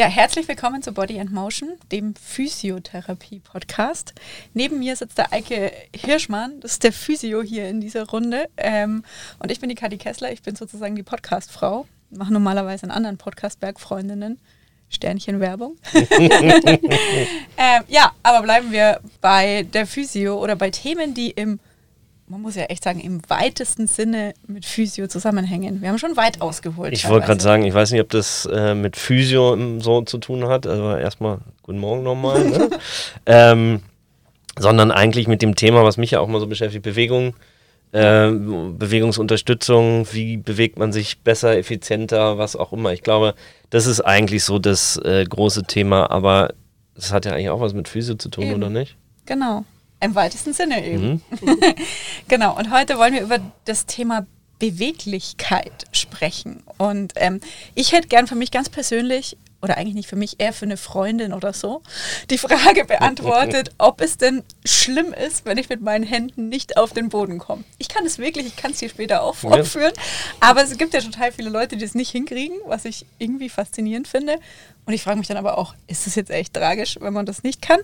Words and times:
Ja, 0.00 0.06
herzlich 0.06 0.48
willkommen 0.48 0.82
zu 0.82 0.92
Body 0.92 1.20
and 1.20 1.30
Motion, 1.30 1.76
dem 1.92 2.14
Physiotherapie-Podcast. 2.14 4.14
Neben 4.54 4.78
mir 4.78 4.96
sitzt 4.96 5.18
der 5.18 5.30
Eike 5.30 5.72
Hirschmann, 5.94 6.58
das 6.60 6.72
ist 6.72 6.84
der 6.84 6.94
Physio 6.94 7.42
hier 7.42 7.68
in 7.68 7.82
dieser 7.82 8.08
Runde. 8.08 8.48
Ähm, 8.56 9.04
und 9.40 9.52
ich 9.52 9.60
bin 9.60 9.68
die 9.68 9.74
Kadi 9.74 9.98
Kessler, 9.98 10.32
ich 10.32 10.40
bin 10.40 10.56
sozusagen 10.56 10.96
die 10.96 11.02
Podcast-Frau. 11.02 11.86
Mache 12.08 12.32
normalerweise 12.32 12.84
einen 12.84 12.92
anderen 12.92 13.18
Podcast, 13.18 13.60
Bergfreundinnen. 13.60 14.40
Sternchen 14.88 15.38
Werbung. 15.38 15.76
ähm, 15.92 16.78
ja, 17.88 18.12
aber 18.22 18.40
bleiben 18.40 18.72
wir 18.72 19.02
bei 19.20 19.64
der 19.64 19.86
Physio 19.86 20.42
oder 20.42 20.56
bei 20.56 20.70
Themen, 20.70 21.12
die 21.12 21.32
im 21.32 21.60
man 22.30 22.42
muss 22.42 22.54
ja 22.54 22.62
echt 22.64 22.84
sagen, 22.84 23.00
im 23.00 23.22
weitesten 23.28 23.88
Sinne 23.88 24.34
mit 24.46 24.64
Physio 24.64 25.08
zusammenhängen. 25.08 25.82
Wir 25.82 25.88
haben 25.88 25.98
schon 25.98 26.16
weit 26.16 26.40
ausgeholt. 26.40 26.92
Ich 26.92 27.08
wollte 27.08 27.26
gerade 27.26 27.42
sagen, 27.42 27.64
ich 27.64 27.74
weiß 27.74 27.90
nicht, 27.90 28.00
ob 28.00 28.08
das 28.08 28.46
äh, 28.46 28.76
mit 28.76 28.96
Physio 28.96 29.58
so 29.80 30.02
zu 30.02 30.18
tun 30.18 30.46
hat. 30.46 30.64
Also 30.64 30.94
erstmal 30.94 31.38
guten 31.62 31.78
Morgen 31.78 32.04
nochmal. 32.04 32.44
Ne? 32.44 32.70
ähm, 33.26 33.80
sondern 34.56 34.92
eigentlich 34.92 35.26
mit 35.26 35.42
dem 35.42 35.56
Thema, 35.56 35.82
was 35.82 35.96
mich 35.96 36.12
ja 36.12 36.20
auch 36.20 36.28
mal 36.28 36.38
so 36.38 36.46
beschäftigt, 36.46 36.84
Bewegung, 36.84 37.34
äh, 37.90 38.30
Bewegungsunterstützung, 38.30 40.06
wie 40.12 40.36
bewegt 40.36 40.78
man 40.78 40.92
sich 40.92 41.22
besser, 41.22 41.58
effizienter, 41.58 42.38
was 42.38 42.54
auch 42.54 42.72
immer. 42.72 42.92
Ich 42.92 43.02
glaube, 43.02 43.34
das 43.70 43.86
ist 43.86 44.02
eigentlich 44.02 44.44
so 44.44 44.60
das 44.60 44.96
äh, 44.98 45.24
große 45.24 45.64
Thema, 45.64 46.08
aber 46.12 46.54
das 46.94 47.12
hat 47.12 47.24
ja 47.24 47.32
eigentlich 47.32 47.50
auch 47.50 47.60
was 47.60 47.74
mit 47.74 47.88
Physio 47.88 48.14
zu 48.14 48.28
tun, 48.28 48.44
Eben. 48.44 48.54
oder 48.54 48.70
nicht? 48.70 48.96
Genau. 49.26 49.64
Im 50.00 50.14
weitesten 50.14 50.52
Sinne 50.52 50.84
eben. 50.84 51.22
Mhm. 51.42 51.60
genau, 52.28 52.56
und 52.56 52.70
heute 52.70 52.96
wollen 52.98 53.12
wir 53.12 53.22
über 53.22 53.38
das 53.66 53.86
Thema 53.86 54.26
Beweglichkeit 54.58 55.86
sprechen. 55.92 56.62
Und 56.78 57.12
ähm, 57.16 57.40
ich 57.74 57.92
hätte 57.92 58.08
gern 58.08 58.26
für 58.26 58.34
mich 58.34 58.50
ganz 58.50 58.68
persönlich, 58.68 59.36
oder 59.62 59.76
eigentlich 59.76 59.94
nicht 59.94 60.08
für 60.08 60.16
mich, 60.16 60.36
eher 60.38 60.52
für 60.52 60.64
eine 60.64 60.76
Freundin 60.76 61.32
oder 61.32 61.52
so, 61.52 61.82
die 62.30 62.38
Frage 62.38 62.84
beantwortet, 62.84 63.72
ob 63.78 64.00
es 64.00 64.16
denn 64.16 64.42
schlimm 64.64 65.12
ist, 65.12 65.44
wenn 65.44 65.58
ich 65.58 65.68
mit 65.68 65.82
meinen 65.82 66.04
Händen 66.04 66.48
nicht 66.48 66.76
auf 66.76 66.92
den 66.92 67.08
Boden 67.08 67.38
komme. 67.38 67.64
Ich 67.78 67.88
kann 67.88 68.06
es 68.06 68.18
wirklich, 68.18 68.46
ich 68.46 68.56
kann 68.56 68.70
es 68.70 68.80
hier 68.80 68.88
später 68.88 69.22
auch 69.22 69.34
vorführen, 69.34 69.92
ja. 69.94 70.02
aber 70.40 70.62
es 70.62 70.76
gibt 70.78 70.94
ja 70.94 71.00
total 71.00 71.32
viele 71.32 71.50
Leute, 71.50 71.76
die 71.76 71.84
es 71.84 71.94
nicht 71.94 72.10
hinkriegen, 72.10 72.56
was 72.66 72.84
ich 72.84 73.04
irgendwie 73.18 73.48
faszinierend 73.48 74.08
finde. 74.08 74.38
Und 74.86 74.94
ich 74.94 75.02
frage 75.02 75.18
mich 75.18 75.28
dann 75.28 75.36
aber 75.36 75.58
auch, 75.58 75.74
ist 75.86 76.06
es 76.06 76.14
jetzt 76.14 76.30
echt 76.30 76.54
tragisch, 76.54 76.98
wenn 77.00 77.12
man 77.12 77.26
das 77.26 77.42
nicht 77.42 77.62
kann? 77.62 77.80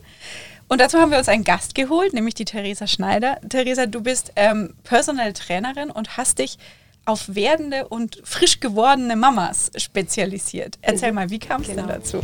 Und 0.69 0.81
dazu 0.81 0.99
haben 0.99 1.11
wir 1.11 1.19
uns 1.19 1.29
einen 1.29 1.45
Gast 1.45 1.75
geholt, 1.75 2.13
nämlich 2.13 2.35
die 2.35 2.45
Theresa 2.45 2.87
Schneider. 2.87 3.39
Theresa, 3.49 3.87
du 3.87 4.01
bist 4.01 4.33
ähm, 4.35 4.75
Personal 4.83 5.33
Trainerin 5.33 5.91
und 5.91 6.17
hast 6.17 6.41
dich 6.41 6.59
auf 7.07 7.35
werdende 7.35 7.89
und 7.89 8.21
frisch 8.25 8.61
gewordene 8.61 9.17
Mamas 9.17 9.71
spezialisiert. 9.77 10.79
Erzähl 10.83 11.13
mal, 11.13 11.31
wie 11.31 11.39
kam 11.39 11.63
es 11.63 11.69
genau. 11.69 11.83
denn 11.83 12.01
dazu? 12.01 12.21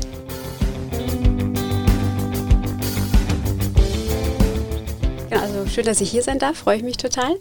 Ja, 5.31 5.41
also 5.41 5.67
schön, 5.67 5.87
dass 5.87 6.01
ich 6.01 6.11
hier 6.11 6.23
sein 6.23 6.39
darf, 6.39 6.59
freue 6.59 6.77
ich 6.77 6.83
mich 6.83 6.97
total. 6.99 7.37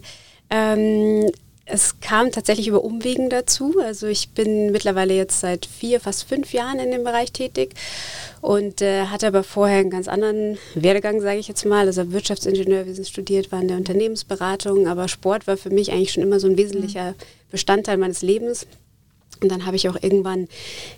Ähm, 0.49 1.29
es 1.71 1.99
kam 2.01 2.31
tatsächlich 2.31 2.67
über 2.67 2.83
Umwegen 2.83 3.29
dazu. 3.29 3.75
Also 3.81 4.07
ich 4.07 4.29
bin 4.29 4.71
mittlerweile 4.71 5.13
jetzt 5.13 5.39
seit 5.39 5.65
vier, 5.65 5.99
fast 5.99 6.23
fünf 6.23 6.53
Jahren 6.53 6.79
in 6.79 6.91
dem 6.91 7.03
Bereich 7.03 7.31
tätig 7.31 7.75
und 8.41 8.81
äh, 8.81 9.05
hatte 9.05 9.27
aber 9.27 9.43
vorher 9.43 9.79
einen 9.79 9.89
ganz 9.89 10.07
anderen 10.07 10.57
Werdegang, 10.75 11.21
sage 11.21 11.39
ich 11.39 11.47
jetzt 11.47 11.65
mal. 11.65 11.87
Also 11.87 12.11
Wirtschaftsingenieurwesen 12.11 13.05
studiert, 13.05 13.51
war 13.51 13.61
in 13.61 13.69
der 13.69 13.77
Unternehmensberatung, 13.77 14.87
aber 14.87 15.07
Sport 15.07 15.47
war 15.47 15.55
für 15.55 15.69
mich 15.69 15.91
eigentlich 15.91 16.11
schon 16.11 16.23
immer 16.23 16.39
so 16.39 16.47
ein 16.47 16.57
wesentlicher 16.57 17.15
Bestandteil 17.51 17.97
meines 17.97 18.21
Lebens. 18.21 18.67
Und 19.41 19.49
dann 19.49 19.65
habe 19.65 19.75
ich 19.75 19.89
auch 19.89 19.97
irgendwann 19.99 20.47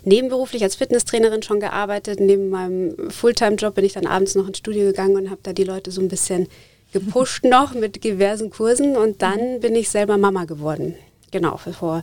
nebenberuflich 0.02 0.62
als 0.62 0.74
Fitnesstrainerin 0.74 1.42
schon 1.42 1.60
gearbeitet. 1.60 2.20
Neben 2.20 2.50
meinem 2.50 3.10
Fulltime-Job 3.10 3.76
bin 3.76 3.84
ich 3.84 3.94
dann 3.94 4.06
abends 4.06 4.34
noch 4.34 4.48
ins 4.48 4.58
Studio 4.58 4.84
gegangen 4.86 5.16
und 5.16 5.30
habe 5.30 5.40
da 5.42 5.52
die 5.52 5.64
Leute 5.64 5.90
so 5.90 6.02
ein 6.02 6.08
bisschen 6.08 6.48
gepusht 6.94 7.44
noch 7.44 7.74
mit 7.74 8.02
diversen 8.02 8.48
Kursen. 8.48 8.96
Und 8.96 9.20
dann 9.20 9.60
bin 9.60 9.76
ich 9.76 9.90
selber 9.90 10.16
Mama 10.16 10.46
geworden. 10.46 10.94
Genau, 11.30 11.58
vor 11.58 12.02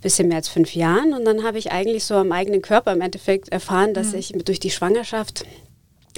bisschen 0.00 0.28
mehr 0.28 0.38
als 0.38 0.48
fünf 0.48 0.74
Jahren. 0.74 1.12
Und 1.12 1.24
dann 1.24 1.42
habe 1.42 1.58
ich 1.58 1.72
eigentlich 1.72 2.04
so 2.04 2.14
am 2.14 2.32
eigenen 2.32 2.62
Körper 2.62 2.92
im 2.92 3.00
Endeffekt 3.00 3.50
erfahren, 3.50 3.94
dass 3.94 4.12
mhm. 4.12 4.18
ich 4.18 4.32
durch 4.44 4.60
die 4.60 4.70
Schwangerschaft 4.70 5.44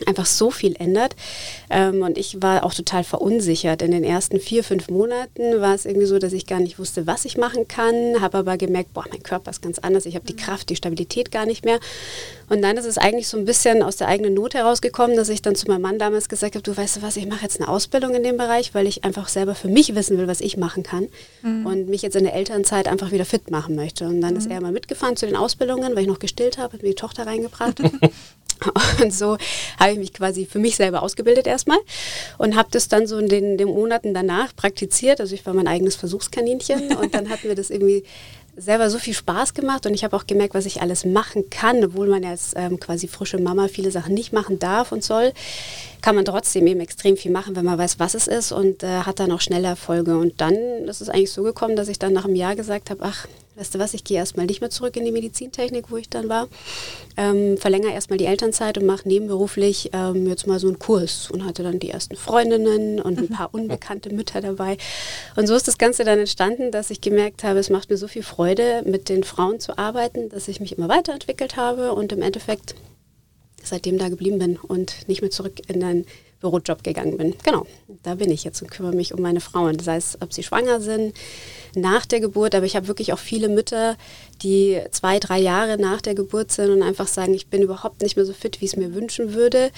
einfach 0.07 0.27
so 0.27 0.51
viel 0.51 0.75
ändert. 0.79 1.15
Ähm, 1.71 2.03
und 2.03 2.19
ich 2.19 2.43
war 2.43 2.65
auch 2.65 2.75
total 2.75 3.05
verunsichert. 3.05 3.83
In 3.83 3.91
den 3.91 4.05
ersten 4.05 4.41
vier, 4.41 4.65
fünf 4.65 4.89
Monaten 4.89 5.61
war 5.61 5.75
es 5.75 5.85
irgendwie 5.85 6.07
so, 6.07 6.19
dass 6.19 6.33
ich 6.33 6.47
gar 6.47 6.61
nicht 6.61 6.79
wusste, 6.79 7.07
was 7.07 7.25
ich 7.25 7.37
machen 7.37 7.69
kann, 7.69 8.21
habe 8.21 8.39
aber 8.39 8.57
gemerkt, 8.57 8.93
boah, 8.95 9.05
mein 9.11 9.23
Körper 9.23 9.51
ist 9.51 9.63
ganz 9.63 9.79
anders, 9.79 10.07
ich 10.07 10.15
habe 10.15 10.27
die 10.27 10.35
mhm. 10.35 10.39
Kraft, 10.39 10.69
die 10.71 10.77
Stabilität 10.77 11.31
gar 11.31 11.47
nicht 11.47 11.65
mehr. 11.65 11.79
Und 12.49 12.61
dann 12.61 12.77
ist 12.77 12.85
es 12.85 12.99
eigentlich 12.99 13.29
so 13.29 13.39
ein 13.39 13.47
bisschen 13.47 13.83
aus 13.83 13.97
der 13.97 14.09
eigenen 14.09 14.35
Not 14.35 14.55
herausgekommen, 14.55 15.17
dass 15.17 15.31
ich 15.31 15.41
dann 15.41 15.55
zu 15.55 15.69
meinem 15.69 15.83
Mann 15.83 15.99
damals 15.99 16.29
gesagt 16.29 16.55
habe, 16.55 16.63
du 16.63 16.77
weißt 16.77 16.97
du 16.97 17.03
was, 17.03 17.17
ich 17.17 17.27
mache 17.27 17.43
jetzt 17.43 17.61
eine 17.61 17.69
Ausbildung 17.69 18.15
in 18.15 18.23
dem 18.23 18.37
Bereich, 18.37 18.75
weil 18.75 18.87
ich 18.87 19.05
einfach 19.05 19.29
selber 19.29 19.55
für 19.55 19.69
mich 19.69 19.95
wissen 19.95 20.19
will, 20.19 20.29
was 20.29 20.41
ich 20.41 20.57
machen 20.57 20.83
kann 20.83 21.09
mhm. 21.43 21.67
und 21.67 21.89
mich 21.89 22.03
jetzt 22.03 22.17
in 22.17 22.25
der 22.25 22.35
Elternzeit 22.35 22.89
einfach 22.89 23.11
wieder 23.11 23.25
fit 23.25 23.51
machen 23.51 23.75
möchte. 23.75 24.07
Und 24.07 24.21
dann 24.21 24.33
mhm. 24.33 24.39
ist 24.39 24.51
er 24.51 24.61
mal 24.61 24.73
mitgefahren 24.73 25.17
zu 25.17 25.27
den 25.27 25.37
Ausbildungen, 25.37 25.95
weil 25.95 26.03
ich 26.03 26.09
noch 26.09 26.19
gestillt 26.19 26.59
habe, 26.59 26.75
hat 26.75 26.83
mir 26.83 26.91
die 26.91 26.95
Tochter 26.95 27.27
reingebracht. 27.27 27.81
Und 29.03 29.13
so 29.13 29.37
habe 29.79 29.93
ich 29.93 29.99
mich 29.99 30.13
quasi 30.13 30.47
für 30.47 30.59
mich 30.59 30.77
selber 30.77 31.03
ausgebildet 31.03 31.47
erstmal 31.47 31.79
und 32.39 32.57
habe 32.57 32.69
das 32.71 32.89
dann 32.89 33.07
so 33.07 33.19
in 33.19 33.29
den, 33.29 33.59
den, 33.59 33.69
Monaten 33.69 34.15
danach 34.15 34.55
praktiziert. 34.55 35.21
Also 35.21 35.35
ich 35.35 35.45
war 35.47 35.55
mein 35.55 35.67
eigenes 35.67 35.97
Versuchskaninchen 35.97 36.97
und 37.01 37.15
dann 37.15 37.29
hat 37.29 37.45
mir 37.45 37.55
das 37.55 37.71
irgendwie 37.71 38.05
selber 38.55 38.91
so 38.91 38.99
viel 38.99 39.15
Spaß 39.15 39.55
gemacht 39.55 39.87
und 39.87 39.95
ich 39.95 40.05
habe 40.05 40.15
auch 40.15 40.27
gemerkt, 40.27 40.55
was 40.55 40.67
ich 40.67 40.83
alles 40.83 41.07
machen 41.07 41.49
kann, 41.49 41.83
obwohl 41.83 42.07
man 42.09 42.25
als 42.25 42.53
ähm, 42.55 42.79
quasi 42.79 43.09
frische 43.09 43.39
Mama 43.39 43.69
viele 43.69 43.91
Sachen 43.91 44.13
nicht 44.13 44.33
machen 44.33 44.59
darf 44.59 44.93
und 44.93 45.03
soll, 45.03 45.33
kann 46.03 46.15
man 46.15 46.27
trotzdem 46.27 46.67
eben 46.67 46.81
extrem 46.81 47.17
viel 47.17 47.31
machen, 47.31 47.57
wenn 47.57 47.65
man 47.65 47.79
weiß, 47.79 47.99
was 47.99 48.15
es 48.15 48.29
ist 48.29 48.53
und 48.53 48.83
äh, 48.83 49.03
hat 49.05 49.21
dann 49.21 49.33
auch 49.33 49.41
schnelle 49.41 49.69
Erfolge. 49.69 50.19
Und 50.19 50.41
dann 50.43 50.55
ist 50.87 51.01
es 51.01 51.09
eigentlich 51.09 51.33
so 51.33 51.43
gekommen, 51.43 51.77
dass 51.77 51.89
ich 51.89 51.99
dann 51.99 52.13
nach 52.13 52.27
einem 52.27 52.35
Jahr 52.35 52.55
gesagt 52.55 52.91
habe, 52.91 53.03
ach, 53.05 53.27
weißt 53.57 53.75
du 53.75 53.79
was, 53.79 53.95
ich 53.95 54.05
gehe 54.05 54.17
erstmal 54.17 54.47
nicht 54.47 54.61
mehr 54.61 54.71
zurück 54.71 54.97
in 54.97 55.05
die 55.05 55.13
Medizintechnik, 55.13 55.91
wo 55.91 55.97
ich 55.97 56.09
dann 56.09 56.29
war, 56.29 56.49
ähm, 57.17 57.59
verlängere 57.59 57.93
erstmal 57.93 58.19
die 58.19 58.25
Elternzeit 58.25 58.79
und 58.79 58.87
mache 58.87 59.07
nebenberuflich 59.07 59.91
ähm, 59.93 60.27
jetzt 60.27 60.47
mal 60.47 60.59
so 60.59 60.69
einen 60.69 60.79
Kurs 60.79 61.31
und 61.31 61.45
hatte 61.45 61.63
dann 61.63 61.79
die 61.79 61.91
ersten 61.91 62.17
Freundinnen 62.17 63.01
und 63.01 63.19
ein 63.19 63.29
paar 63.29 63.53
unbekannte 63.53 64.13
Mütter 64.15 64.41
dabei. 64.41 64.77
Und 65.37 65.47
so 65.47 65.55
ist 65.55 65.69
das 65.69 65.79
Ganze 65.79 66.05
dann 66.05 66.19
entstanden, 66.19 66.71
dass 66.71 66.91
ich 66.91 67.01
gemerkt 67.01 67.45
habe, 67.45 67.59
es 67.59 67.71
macht 67.71 67.91
mir 67.91 67.97
so 67.97 68.09
viel 68.09 68.23
Freude, 68.23 68.83
mit 68.87 69.09
den 69.09 69.25
Frauen 69.25 69.61
zu 69.61 69.77
arbeiten, 69.79 70.29
dass 70.29 70.49
ich 70.49 70.61
mich 70.61 70.77
immer 70.77 70.89
weiterentwickelt 70.89 71.57
habe 71.57 71.93
und 71.93 72.13
im 72.13 72.23
Endeffekt 72.23 72.75
seitdem 73.63 73.99
da 73.99 74.09
geblieben 74.09 74.39
bin 74.39 74.57
und 74.57 75.09
nicht 75.09 75.21
mehr 75.21 75.31
zurück 75.31 75.61
in 75.69 75.83
einen 75.85 76.07
Bürojob 76.43 76.85
gegangen 76.85 77.17
bin. 77.17 77.35
Genau, 77.43 77.67
da 78.03 78.17
bin 78.17 78.31
ich 78.31 78.45
jetzt 78.45 78.61
und 78.61 78.71
kümmere 78.71 78.95
mich 78.95 79.15
um 79.15 79.23
meine 79.23 79.41
Frauen. 79.41 79.77
Das 79.79 79.87
heißt, 79.87 80.19
ob 80.21 80.33
sie 80.33 80.43
schwanger 80.43 80.81
sind, 80.81 81.15
nach 81.75 82.05
der 82.05 82.21
Geburt, 82.21 82.55
aber 82.55 82.67
ich 82.67 82.77
habe 82.77 82.89
wirklich 82.89 83.13
auch 83.13 83.19
viele 83.19 83.49
Mütter, 83.49 83.97
die 84.43 84.79
zwei, 84.91 85.19
drei 85.19 85.39
Jahre 85.39 85.79
nach 85.79 86.03
der 86.03 86.15
Geburt 86.15 86.53
sind 86.53 86.71
und 86.71 86.83
einfach 86.83 87.07
sagen, 87.07 87.33
ich 87.33 87.47
bin 87.47 87.63
überhaupt 87.63 88.03
nicht 88.03 88.17
mehr 88.17 88.27
so 88.27 88.35
fit, 88.35 88.61
wie 88.61 88.67
es 88.67 88.77
mir 88.77 88.95
wünschen 88.95 89.33
würde. 89.33 89.71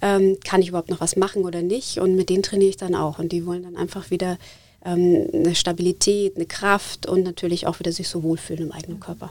Ähm, 0.00 0.38
kann 0.42 0.62
ich 0.62 0.68
überhaupt 0.68 0.90
noch 0.90 1.00
was 1.00 1.16
machen 1.16 1.44
oder 1.44 1.60
nicht? 1.60 1.98
Und 1.98 2.16
mit 2.16 2.30
denen 2.30 2.42
trainiere 2.42 2.70
ich 2.70 2.76
dann 2.78 2.94
auch. 2.94 3.18
Und 3.18 3.32
die 3.32 3.44
wollen 3.44 3.64
dann 3.64 3.76
einfach 3.76 4.10
wieder 4.10 4.38
ähm, 4.84 5.28
eine 5.32 5.54
Stabilität, 5.54 6.36
eine 6.36 6.46
Kraft 6.46 7.06
und 7.06 7.22
natürlich 7.22 7.66
auch 7.66 7.78
wieder 7.80 7.92
sich 7.92 8.08
so 8.08 8.22
wohlfühlen 8.22 8.64
im 8.64 8.72
eigenen 8.72 9.00
Körper. 9.00 9.28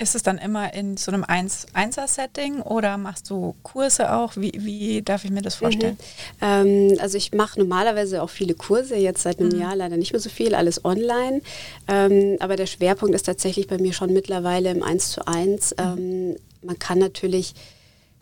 Ist 0.00 0.14
es 0.14 0.22
dann 0.22 0.38
immer 0.38 0.72
in 0.72 0.96
so 0.96 1.12
einem 1.12 1.24
1-1er-Setting 1.24 2.62
oder 2.62 2.96
machst 2.96 3.28
du 3.28 3.54
Kurse 3.62 4.14
auch? 4.14 4.34
Wie, 4.34 4.52
wie 4.56 5.02
darf 5.02 5.26
ich 5.26 5.30
mir 5.30 5.42
das 5.42 5.56
vorstellen? 5.56 5.98
Mhm. 6.40 6.88
Ähm, 6.92 6.98
also 7.00 7.18
ich 7.18 7.32
mache 7.34 7.58
normalerweise 7.58 8.22
auch 8.22 8.30
viele 8.30 8.54
Kurse, 8.54 8.96
jetzt 8.96 9.22
seit 9.22 9.40
einem 9.40 9.50
mhm. 9.50 9.60
Jahr 9.60 9.76
leider 9.76 9.98
nicht 9.98 10.12
mehr 10.14 10.20
so 10.20 10.30
viel, 10.30 10.54
alles 10.54 10.86
online. 10.86 11.42
Ähm, 11.86 12.38
aber 12.40 12.56
der 12.56 12.64
Schwerpunkt 12.64 13.14
ist 13.14 13.24
tatsächlich 13.26 13.66
bei 13.66 13.76
mir 13.76 13.92
schon 13.92 14.14
mittlerweile 14.14 14.70
im 14.70 14.82
1 14.82 15.10
zu 15.10 15.26
1. 15.26 15.72
Mhm. 15.72 15.76
Ähm, 15.78 16.36
man 16.62 16.78
kann 16.78 16.98
natürlich 16.98 17.52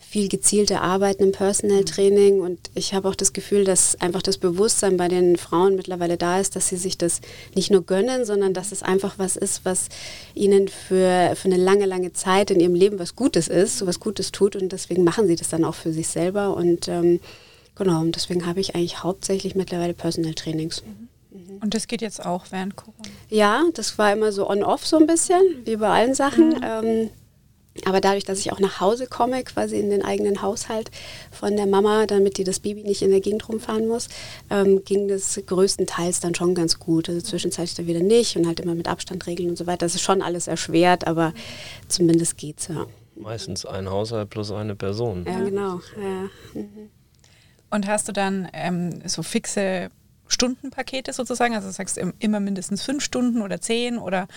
viel 0.08 0.28
gezielte 0.31 0.81
Arbeiten 0.81 1.22
im 1.22 1.32
Personal 1.32 1.84
Training 1.84 2.40
und 2.40 2.70
ich 2.75 2.94
habe 2.94 3.06
auch 3.08 3.14
das 3.14 3.34
Gefühl, 3.34 3.64
dass 3.64 4.00
einfach 4.00 4.22
das 4.22 4.38
Bewusstsein 4.38 4.96
bei 4.96 5.06
den 5.06 5.37
Frauen 5.37 5.76
mittlerweile 5.76 6.16
da 6.16 6.40
ist, 6.40 6.56
dass 6.56 6.69
sie 6.69 6.78
sich 6.78 6.96
das 6.96 7.20
nicht 7.55 7.70
nur 7.70 7.84
gönnen, 7.84 8.25
sondern 8.25 8.55
dass 8.55 8.72
es 8.72 8.82
einfach 8.82 9.19
was 9.19 9.37
ist, 9.37 9.66
was 9.66 9.88
ihnen 10.34 10.69
für, 10.69 11.34
für 11.37 11.49
eine 11.49 11.58
lange, 11.58 11.84
lange 11.84 12.14
Zeit 12.14 12.50
in 12.50 12.58
ihrem 12.58 12.75
Leben 12.75 12.99
was 12.99 13.16
Gutes 13.16 13.49
ist, 13.49 13.76
so 13.76 13.87
was 13.87 14.00
Gutes 14.00 14.32
tut 14.32 14.56
und 14.56 14.72
deswegen 14.72 15.05
machen 15.05 15.26
sie 15.26 15.37
das 15.37 15.50
dann 15.50 15.62
auch 15.62 15.75
für 15.75 15.93
sich 15.93 16.08
selber 16.08 16.56
und 16.56 16.88
ähm, 16.88 17.20
genau, 17.75 18.00
und 18.00 18.16
deswegen 18.16 18.46
habe 18.46 18.61
ich 18.61 18.75
eigentlich 18.75 19.02
hauptsächlich 19.02 19.56
mittlerweile 19.56 19.93
Personal 19.93 20.32
Trainings. 20.32 20.82
Mhm. 20.87 21.08
Und 21.61 21.75
das 21.75 21.87
geht 21.87 22.00
jetzt 22.00 22.25
auch 22.25 22.46
während 22.50 22.76
Corona? 22.76 23.11
Ja, 23.28 23.64
das 23.75 23.99
war 23.99 24.12
immer 24.12 24.32
so 24.32 24.49
on-off 24.49 24.87
so 24.87 24.96
ein 24.96 25.06
bisschen, 25.06 25.43
wie 25.64 25.76
bei 25.76 25.88
allen 25.88 26.14
Sachen. 26.14 26.50
Mhm. 26.50 26.64
Ähm, 26.64 27.11
aber 27.86 28.00
dadurch, 28.00 28.25
dass 28.25 28.40
ich 28.40 28.52
auch 28.52 28.60
nach 28.60 28.80
Hause 28.80 29.06
komme, 29.06 29.42
quasi 29.44 29.78
in 29.78 29.90
den 29.90 30.04
eigenen 30.04 30.42
Haushalt 30.42 30.90
von 31.30 31.56
der 31.56 31.66
Mama, 31.66 32.06
damit 32.06 32.38
die 32.38 32.44
das 32.44 32.60
Baby 32.60 32.82
nicht 32.82 33.02
in 33.02 33.10
der 33.10 33.20
Gegend 33.20 33.48
rumfahren 33.48 33.86
muss, 33.86 34.08
ähm, 34.50 34.84
ging 34.84 35.08
das 35.08 35.40
größtenteils 35.46 36.20
dann 36.20 36.34
schon 36.34 36.54
ganz 36.54 36.78
gut. 36.78 37.08
Also 37.08 37.20
zwischenzeitlich 37.20 37.75
dann 37.75 37.86
wieder 37.86 38.00
nicht 38.00 38.36
und 38.36 38.46
halt 38.46 38.60
immer 38.60 38.75
mit 38.75 38.88
Abstand 38.88 39.26
regeln 39.26 39.50
und 39.50 39.58
so 39.58 39.66
weiter. 39.66 39.86
Das 39.86 39.94
ist 39.94 40.02
schon 40.02 40.22
alles 40.22 40.46
erschwert, 40.46 41.06
aber 41.06 41.32
zumindest 41.88 42.36
geht's 42.36 42.69
ja. 42.69 42.86
Meistens 43.16 43.66
ein 43.66 43.90
Haushalt 43.90 44.30
plus 44.30 44.52
eine 44.52 44.76
Person. 44.76 45.25
Ja, 45.26 45.40
genau. 45.40 45.80
Ja. 46.00 46.30
Mhm. 46.54 46.90
Und 47.70 47.86
hast 47.86 48.08
du 48.08 48.12
dann 48.12 48.48
ähm, 48.52 49.02
so 49.06 49.22
fixe 49.22 49.90
Stundenpakete 50.28 51.12
sozusagen? 51.12 51.54
Also 51.54 51.69
du 51.69 51.72
sagst 51.72 52.00
immer 52.19 52.40
mindestens 52.40 52.82
fünf 52.82 53.02
Stunden 53.02 53.42
oder 53.42 53.60
zehn 53.60 53.98
oder 53.98 54.28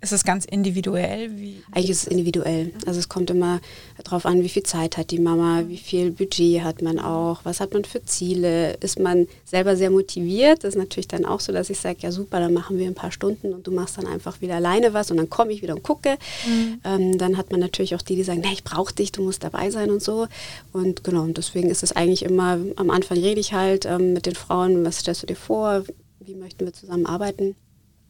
ist 0.00 0.12
es 0.12 0.22
ganz 0.22 0.44
individuell? 0.44 1.36
Wie 1.36 1.60
Eigentlich 1.72 1.90
ist 1.90 2.02
es 2.02 2.08
individuell. 2.08 2.72
Also 2.86 3.00
es 3.00 3.08
kommt 3.08 3.30
immer 3.30 3.60
darauf 4.04 4.26
an, 4.26 4.44
wie 4.44 4.48
viel 4.48 4.62
Zeit 4.62 4.96
hat 4.96 5.10
die 5.10 5.18
Mama, 5.18 5.64
wie 5.66 5.76
viel 5.76 6.12
Budget 6.12 6.62
hat 6.62 6.82
man 6.82 7.00
auch, 7.00 7.40
was 7.44 7.58
hat 7.58 7.72
man 7.72 7.84
für 7.84 8.04
Ziele, 8.04 8.74
ist 8.74 9.00
man 9.00 9.26
selber 9.44 9.76
sehr 9.76 9.90
motiviert. 9.90 10.62
Das 10.62 10.74
ist 10.74 10.78
natürlich 10.78 11.08
dann 11.08 11.24
auch 11.24 11.40
so, 11.40 11.52
dass 11.52 11.68
ich 11.68 11.80
sage, 11.80 11.98
ja 12.00 12.12
super, 12.12 12.38
dann 12.38 12.54
machen 12.54 12.78
wir 12.78 12.86
ein 12.86 12.94
paar 12.94 13.10
Stunden 13.10 13.52
und 13.52 13.66
du 13.66 13.72
machst 13.72 13.98
dann 13.98 14.06
einfach 14.06 14.40
wieder 14.40 14.54
alleine 14.54 14.94
was 14.94 15.10
und 15.10 15.16
dann 15.16 15.30
komme 15.30 15.52
ich 15.52 15.62
wieder 15.62 15.74
und 15.74 15.82
gucke. 15.82 16.16
Mhm. 16.46 16.80
Ähm, 16.84 17.18
dann 17.18 17.36
hat 17.36 17.50
man 17.50 17.58
natürlich 17.58 17.96
auch 17.96 18.02
die, 18.02 18.14
die 18.14 18.22
sagen, 18.22 18.40
nee, 18.40 18.52
ich 18.52 18.62
brauche 18.62 18.94
dich, 18.94 19.10
du 19.10 19.22
musst 19.22 19.42
dabei 19.42 19.70
sein 19.70 19.90
und 19.90 20.02
so. 20.02 20.28
Und 20.72 21.02
genau, 21.02 21.22
und 21.22 21.38
deswegen 21.38 21.70
ist 21.70 21.82
es 21.82 21.90
eigentlich 21.90 22.22
immer, 22.22 22.58
am 22.76 22.90
Anfang 22.90 23.18
rede 23.18 23.40
ich 23.40 23.52
halt 23.52 23.84
ähm, 23.84 24.12
mit 24.12 24.26
den 24.26 24.36
Frauen, 24.36 24.84
was 24.84 24.98
stellst 25.00 25.24
du 25.24 25.26
dir 25.26 25.36
vor, 25.36 25.82
wie 26.20 26.36
möchten 26.36 26.64
wir 26.64 26.72
zusammenarbeiten. 26.72 27.56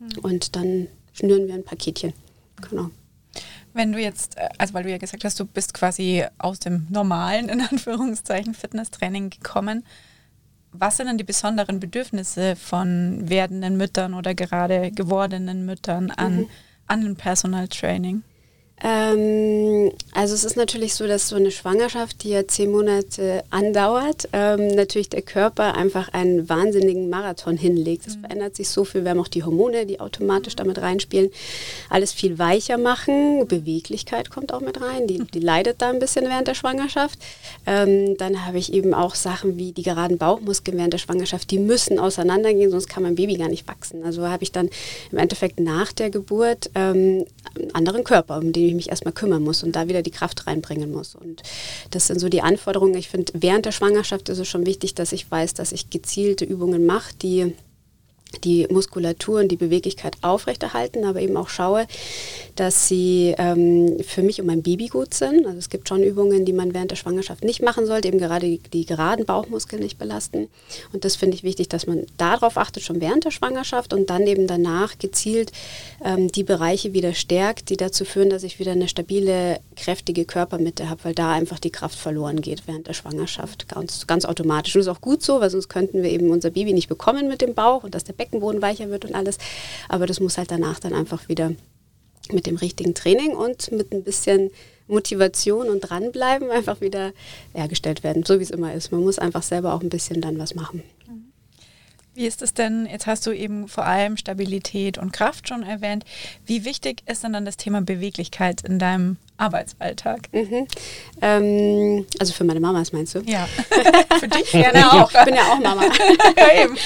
Mhm. 0.00 0.19
Und 0.23 0.55
dann 0.55 0.88
schnüren 1.13 1.47
wir 1.47 1.55
ein 1.55 1.65
Paketchen. 1.65 2.13
Genau. 2.69 2.91
Wenn 3.75 3.93
du 3.93 4.01
jetzt, 4.01 4.37
äh, 4.37 4.49
also 4.59 4.75
weil 4.75 4.85
du 4.85 4.91
ja 4.91 4.99
gesagt 4.99 5.25
hast, 5.25 5.39
du 5.39 5.45
bist 5.45 5.75
quasi 5.75 6.25
aus 6.39 6.59
dem 6.59 6.87
normalen, 6.91 7.49
in 7.49 7.61
Anführungszeichen, 7.61 8.55
Fitnesstraining 8.55 9.31
gekommen, 9.31 9.85
was 10.73 10.97
sind 10.97 11.07
denn 11.07 11.19
die 11.19 11.25
besonderen 11.25 11.81
Bedürfnisse 11.81 12.55
von 12.57 13.29
werdenden 13.29 13.77
Müttern 13.77 14.15
oder 14.15 14.35
gerade 14.35 14.91
gewordenen 14.91 15.65
Müttern 15.65 16.11
an, 16.11 16.41
mhm. 16.41 16.49
an 16.87 17.05
ein 17.05 17.17
Personal 17.17 17.69
Training? 17.69 18.23
Ähm, 18.83 19.91
also 20.13 20.35
es 20.35 20.45
ist 20.45 20.57
natürlich 20.57 20.95
so, 20.95 21.07
dass 21.07 21.29
so 21.29 21.37
eine 21.37 21.51
Schwangerschaft, 21.51 22.23
die 22.23 22.31
ja 22.31 22.47
zehn 22.47 22.71
Monate 22.71 23.43
andauert, 23.51 24.29
ähm, 24.33 24.69
natürlich 24.69 25.09
der 25.09 25.23
Körper 25.23 25.75
einfach 25.75 26.13
einen 26.13 26.49
wahnsinnigen 26.49 27.11
Marathon 27.11 27.57
hinlegt. 27.57 28.07
Es 28.07 28.17
mhm. 28.17 28.21
verändert 28.21 28.57
sich 28.57 28.69
so 28.69 28.85
viel. 28.85 29.03
Wir 29.03 29.11
haben 29.11 29.21
auch 29.21 29.29
die 29.29 29.43
Hormone, 29.43 29.87
die 29.87 30.01
automatisch 30.01 30.55
damit 30.55 30.81
reinspielen. 30.81 31.31
Alles 31.91 32.13
viel 32.13 32.39
weicher 32.39 32.79
machen. 32.79 33.47
Beweglichkeit 33.49 34.31
kommt 34.31 34.53
auch 34.53 34.61
mit 34.61 34.81
rein. 34.81 35.07
Die, 35.07 35.19
die 35.25 35.41
leidet 35.41 35.83
da 35.83 35.91
ein 35.91 35.99
bisschen 35.99 36.27
während 36.27 36.47
der 36.47 36.55
Schwangerschaft. 36.55 37.19
Ähm, 37.67 38.17
dann 38.17 38.47
habe 38.47 38.59
ich 38.59 38.73
eben 38.73 38.95
auch 38.95 39.15
Sachen 39.15 39.57
wie 39.57 39.73
die 39.73 39.83
geraden 39.83 40.19
Bauchmuskeln 40.19 40.77
während 40.79 40.93
der 40.93 40.99
Schwangerschaft. 40.99 41.51
Die 41.51 41.59
müssen 41.59 41.99
auseinandergehen, 41.99 42.71
sonst 42.71 42.89
kann 42.89 43.03
mein 43.03 43.17
Baby 43.17 43.37
gar 43.37 43.49
nicht 43.49 43.67
wachsen. 43.67 44.05
Also 44.05 44.29
habe 44.29 44.45
ich 44.45 44.53
dann 44.53 44.71
im 45.11 45.19
Endeffekt 45.19 45.59
nach 45.59 45.93
der 45.93 46.11
Geburt 46.11 46.71
ähm, 46.75 47.25
einen 47.57 47.75
anderen 47.75 48.05
Körper, 48.05 48.39
um 48.39 48.53
den 48.53 48.68
ich 48.69 48.75
mich 48.75 48.91
erstmal 48.91 49.12
kümmern 49.12 49.43
muss 49.43 49.62
und 49.62 49.76
da 49.76 49.88
wieder 49.88 50.03
die 50.03 50.11
Kraft 50.11 50.47
reinbringen 50.47 50.91
muss. 50.91 51.15
Und 51.15 51.43
das 51.91 52.06
sind 52.06 52.20
so 52.20 52.29
die 52.29 52.43
Anforderungen. 52.43 52.94
Ich 52.94 53.09
finde, 53.09 53.32
während 53.35 53.67
der 53.67 53.73
Schwangerschaft 53.73 54.29
ist 54.29 54.38
es 54.38 54.49
schon 54.49 54.67
wichtig, 54.67 54.94
dass 54.94 55.12
ich 55.12 55.31
weiß, 55.31 55.55
dass 55.55 55.73
ich 55.73 55.91
gezielte 55.91 56.44
Übungen 56.44 56.87
mache, 56.87 57.15
die 57.20 57.55
die 58.45 58.67
Muskulatur 58.71 59.41
und 59.41 59.49
die 59.49 59.57
Beweglichkeit 59.57 60.17
aufrechterhalten, 60.23 61.05
aber 61.05 61.21
eben 61.21 61.37
auch 61.37 61.49
schaue, 61.49 61.87
dass 62.57 62.89
sie 62.89 63.35
ähm, 63.39 63.99
für 64.03 64.23
mich 64.23 64.41
und 64.41 64.47
mein 64.47 64.63
Baby 64.63 64.89
gut 64.89 65.15
sind. 65.15 65.47
Also 65.47 65.59
es 65.59 65.71
gibt 65.71 65.89
schon 65.89 66.03
Übungen, 66.03 66.45
die 66.45 66.53
man 66.53 66.75
während 66.75 66.91
der 66.91 66.97
Schwangerschaft 66.97 67.45
nicht 67.45 67.63
machen 67.63 67.87
sollte, 67.87 68.09
eben 68.09 68.19
gerade 68.19 68.47
die, 68.47 68.59
die 68.59 68.85
geraden 68.85 69.25
Bauchmuskeln 69.25 69.83
nicht 69.83 69.99
belasten. 69.99 70.49
Und 70.93 71.05
das 71.05 71.17
finde 71.17 71.37
ich 71.37 71.43
wichtig, 71.43 71.69
dass 71.69 71.87
man 71.87 72.05
darauf 72.17 72.59
achtet, 72.59 72.83
schon 72.83 73.01
während 73.01 73.25
der 73.25 73.31
Schwangerschaft 73.31 73.93
und 73.93 74.11
dann 74.11 74.27
eben 74.27 74.47
danach 74.47 74.99
gezielt 74.99 75.53
ähm, 76.05 76.31
die 76.31 76.45
Bereiche 76.45 76.93
wieder 76.93 77.15
stärkt, 77.15 77.71
die 77.71 77.77
dazu 77.77 78.05
führen, 78.05 78.31
dass 78.31 78.43
ich 78.43 78.59
wieder 78.59 78.73
eine 78.73 78.89
stabile, 78.89 79.61
kräftige 79.77 80.25
Körpermitte 80.25 80.91
habe, 80.91 81.05
weil 81.05 81.15
da 81.15 81.33
einfach 81.33 81.59
die 81.59 81.71
Kraft 81.71 81.99
verloren 81.99 82.41
geht 82.41 82.67
während 82.67 82.89
der 82.89 82.95
Schwangerschaft. 82.95 83.69
Ganz, 83.69 84.07
ganz 84.07 84.25
automatisch. 84.25 84.75
Und 84.75 84.81
das 84.81 84.87
ist 84.87 84.97
auch 84.97 85.01
gut 85.01 85.23
so, 85.23 85.41
weil 85.41 85.51
sonst 85.51 85.69
könnten 85.69 86.03
wir 86.03 86.11
eben 86.11 86.31
unser 86.31 86.51
Baby 86.51 86.73
nicht 86.73 86.89
bekommen 86.89 87.29
mit 87.29 87.41
dem 87.41 87.55
Bauch 87.55 87.85
und 87.85 87.95
dass 87.95 88.05
der 88.05 88.18
Beckenboden 88.19 88.61
weicher 88.61 88.91
wird 88.91 89.06
und 89.06 89.15
alles. 89.15 89.38
Aber 89.88 90.06
das 90.06 90.20
muss 90.20 90.37
halt 90.37 90.50
danach 90.50 90.79
dann 90.79 90.93
einfach 90.93 91.29
wieder 91.29 91.53
mit 92.31 92.47
dem 92.47 92.56
richtigen 92.56 92.94
Training 92.94 93.35
und 93.35 93.73
mit 93.73 93.93
ein 93.93 94.05
bisschen 94.05 94.50
Motivation 94.87 95.69
und 95.69 95.81
dranbleiben 95.81 96.50
einfach 96.50 96.81
wieder 96.81 97.12
hergestellt 97.55 98.03
werden, 98.03 98.25
so 98.25 98.38
wie 98.38 98.43
es 98.43 98.50
immer 98.50 98.75
ist. 98.75 98.93
Man 98.93 99.03
muss 99.03 99.19
einfach 99.19 99.43
selber 99.43 99.75
auch 99.75 99.82
ein 99.82 99.88
bisschen 99.88 100.20
dann 100.20 100.38
was 100.38 100.55
machen. 100.55 100.82
Wie 102.15 102.26
ist 102.26 102.43
es 102.43 102.53
denn, 102.53 102.87
jetzt 102.91 103.06
hast 103.06 103.25
du 103.26 103.31
eben 103.31 103.69
vor 103.69 103.87
allem 103.87 104.17
Stabilität 104.17 104.99
und 104.99 105.12
Kraft 105.12 105.49
schon 105.49 105.62
erwähnt. 105.62 106.05
Wie 106.44 106.64
wichtig 106.64 107.03
ist 107.06 107.23
denn 107.23 107.32
dann 107.32 107.44
das 107.44 107.56
Thema 107.56 107.81
Beweglichkeit 107.81 108.62
in 108.62 108.81
deinem 108.81 109.19
Arbeitsalltag? 109.38 110.32
Mhm. 110.32 110.67
Ähm, 111.23 112.06
also 112.19 112.32
für 112.32 112.44
meine 112.44 112.61
Mamas 112.61 112.93
meinst 112.93 113.14
du? 113.14 113.20
Ja. 113.20 113.46
für 114.20 114.29
dich 114.29 114.50
gerne 114.50 114.93
auch. 114.93 115.11
Ich 115.11 115.25
bin 115.25 115.35
ja 115.35 115.43
auch 115.52 115.61
Mama. 115.61 115.82
Eben. 116.62 116.76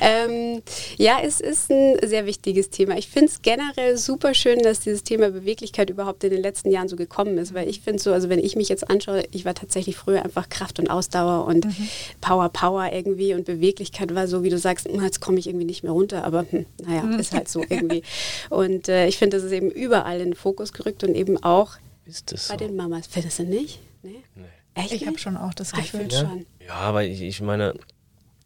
ähm, 0.00 0.62
ja, 0.96 1.18
es 1.22 1.40
ist 1.40 1.70
ein 1.70 1.96
sehr 2.02 2.26
wichtiges 2.26 2.70
Thema. 2.70 2.96
Ich 2.96 3.08
finde 3.08 3.26
es 3.26 3.42
generell 3.42 3.96
super 3.96 4.34
schön, 4.34 4.60
dass 4.60 4.80
dieses 4.80 5.02
Thema 5.02 5.30
Beweglichkeit 5.30 5.90
überhaupt 5.90 6.24
in 6.24 6.30
den 6.30 6.42
letzten 6.42 6.70
Jahren 6.70 6.88
so 6.88 6.96
gekommen 6.96 7.38
ist, 7.38 7.54
weil 7.54 7.68
ich 7.68 7.80
finde 7.80 8.02
so, 8.02 8.12
also 8.12 8.28
wenn 8.28 8.38
ich 8.38 8.56
mich 8.56 8.68
jetzt 8.68 8.88
anschaue, 8.88 9.24
ich 9.32 9.44
war 9.44 9.54
tatsächlich 9.54 9.96
früher 9.96 10.24
einfach 10.24 10.48
Kraft 10.48 10.78
und 10.78 10.88
Ausdauer 10.88 11.46
und 11.46 11.66
mhm. 11.66 11.88
Power, 12.20 12.48
Power 12.48 12.90
irgendwie 12.92 13.34
und 13.34 13.44
Beweglichkeit 13.44 14.14
war 14.14 14.26
so, 14.26 14.42
wie 14.42 14.50
du 14.50 14.58
sagst, 14.58 14.88
hm, 14.88 15.02
jetzt 15.02 15.20
komme 15.20 15.38
ich 15.38 15.46
irgendwie 15.46 15.66
nicht 15.66 15.82
mehr 15.82 15.92
runter, 15.92 16.24
aber 16.24 16.46
hm, 16.50 16.66
naja, 16.84 17.02
mhm. 17.02 17.18
ist 17.18 17.34
halt 17.34 17.48
so 17.48 17.60
irgendwie. 17.68 18.02
Und 18.48 18.88
äh, 18.88 19.06
ich 19.06 19.18
finde, 19.18 19.36
das 19.36 19.44
ist 19.44 19.52
eben 19.52 19.70
überall 19.70 20.20
in 20.20 20.30
den 20.30 20.34
Fokus 20.34 20.72
gerückt 20.72 20.99
und 21.04 21.14
eben 21.14 21.42
auch 21.42 21.76
bei 22.04 22.36
so? 22.36 22.56
den 22.56 22.76
Mamas. 22.76 23.06
Findest 23.08 23.38
du 23.38 23.44
nicht? 23.44 23.80
Nee? 24.02 24.22
nee. 24.34 24.44
Echt? 24.74 24.92
Ich 24.92 25.06
habe 25.06 25.18
schon 25.18 25.36
auch 25.36 25.54
das 25.54 25.72
Gefühl. 25.72 26.08
Ja? 26.10 26.20
schon. 26.20 26.46
Ja, 26.66 26.74
aber 26.74 27.04
ich, 27.04 27.22
ich 27.22 27.40
meine, 27.40 27.74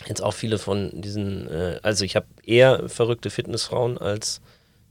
jetzt 0.07 0.23
auch 0.23 0.33
viele 0.33 0.59
von 0.59 0.91
diesen, 1.01 1.49
äh, 1.49 1.79
also 1.83 2.05
ich 2.05 2.17
habe 2.17 2.27
eher 2.45 2.89
verrückte 2.89 3.31
Fitnessfrauen 3.31 3.99
als 3.99 4.41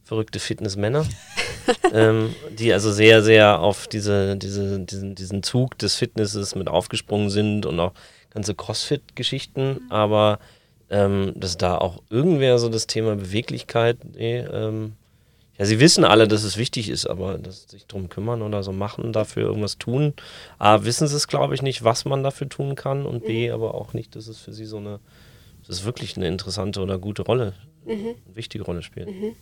verrückte 0.04 0.40
Fitnessmänner, 0.40 1.06
ähm, 1.94 2.36
die 2.52 2.74
also 2.74 2.92
sehr, 2.92 3.24
sehr 3.24 3.60
auf 3.60 3.88
diese, 3.88 4.36
diese, 4.38 4.80
diesen, 4.80 5.16
diesen 5.16 5.44
Zug 5.44 5.78
des 5.78 5.96
Fitnesses 5.96 6.56
mit 6.56 6.68
aufgesprungen 6.68 7.30
sind 7.30 7.66
und 7.66 7.80
auch 7.80 7.94
ganze 8.30 8.56
Crossfit-Geschichten, 8.56 9.74
mhm. 9.74 9.92
aber 9.92 10.40
ähm, 10.90 11.34
dass 11.36 11.58
da 11.58 11.78
auch 11.78 12.02
irgendwer 12.10 12.60
so 12.60 12.70
das 12.70 12.88
Thema 12.88 13.16
Beweglichkeit, 13.16 13.98
nee, 14.14 14.40
ähm, 14.40 14.94
ja, 15.58 15.66
sie 15.66 15.80
wissen 15.80 16.04
alle, 16.04 16.28
dass 16.28 16.44
es 16.44 16.58
wichtig 16.58 16.90
ist, 16.90 17.06
aber 17.06 17.38
dass 17.38 17.64
sich 17.70 17.86
darum 17.86 18.10
kümmern 18.10 18.42
oder 18.42 18.64
so 18.64 18.72
machen, 18.72 19.14
dafür 19.14 19.44
irgendwas 19.44 19.78
tun. 19.78 20.14
A, 20.58 20.84
wissen 20.84 21.08
sie 21.08 21.16
es, 21.16 21.28
glaube 21.28 21.54
ich, 21.54 21.62
nicht, 21.62 21.84
was 21.84 22.06
man 22.06 22.24
dafür 22.24 22.50
tun 22.50 22.76
kann 22.76 23.06
und 23.06 23.26
B, 23.26 23.48
mhm. 23.48 23.54
aber 23.54 23.76
auch 23.76 23.94
nicht, 23.94 24.16
dass 24.16 24.28
es 24.28 24.40
für 24.40 24.52
sie 24.52 24.66
so 24.66 24.78
eine, 24.78 25.00
das 25.68 25.78
ist 25.78 25.86
wirklich 25.86 26.18
eine 26.18 26.28
interessante 26.28 26.82
oder 26.82 26.98
gute 26.98 27.22
Rolle, 27.22 27.54
mhm. 27.86 28.16
eine 28.26 28.36
wichtige 28.36 28.64
Rolle 28.64 28.82
spielt. 28.82 29.08
Mhm. 29.08 29.36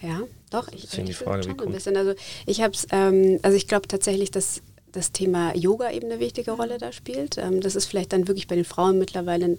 Ja, 0.00 0.20
doch. 0.50 0.68
Ich, 0.72 0.82
Deswegen 0.82 1.06
die 1.06 1.12
Frage, 1.12 1.44
wie 1.44 1.48
kommt. 1.48 1.62
Ein 1.62 1.72
bisschen. 1.72 1.96
Also 1.96 2.14
ich 2.46 2.62
habe 2.62 2.74
ähm, 2.92 3.40
also 3.42 3.56
ich 3.56 3.66
glaube 3.66 3.88
tatsächlich, 3.88 4.30
dass 4.30 4.62
das 4.92 5.12
Thema 5.12 5.54
Yoga 5.54 5.90
eben 5.90 6.10
eine 6.10 6.20
wichtige 6.20 6.52
Rolle 6.52 6.78
da 6.78 6.92
spielt. 6.92 7.38
Ähm, 7.38 7.60
das 7.60 7.76
ist 7.76 7.86
vielleicht 7.86 8.12
dann 8.12 8.28
wirklich 8.28 8.46
bei 8.46 8.54
den 8.54 8.64
Frauen 8.64 8.98
mittlerweile 8.98 9.46
ein 9.46 9.56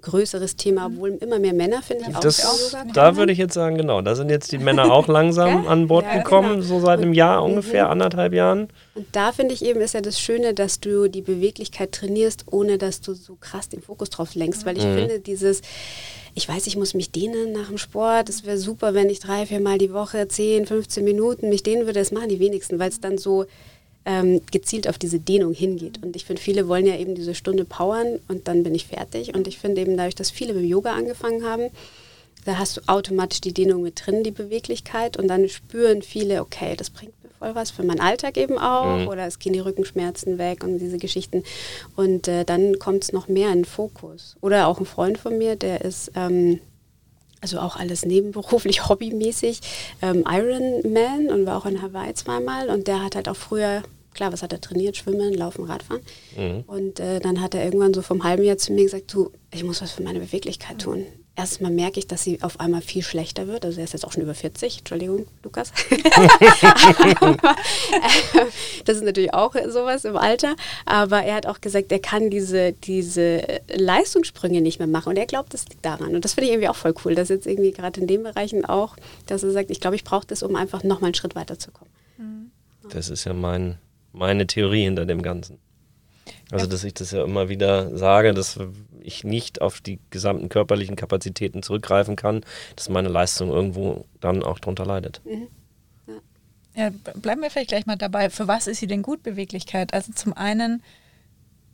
größeres 0.00 0.56
Thema, 0.56 0.86
obwohl 0.86 1.10
immer 1.20 1.38
mehr 1.38 1.52
Männer, 1.52 1.82
finde 1.82 2.04
ich, 2.08 2.16
auch, 2.16 2.20
das, 2.20 2.44
auch 2.46 2.92
Da 2.94 3.16
würde 3.16 3.32
ich 3.32 3.38
jetzt 3.38 3.52
sagen, 3.54 3.76
genau, 3.76 4.00
da 4.00 4.14
sind 4.14 4.30
jetzt 4.30 4.50
die 4.50 4.58
Männer 4.58 4.90
auch 4.90 5.06
langsam 5.08 5.66
an 5.66 5.86
Bord 5.86 6.06
ja, 6.06 6.18
gekommen, 6.18 6.56
genau. 6.56 6.62
so 6.62 6.80
seit 6.80 7.00
einem 7.00 7.12
Jahr 7.12 7.44
ungefähr, 7.44 7.84
mhm. 7.86 7.92
anderthalb 7.92 8.32
Jahren. 8.32 8.68
Und 8.94 9.06
da 9.12 9.32
finde 9.32 9.54
ich 9.54 9.62
eben, 9.62 9.80
ist 9.80 9.94
ja 9.94 10.00
das 10.00 10.18
Schöne, 10.18 10.54
dass 10.54 10.80
du 10.80 11.08
die 11.08 11.20
Beweglichkeit 11.20 11.92
trainierst, 11.92 12.44
ohne 12.50 12.78
dass 12.78 13.02
du 13.02 13.12
so 13.12 13.36
krass 13.38 13.68
den 13.68 13.82
Fokus 13.82 14.08
drauf 14.08 14.34
lenkst, 14.34 14.64
weil 14.64 14.78
ich 14.78 14.84
mhm. 14.84 14.94
finde, 14.94 15.20
dieses 15.20 15.60
ich 16.34 16.48
weiß, 16.48 16.66
ich 16.66 16.76
muss 16.76 16.94
mich 16.94 17.10
dehnen 17.10 17.52
nach 17.52 17.68
dem 17.68 17.76
Sport. 17.76 18.30
Es 18.30 18.46
wäre 18.46 18.56
super, 18.56 18.94
wenn 18.94 19.10
ich 19.10 19.20
drei, 19.20 19.44
vier 19.44 19.60
Mal 19.60 19.76
die 19.76 19.92
Woche 19.92 20.28
10, 20.28 20.66
15 20.66 21.04
Minuten 21.04 21.50
mich 21.50 21.62
dehnen 21.62 21.82
würde. 21.82 22.00
Das 22.00 22.10
machen 22.10 22.30
die 22.30 22.40
wenigsten, 22.40 22.78
weil 22.78 22.88
es 22.88 23.00
dann 23.00 23.18
so 23.18 23.44
ähm, 24.04 24.40
gezielt 24.50 24.88
auf 24.88 24.98
diese 24.98 25.20
Dehnung 25.20 25.52
hingeht. 25.52 26.02
Und 26.02 26.16
ich 26.16 26.24
finde, 26.24 26.42
viele 26.42 26.68
wollen 26.68 26.86
ja 26.86 26.96
eben 26.96 27.14
diese 27.14 27.34
Stunde 27.34 27.64
powern 27.64 28.18
und 28.28 28.48
dann 28.48 28.62
bin 28.62 28.74
ich 28.74 28.86
fertig. 28.86 29.34
Und 29.34 29.46
ich 29.46 29.58
finde 29.58 29.80
eben 29.80 29.96
dadurch, 29.96 30.14
dass 30.14 30.30
viele 30.30 30.54
mit 30.54 30.64
Yoga 30.64 30.92
angefangen 30.92 31.44
haben, 31.44 31.70
da 32.44 32.58
hast 32.58 32.76
du 32.76 32.80
automatisch 32.86 33.40
die 33.40 33.54
Dehnung 33.54 33.82
mit 33.82 34.04
drin, 34.04 34.24
die 34.24 34.32
Beweglichkeit. 34.32 35.16
Und 35.16 35.28
dann 35.28 35.48
spüren 35.48 36.02
viele, 36.02 36.40
okay, 36.40 36.74
das 36.76 36.90
bringt 36.90 37.12
mir 37.22 37.30
voll 37.38 37.54
was 37.54 37.70
für 37.70 37.84
meinen 37.84 38.00
Alltag 38.00 38.36
eben 38.36 38.58
auch. 38.58 38.98
Mhm. 38.98 39.08
Oder 39.08 39.26
es 39.26 39.38
gehen 39.38 39.52
die 39.52 39.60
Rückenschmerzen 39.60 40.38
weg 40.38 40.64
und 40.64 40.78
diese 40.78 40.98
Geschichten. 40.98 41.44
Und 41.94 42.26
äh, 42.26 42.44
dann 42.44 42.78
kommt 42.80 43.04
es 43.04 43.12
noch 43.12 43.28
mehr 43.28 43.48
in 43.52 43.60
den 43.60 43.64
Fokus. 43.64 44.36
Oder 44.40 44.66
auch 44.66 44.80
ein 44.80 44.86
Freund 44.86 45.18
von 45.18 45.38
mir, 45.38 45.56
der 45.56 45.82
ist... 45.82 46.10
Ähm, 46.16 46.60
also 47.42 47.58
auch 47.58 47.76
alles 47.76 48.06
nebenberuflich, 48.06 48.88
hobbymäßig, 48.88 49.60
ähm, 50.00 50.24
Ironman 50.26 51.28
und 51.28 51.44
war 51.44 51.58
auch 51.58 51.66
in 51.66 51.82
Hawaii 51.82 52.14
zweimal 52.14 52.70
und 52.70 52.88
der 52.88 53.02
hat 53.04 53.16
halt 53.16 53.28
auch 53.28 53.36
früher, 53.36 53.82
klar, 54.14 54.32
was 54.32 54.42
hat 54.42 54.52
er 54.52 54.60
trainiert? 54.60 54.96
Schwimmen, 54.96 55.34
Laufen, 55.34 55.64
Radfahren. 55.64 56.02
Mhm. 56.36 56.64
Und 56.66 57.00
äh, 57.00 57.20
dann 57.20 57.42
hat 57.42 57.54
er 57.54 57.64
irgendwann 57.64 57.92
so 57.92 58.00
vom 58.00 58.24
halben 58.24 58.44
Jahr 58.44 58.56
zu 58.56 58.72
mir 58.72 58.84
gesagt, 58.84 59.12
du, 59.12 59.30
ich 59.52 59.64
muss 59.64 59.82
was 59.82 59.92
für 59.92 60.02
meine 60.02 60.20
Beweglichkeit 60.20 60.78
tun. 60.78 61.04
Erstmal 61.34 61.70
merke 61.70 61.98
ich, 61.98 62.06
dass 62.06 62.22
sie 62.22 62.42
auf 62.42 62.60
einmal 62.60 62.82
viel 62.82 63.02
schlechter 63.02 63.48
wird. 63.48 63.64
Also 63.64 63.78
er 63.78 63.84
ist 63.84 63.92
jetzt 63.92 64.06
auch 64.06 64.12
schon 64.12 64.22
über 64.22 64.34
40, 64.34 64.78
Entschuldigung, 64.78 65.26
Lukas. 65.42 65.72
das 68.84 68.96
ist 68.96 69.04
natürlich 69.04 69.32
auch 69.32 69.54
sowas 69.68 70.04
im 70.04 70.16
Alter. 70.16 70.54
Aber 70.84 71.22
er 71.22 71.36
hat 71.36 71.46
auch 71.46 71.60
gesagt, 71.60 71.90
er 71.90 72.00
kann 72.00 72.30
diese, 72.30 72.72
diese 72.72 73.42
Leistungssprünge 73.74 74.60
nicht 74.60 74.78
mehr 74.78 74.88
machen. 74.88 75.10
Und 75.10 75.16
er 75.16 75.26
glaubt, 75.26 75.54
das 75.54 75.68
liegt 75.68 75.84
daran. 75.84 76.14
Und 76.14 76.24
das 76.24 76.34
finde 76.34 76.48
ich 76.48 76.52
irgendwie 76.52 76.68
auch 76.68 76.76
voll 76.76 76.94
cool, 77.04 77.14
dass 77.14 77.28
jetzt 77.28 77.46
irgendwie 77.46 77.72
gerade 77.72 78.00
in 78.00 78.06
den 78.06 78.22
Bereichen 78.22 78.64
auch, 78.64 78.96
dass 79.26 79.42
er 79.42 79.52
sagt, 79.52 79.70
ich 79.70 79.80
glaube, 79.80 79.96
ich 79.96 80.04
brauche 80.04 80.26
das, 80.26 80.42
um 80.42 80.56
einfach 80.56 80.84
nochmal 80.84 81.08
einen 81.08 81.14
Schritt 81.14 81.34
weiterzukommen. 81.34 81.90
Das 82.90 83.08
ist 83.08 83.24
ja 83.24 83.32
mein, 83.32 83.78
meine 84.12 84.46
Theorie 84.46 84.84
hinter 84.84 85.06
dem 85.06 85.22
Ganzen. 85.22 85.58
Also, 86.50 86.66
dass 86.66 86.84
ich 86.84 86.92
das 86.92 87.12
ja 87.12 87.24
immer 87.24 87.48
wieder 87.48 87.96
sage, 87.96 88.34
dass 88.34 88.58
ich 89.02 89.24
nicht 89.24 89.60
auf 89.60 89.80
die 89.80 89.98
gesamten 90.10 90.48
körperlichen 90.48 90.96
Kapazitäten 90.96 91.62
zurückgreifen 91.62 92.16
kann, 92.16 92.44
dass 92.76 92.88
meine 92.88 93.08
Leistung 93.08 93.50
irgendwo 93.50 94.06
dann 94.20 94.42
auch 94.42 94.58
drunter 94.58 94.86
leidet. 94.86 95.20
Mhm. 95.24 95.48
Ja. 96.74 96.84
ja, 96.84 96.90
bleiben 97.14 97.42
wir 97.42 97.50
vielleicht 97.50 97.70
gleich 97.70 97.86
mal 97.86 97.96
dabei. 97.96 98.30
Für 98.30 98.48
was 98.48 98.66
ist 98.66 98.80
sie 98.80 98.86
denn 98.86 99.02
gut, 99.02 99.22
Beweglichkeit? 99.22 99.94
Also 99.94 100.12
zum 100.12 100.32
einen, 100.32 100.82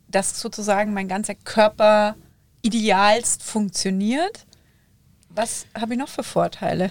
dass 0.08 0.40
sozusagen 0.40 0.92
mein 0.92 1.08
ganzer 1.08 1.34
Körper 1.34 2.16
idealst 2.62 3.42
funktioniert. 3.42 4.46
Was 5.28 5.66
habe 5.78 5.94
ich 5.94 5.98
noch 5.98 6.08
für 6.08 6.24
Vorteile, 6.24 6.90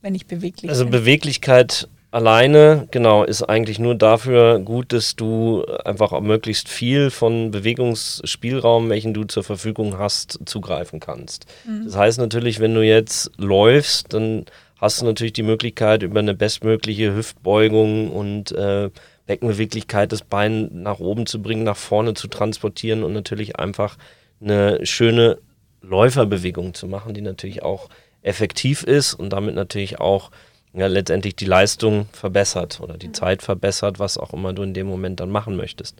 wenn 0.00 0.14
ich 0.14 0.26
beweglich 0.26 0.70
also 0.70 0.84
bin? 0.84 0.94
Also 0.94 1.04
Beweglichkeit 1.04 1.88
alleine, 2.14 2.86
genau, 2.92 3.24
ist 3.24 3.42
eigentlich 3.42 3.80
nur 3.80 3.96
dafür 3.96 4.60
gut, 4.60 4.92
dass 4.92 5.16
du 5.16 5.64
einfach 5.84 6.18
möglichst 6.20 6.68
viel 6.68 7.10
von 7.10 7.50
Bewegungsspielraum, 7.50 8.88
welchen 8.88 9.14
du 9.14 9.24
zur 9.24 9.42
Verfügung 9.42 9.98
hast, 9.98 10.38
zugreifen 10.44 11.00
kannst. 11.00 11.46
Mhm. 11.66 11.86
Das 11.86 11.96
heißt 11.96 12.18
natürlich, 12.20 12.60
wenn 12.60 12.72
du 12.72 12.82
jetzt 12.82 13.32
läufst, 13.36 14.12
dann 14.14 14.46
hast 14.76 15.00
du 15.00 15.06
natürlich 15.06 15.32
die 15.32 15.42
Möglichkeit, 15.42 16.04
über 16.04 16.20
eine 16.20 16.34
bestmögliche 16.34 17.16
Hüftbeugung 17.16 18.12
und 18.12 18.52
äh, 18.52 18.90
Beckenbeweglichkeit 19.26 20.12
das 20.12 20.22
Bein 20.22 20.68
nach 20.72 21.00
oben 21.00 21.26
zu 21.26 21.42
bringen, 21.42 21.64
nach 21.64 21.76
vorne 21.76 22.14
zu 22.14 22.28
transportieren 22.28 23.02
und 23.02 23.12
natürlich 23.12 23.58
einfach 23.58 23.96
eine 24.40 24.86
schöne 24.86 25.38
Läuferbewegung 25.82 26.74
zu 26.74 26.86
machen, 26.86 27.12
die 27.12 27.22
natürlich 27.22 27.64
auch 27.64 27.88
effektiv 28.22 28.84
ist 28.84 29.14
und 29.14 29.30
damit 29.30 29.56
natürlich 29.56 29.98
auch 30.00 30.30
ja, 30.74 30.88
letztendlich 30.88 31.36
die 31.36 31.44
Leistung 31.44 32.08
verbessert 32.12 32.80
oder 32.80 32.98
die 32.98 33.08
mhm. 33.08 33.14
Zeit 33.14 33.42
verbessert, 33.42 33.98
was 33.98 34.18
auch 34.18 34.32
immer 34.32 34.52
du 34.52 34.62
in 34.62 34.74
dem 34.74 34.86
Moment 34.86 35.20
dann 35.20 35.30
machen 35.30 35.56
möchtest. 35.56 35.96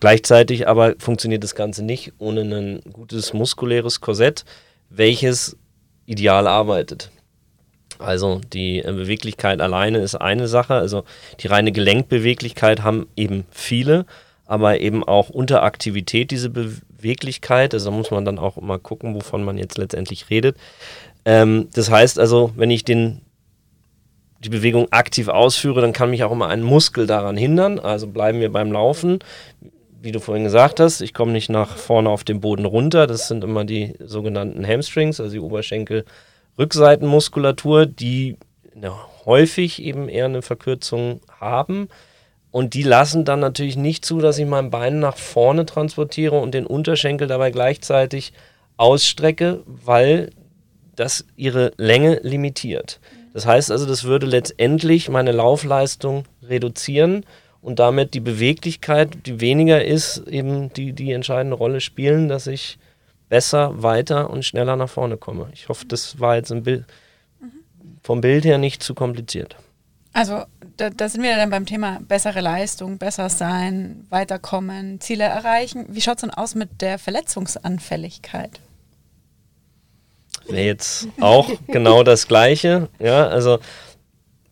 Gleichzeitig 0.00 0.68
aber 0.68 0.94
funktioniert 0.98 1.42
das 1.42 1.54
Ganze 1.54 1.82
nicht 1.82 2.12
ohne 2.18 2.42
ein 2.42 2.80
gutes 2.92 3.32
muskuläres 3.32 4.00
Korsett, 4.00 4.44
welches 4.90 5.56
ideal 6.06 6.46
arbeitet. 6.46 7.10
Also 7.98 8.40
die 8.52 8.80
äh, 8.80 8.92
Beweglichkeit 8.92 9.60
alleine 9.60 9.98
ist 9.98 10.14
eine 10.14 10.48
Sache, 10.48 10.74
also 10.74 11.04
die 11.40 11.46
reine 11.46 11.72
Gelenkbeweglichkeit 11.72 12.82
haben 12.82 13.06
eben 13.16 13.44
viele, 13.50 14.06
aber 14.44 14.80
eben 14.80 15.04
auch 15.04 15.30
unter 15.30 15.62
Aktivität 15.62 16.30
diese 16.30 16.50
Beweglichkeit, 16.50 17.74
also 17.74 17.90
da 17.90 17.96
muss 17.96 18.10
man 18.10 18.24
dann 18.24 18.38
auch 18.38 18.56
immer 18.56 18.78
gucken, 18.78 19.14
wovon 19.14 19.44
man 19.44 19.56
jetzt 19.56 19.78
letztendlich 19.78 20.30
redet. 20.30 20.56
Ähm, 21.24 21.68
das 21.74 21.90
heißt 21.90 22.18
also, 22.18 22.52
wenn 22.56 22.70
ich 22.70 22.84
den 22.84 23.20
die 24.42 24.48
Bewegung 24.48 24.88
aktiv 24.90 25.28
ausführe, 25.28 25.80
dann 25.80 25.92
kann 25.92 26.10
mich 26.10 26.24
auch 26.24 26.32
immer 26.32 26.48
ein 26.48 26.62
Muskel 26.62 27.06
daran 27.06 27.36
hindern. 27.36 27.78
Also 27.78 28.08
bleiben 28.08 28.40
wir 28.40 28.50
beim 28.50 28.72
Laufen. 28.72 29.20
Wie 30.00 30.10
du 30.10 30.18
vorhin 30.18 30.42
gesagt 30.42 30.80
hast, 30.80 31.00
ich 31.00 31.14
komme 31.14 31.30
nicht 31.30 31.48
nach 31.48 31.76
vorne 31.76 32.10
auf 32.10 32.24
den 32.24 32.40
Boden 32.40 32.64
runter. 32.64 33.06
Das 33.06 33.28
sind 33.28 33.44
immer 33.44 33.64
die 33.64 33.94
sogenannten 34.00 34.66
Hamstrings, 34.66 35.20
also 35.20 35.32
die 35.32 35.38
Oberschenkel-Rückseitenmuskulatur, 35.38 37.86
die 37.86 38.36
häufig 39.24 39.80
eben 39.80 40.08
eher 40.08 40.24
eine 40.24 40.42
Verkürzung 40.42 41.20
haben. 41.38 41.88
Und 42.50 42.74
die 42.74 42.82
lassen 42.82 43.24
dann 43.24 43.38
natürlich 43.38 43.76
nicht 43.76 44.04
zu, 44.04 44.18
dass 44.18 44.38
ich 44.38 44.46
mein 44.46 44.70
Bein 44.70 44.98
nach 44.98 45.16
vorne 45.16 45.66
transportiere 45.66 46.40
und 46.40 46.52
den 46.52 46.66
Unterschenkel 46.66 47.28
dabei 47.28 47.52
gleichzeitig 47.52 48.32
ausstrecke, 48.76 49.62
weil 49.66 50.30
das 50.96 51.26
ihre 51.36 51.70
Länge 51.76 52.18
limitiert. 52.22 52.98
Das 53.32 53.46
heißt 53.46 53.70
also, 53.70 53.86
das 53.86 54.04
würde 54.04 54.26
letztendlich 54.26 55.08
meine 55.08 55.32
Laufleistung 55.32 56.24
reduzieren 56.42 57.24
und 57.60 57.78
damit 57.78 58.14
die 58.14 58.20
Beweglichkeit, 58.20 59.26
die 59.26 59.40
weniger 59.40 59.84
ist, 59.84 60.18
eben 60.26 60.72
die, 60.72 60.92
die 60.92 61.12
entscheidende 61.12 61.56
Rolle 61.56 61.80
spielen, 61.80 62.28
dass 62.28 62.46
ich 62.46 62.78
besser, 63.28 63.82
weiter 63.82 64.28
und 64.28 64.44
schneller 64.44 64.76
nach 64.76 64.90
vorne 64.90 65.16
komme. 65.16 65.48
Ich 65.54 65.68
hoffe, 65.68 65.86
das 65.86 66.20
war 66.20 66.36
jetzt 66.36 66.52
Bild, 66.64 66.84
vom 68.02 68.20
Bild 68.20 68.44
her 68.44 68.58
nicht 68.58 68.82
zu 68.82 68.94
kompliziert. 68.94 69.56
Also 70.12 70.42
da, 70.76 70.90
da, 70.90 71.08
sind 71.08 71.22
wir 71.22 71.36
dann 71.36 71.48
beim 71.48 71.64
Thema 71.64 72.00
bessere 72.06 72.40
Leistung, 72.40 72.98
besser 72.98 73.30
sein, 73.30 74.04
weiterkommen, 74.10 75.00
Ziele 75.00 75.24
erreichen. 75.24 75.86
Wie 75.88 76.02
schaut 76.02 76.16
es 76.16 76.20
denn 76.22 76.30
aus 76.30 76.54
mit 76.54 76.82
der 76.82 76.98
Verletzungsanfälligkeit? 76.98 78.60
Wäre 80.48 80.66
jetzt 80.66 81.08
auch 81.20 81.50
genau 81.68 82.02
das 82.02 82.28
Gleiche. 82.28 82.88
Ja, 82.98 83.26
also 83.26 83.58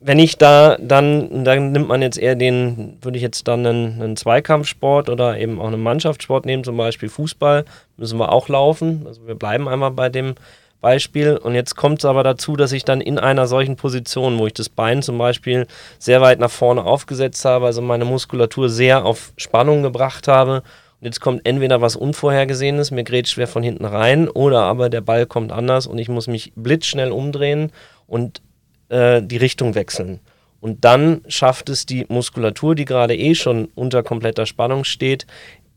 wenn 0.01 0.19
ich 0.19 0.39
da 0.39 0.77
dann, 0.81 1.45
dann 1.45 1.73
nimmt 1.73 1.89
man 1.89 2.01
jetzt 2.01 2.19
eher 2.19 2.35
den, 2.35 2.97
würde 3.03 3.19
ich 3.19 3.23
jetzt 3.23 3.47
dann 3.49 3.67
einen, 3.67 4.01
einen, 4.01 4.17
Zweikampfsport 4.17 5.11
oder 5.11 5.39
eben 5.39 5.61
auch 5.61 5.67
einen 5.67 5.83
Mannschaftssport 5.83 6.47
nehmen, 6.47 6.65
zum 6.65 6.77
Beispiel 6.77 7.11
Fußball, 7.11 7.67
müssen 7.99 8.19
wir 8.19 8.33
auch 8.33 8.49
laufen. 8.49 9.05
Also 9.07 9.27
wir 9.27 9.35
bleiben 9.35 9.69
einmal 9.69 9.91
bei 9.91 10.09
dem 10.09 10.35
Beispiel. 10.81 11.37
Und 11.37 11.55
jetzt 11.55 11.77
kommt 11.77 11.99
es 11.99 12.07
aber 12.07 12.23
dazu, 12.23 12.57
dass 12.57 12.73
ich 12.73 12.85
dann 12.87 13.03
in 13.03 13.19
einer 13.19 13.47
solchen 13.47 13.77
Position, 13.77 14.39
wo 14.39 14.47
ich 14.47 14.55
das 14.55 14.71
Bein 14.71 15.03
zum 15.03 15.19
Beispiel 15.19 15.67
sehr 15.99 16.23
weit 16.23 16.39
nach 16.39 16.51
vorne 16.51 16.83
aufgesetzt 16.83 17.45
habe, 17.45 17.67
also 17.67 17.83
meine 17.83 18.07
Muskulatur 18.07 18.71
sehr 18.71 19.05
auf 19.05 19.35
Spannung 19.37 19.83
gebracht 19.83 20.29
habe 20.29 20.63
jetzt 21.01 21.21
kommt 21.21 21.47
entweder 21.47 21.81
was 21.81 21.97
Unvorhergesehenes, 21.97 22.91
mir 22.91 23.05
gerät 23.05 23.29
schwer 23.29 23.47
von 23.47 23.63
hinten 23.63 23.85
rein, 23.85 24.29
oder 24.29 24.63
aber 24.63 24.91
der 24.91 25.01
Ball 25.01 25.27
kommt 25.27 25.53
anders 25.53 25.87
und 25.87 25.99
ich 25.99 26.09
muss 26.09 26.27
mich 26.27 26.53
blitzschnell 26.57 27.13
umdrehen 27.13 27.73
und 28.07 28.43
äh, 28.89 29.23
die 29.23 29.37
Richtung 29.37 29.75
wechseln. 29.75 30.21
Und 30.61 30.85
dann 30.85 31.23
schafft 31.27 31.71
es 31.71 31.87
die 31.87 32.05
Muskulatur, 32.09 32.75
die 32.75 32.85
gerade 32.85 33.17
eh 33.17 33.35
schon 33.35 33.69
unter 33.75 34.03
kompletter 34.03 34.45
Spannung 34.45 34.85
steht, 34.85 35.27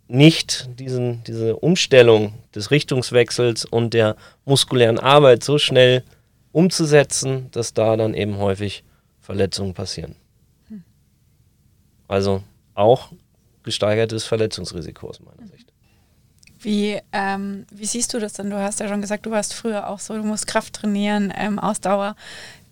nicht 0.09 0.69
diesen, 0.79 1.23
diese 1.23 1.55
Umstellung 1.55 2.33
des 2.53 2.69
Richtungswechsels 2.71 3.65
und 3.65 3.93
der 3.93 4.17
muskulären 4.45 4.99
Arbeit 4.99 5.43
so 5.43 5.57
schnell 5.57 6.03
umzusetzen, 6.51 7.47
dass 7.51 7.73
da 7.73 7.95
dann 7.95 8.13
eben 8.13 8.37
häufig 8.37 8.83
Verletzungen 9.21 9.73
passieren. 9.73 10.15
Hm. 10.67 10.83
Also 12.07 12.43
auch 12.75 13.11
gesteigertes 13.63 14.25
Verletzungsrisiko 14.25 15.09
aus 15.09 15.19
meiner 15.19 15.47
Sicht. 15.47 15.71
Wie, 16.59 16.99
ähm, 17.11 17.65
wie 17.71 17.85
siehst 17.85 18.13
du 18.13 18.19
das 18.19 18.33
denn? 18.33 18.49
Du 18.49 18.57
hast 18.57 18.79
ja 18.79 18.87
schon 18.87 19.01
gesagt, 19.01 19.25
du 19.25 19.31
warst 19.31 19.53
früher 19.53 19.89
auch 19.89 19.99
so, 19.99 20.15
du 20.15 20.23
musst 20.23 20.47
Kraft 20.47 20.73
trainieren, 20.73 21.33
ähm, 21.35 21.59
Ausdauer. 21.59 22.15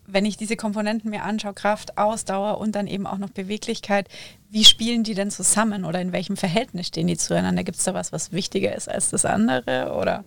Wenn 0.07 0.25
ich 0.25 0.37
diese 0.37 0.55
Komponenten 0.55 1.09
mir 1.09 1.23
anschaue, 1.23 1.53
Kraft, 1.53 1.97
Ausdauer 1.97 2.59
und 2.59 2.73
dann 2.73 2.87
eben 2.87 3.05
auch 3.05 3.17
noch 3.17 3.29
Beweglichkeit, 3.29 4.07
wie 4.49 4.65
spielen 4.65 5.03
die 5.03 5.13
denn 5.13 5.31
zusammen 5.31 5.85
oder 5.85 6.01
in 6.01 6.11
welchem 6.11 6.37
Verhältnis 6.37 6.87
stehen 6.87 7.07
die 7.07 7.17
zueinander? 7.17 7.63
Gibt 7.63 7.77
es 7.77 7.83
da 7.83 7.93
was, 7.93 8.11
was 8.11 8.31
wichtiger 8.31 8.75
ist 8.75 8.89
als 8.89 9.09
das 9.09 9.25
andere? 9.25 9.93
Oder 9.93 10.23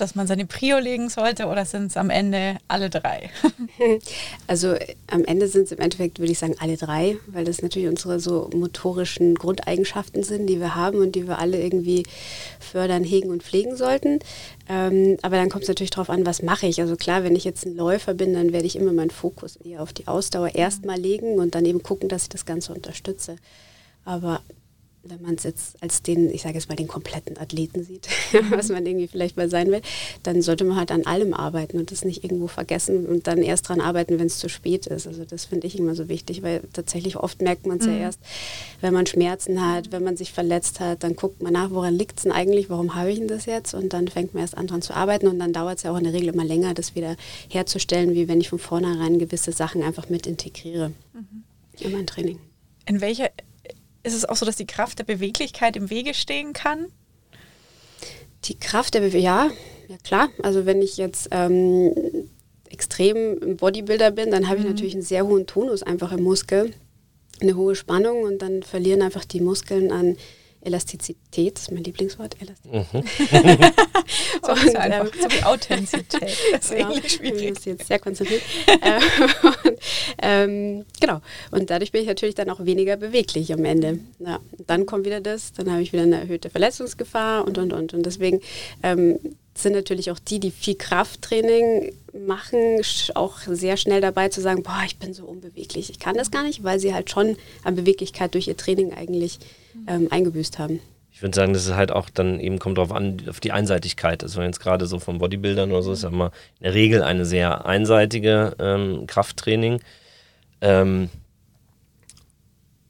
dass 0.00 0.14
man 0.14 0.26
seine 0.26 0.46
Prio 0.46 0.78
legen 0.78 1.08
sollte 1.08 1.46
oder 1.46 1.64
sind 1.64 1.86
es 1.86 1.96
am 1.96 2.10
Ende 2.10 2.56
alle 2.68 2.90
drei? 2.90 3.30
Also 4.46 4.76
am 5.08 5.24
Ende 5.24 5.48
sind 5.48 5.64
es 5.64 5.72
im 5.72 5.78
Endeffekt, 5.78 6.18
würde 6.18 6.32
ich 6.32 6.38
sagen, 6.38 6.54
alle 6.58 6.76
drei, 6.76 7.16
weil 7.26 7.44
das 7.44 7.62
natürlich 7.62 7.88
unsere 7.88 8.20
so 8.20 8.50
motorischen 8.54 9.34
Grundeigenschaften 9.34 10.22
sind, 10.22 10.46
die 10.46 10.60
wir 10.60 10.74
haben 10.74 10.98
und 10.98 11.12
die 11.14 11.26
wir 11.26 11.38
alle 11.38 11.60
irgendwie 11.60 12.04
fördern, 12.60 13.02
hegen 13.04 13.30
und 13.30 13.42
pflegen 13.42 13.76
sollten. 13.76 14.18
Ähm, 14.68 15.16
aber 15.22 15.36
dann 15.36 15.48
kommt 15.48 15.62
es 15.62 15.68
natürlich 15.68 15.90
darauf 15.90 16.10
an, 16.10 16.26
was 16.26 16.42
mache 16.42 16.66
ich. 16.66 16.80
Also 16.80 16.96
klar, 16.96 17.24
wenn 17.24 17.36
ich 17.36 17.44
jetzt 17.44 17.64
ein 17.66 17.76
Läufer 17.76 18.14
bin, 18.14 18.34
dann 18.34 18.52
werde 18.52 18.66
ich 18.66 18.76
immer 18.76 18.92
meinen 18.92 19.10
Fokus 19.10 19.56
eher 19.56 19.82
auf 19.82 19.92
die 19.92 20.06
Ausdauer 20.06 20.54
erstmal 20.54 20.98
legen 20.98 21.38
und 21.38 21.54
dann 21.54 21.64
eben 21.64 21.82
gucken, 21.82 22.08
dass 22.08 22.24
ich 22.24 22.28
das 22.28 22.46
Ganze 22.46 22.72
unterstütze. 22.74 23.36
Aber 24.04 24.40
wenn 25.04 25.20
man 25.20 25.34
es 25.34 25.42
jetzt 25.42 25.82
als 25.82 26.02
den, 26.02 26.30
ich 26.30 26.42
sage 26.42 26.54
jetzt 26.54 26.68
mal, 26.68 26.76
den 26.76 26.86
kompletten 26.86 27.36
Athleten 27.38 27.82
sieht, 27.82 28.08
was 28.50 28.68
man 28.68 28.86
irgendwie 28.86 29.08
vielleicht 29.08 29.36
mal 29.36 29.50
sein 29.50 29.70
will, 29.70 29.82
dann 30.22 30.42
sollte 30.42 30.64
man 30.64 30.76
halt 30.76 30.92
an 30.92 31.06
allem 31.06 31.34
arbeiten 31.34 31.78
und 31.78 31.90
das 31.90 32.04
nicht 32.04 32.22
irgendwo 32.22 32.46
vergessen 32.46 33.06
und 33.06 33.26
dann 33.26 33.42
erst 33.42 33.68
dran 33.68 33.80
arbeiten, 33.80 34.18
wenn 34.18 34.26
es 34.26 34.38
zu 34.38 34.48
spät 34.48 34.86
ist. 34.86 35.06
Also 35.06 35.24
das 35.24 35.46
finde 35.46 35.66
ich 35.66 35.78
immer 35.78 35.94
so 35.94 36.08
wichtig, 36.08 36.42
weil 36.42 36.62
tatsächlich 36.72 37.16
oft 37.16 37.42
merkt 37.42 37.66
man 37.66 37.78
es 37.78 37.86
mhm. 37.86 37.92
ja 37.92 37.98
erst, 37.98 38.20
wenn 38.80 38.94
man 38.94 39.06
Schmerzen 39.06 39.64
hat, 39.64 39.90
wenn 39.90 40.04
man 40.04 40.16
sich 40.16 40.32
verletzt 40.32 40.78
hat, 40.78 41.02
dann 41.02 41.16
guckt 41.16 41.42
man 41.42 41.52
nach, 41.52 41.70
woran 41.70 41.94
liegt 41.94 42.18
es 42.18 42.22
denn 42.22 42.32
eigentlich, 42.32 42.70
warum 42.70 42.94
habe 42.94 43.10
ich 43.10 43.18
denn 43.18 43.28
das 43.28 43.46
jetzt 43.46 43.74
und 43.74 43.92
dann 43.92 44.08
fängt 44.08 44.34
man 44.34 44.42
erst 44.42 44.56
an 44.56 44.68
dran 44.68 44.82
zu 44.82 44.94
arbeiten 44.94 45.26
und 45.26 45.38
dann 45.38 45.52
dauert 45.52 45.78
es 45.78 45.82
ja 45.82 45.92
auch 45.92 45.98
in 45.98 46.04
der 46.04 46.12
Regel 46.12 46.28
immer 46.28 46.44
länger, 46.44 46.74
das 46.74 46.94
wieder 46.94 47.16
herzustellen, 47.48 48.14
wie 48.14 48.28
wenn 48.28 48.40
ich 48.40 48.50
von 48.50 48.58
vornherein 48.58 49.18
gewisse 49.18 49.52
Sachen 49.52 49.82
einfach 49.82 50.08
mit 50.08 50.26
integriere 50.26 50.92
mhm. 51.12 51.42
in 51.80 51.92
mein 51.92 52.06
Training. 52.06 52.38
In 52.86 53.00
welcher 53.00 53.30
ist 54.02 54.14
es 54.14 54.24
auch 54.24 54.36
so, 54.36 54.46
dass 54.46 54.56
die 54.56 54.66
Kraft 54.66 54.98
der 54.98 55.04
Beweglichkeit 55.04 55.76
im 55.76 55.90
Wege 55.90 56.14
stehen 56.14 56.52
kann? 56.52 56.86
Die 58.44 58.58
Kraft 58.58 58.94
der 58.94 59.00
Beweglichkeit, 59.00 59.24
ja, 59.24 59.50
ja 59.88 59.96
klar. 60.02 60.28
Also 60.42 60.66
wenn 60.66 60.82
ich 60.82 60.96
jetzt 60.96 61.28
ähm, 61.30 61.94
extrem 62.68 63.56
Bodybuilder 63.56 64.10
bin, 64.10 64.30
dann 64.30 64.48
habe 64.48 64.58
ich 64.58 64.64
mhm. 64.64 64.70
natürlich 64.70 64.94
einen 64.94 65.02
sehr 65.02 65.26
hohen 65.26 65.46
Tonus 65.46 65.82
einfach 65.82 66.12
im 66.12 66.22
Muskel, 66.22 66.74
eine 67.40 67.56
hohe 67.56 67.76
Spannung 67.76 68.22
und 68.22 68.42
dann 68.42 68.62
verlieren 68.62 69.02
einfach 69.02 69.24
die 69.24 69.40
Muskeln 69.40 69.92
an 69.92 70.16
Elastizität, 70.64 71.56
das 71.56 71.62
ist 71.62 71.72
mein 71.72 71.82
Lieblingswort, 71.82 72.36
Elastizität. 72.40 72.94
Mhm. 72.94 73.64
so, 74.46 74.52
und, 74.52 74.76
einfach, 74.76 75.04
ähm, 75.06 75.20
so 75.20 75.36
wie 75.36 75.42
Authentizität. 75.42 76.36
Das 76.52 76.64
ist 76.64 76.70
genau, 76.76 76.94
schwierig. 76.94 77.58
Ich 77.58 77.64
jetzt 77.64 77.86
sehr 77.88 77.98
konzentriert. 77.98 78.42
Ähm, 80.20 80.84
genau. 81.00 81.20
Und 81.50 81.70
dadurch 81.70 81.92
bin 81.92 82.02
ich 82.02 82.06
natürlich 82.06 82.34
dann 82.34 82.50
auch 82.50 82.64
weniger 82.64 82.96
beweglich 82.96 83.52
am 83.52 83.64
Ende. 83.64 84.00
Ja, 84.18 84.40
dann 84.66 84.86
kommt 84.86 85.06
wieder 85.06 85.20
das, 85.20 85.52
dann 85.52 85.70
habe 85.70 85.82
ich 85.82 85.92
wieder 85.92 86.02
eine 86.02 86.20
erhöhte 86.20 86.50
Verletzungsgefahr 86.50 87.46
und, 87.46 87.58
und, 87.58 87.72
und. 87.72 87.94
Und 87.94 88.06
deswegen 88.06 88.40
ähm, 88.82 89.18
sind 89.54 89.74
natürlich 89.74 90.10
auch 90.10 90.18
die, 90.18 90.40
die 90.40 90.50
viel 90.50 90.74
Krafttraining 90.74 91.92
machen, 92.26 92.80
auch 93.14 93.38
sehr 93.40 93.76
schnell 93.76 94.00
dabei 94.00 94.28
zu 94.28 94.40
sagen, 94.40 94.62
boah, 94.62 94.82
ich 94.86 94.98
bin 94.98 95.14
so 95.14 95.24
unbeweglich. 95.24 95.90
Ich 95.90 95.98
kann 95.98 96.16
das 96.16 96.30
gar 96.30 96.42
nicht, 96.42 96.64
weil 96.64 96.78
sie 96.78 96.94
halt 96.94 97.10
schon 97.10 97.36
an 97.62 97.74
Beweglichkeit 97.74 98.34
durch 98.34 98.48
ihr 98.48 98.56
Training 98.56 98.92
eigentlich 98.92 99.38
ähm, 99.86 100.08
eingebüßt 100.10 100.58
haben. 100.58 100.80
Ich 101.22 101.24
würde 101.24 101.36
sagen, 101.36 101.52
das 101.52 101.66
ist 101.66 101.76
halt 101.76 101.92
auch 101.92 102.10
dann 102.10 102.40
eben 102.40 102.58
kommt 102.58 102.78
darauf 102.78 102.90
an, 102.90 103.22
auf 103.28 103.38
die 103.38 103.52
Einseitigkeit. 103.52 104.24
Also 104.24 104.42
jetzt 104.42 104.58
gerade 104.58 104.86
so 104.86 104.98
von 104.98 105.18
Bodybuildern 105.18 105.70
oder 105.70 105.80
so 105.80 105.92
ist 105.92 106.02
ja 106.02 106.08
immer 106.08 106.32
in 106.58 106.64
der 106.64 106.74
Regel 106.74 107.00
eine 107.00 107.24
sehr 107.24 107.64
einseitige 107.64 108.56
ähm, 108.58 109.06
Krafttraining. 109.06 109.78
Ähm, 110.60 111.10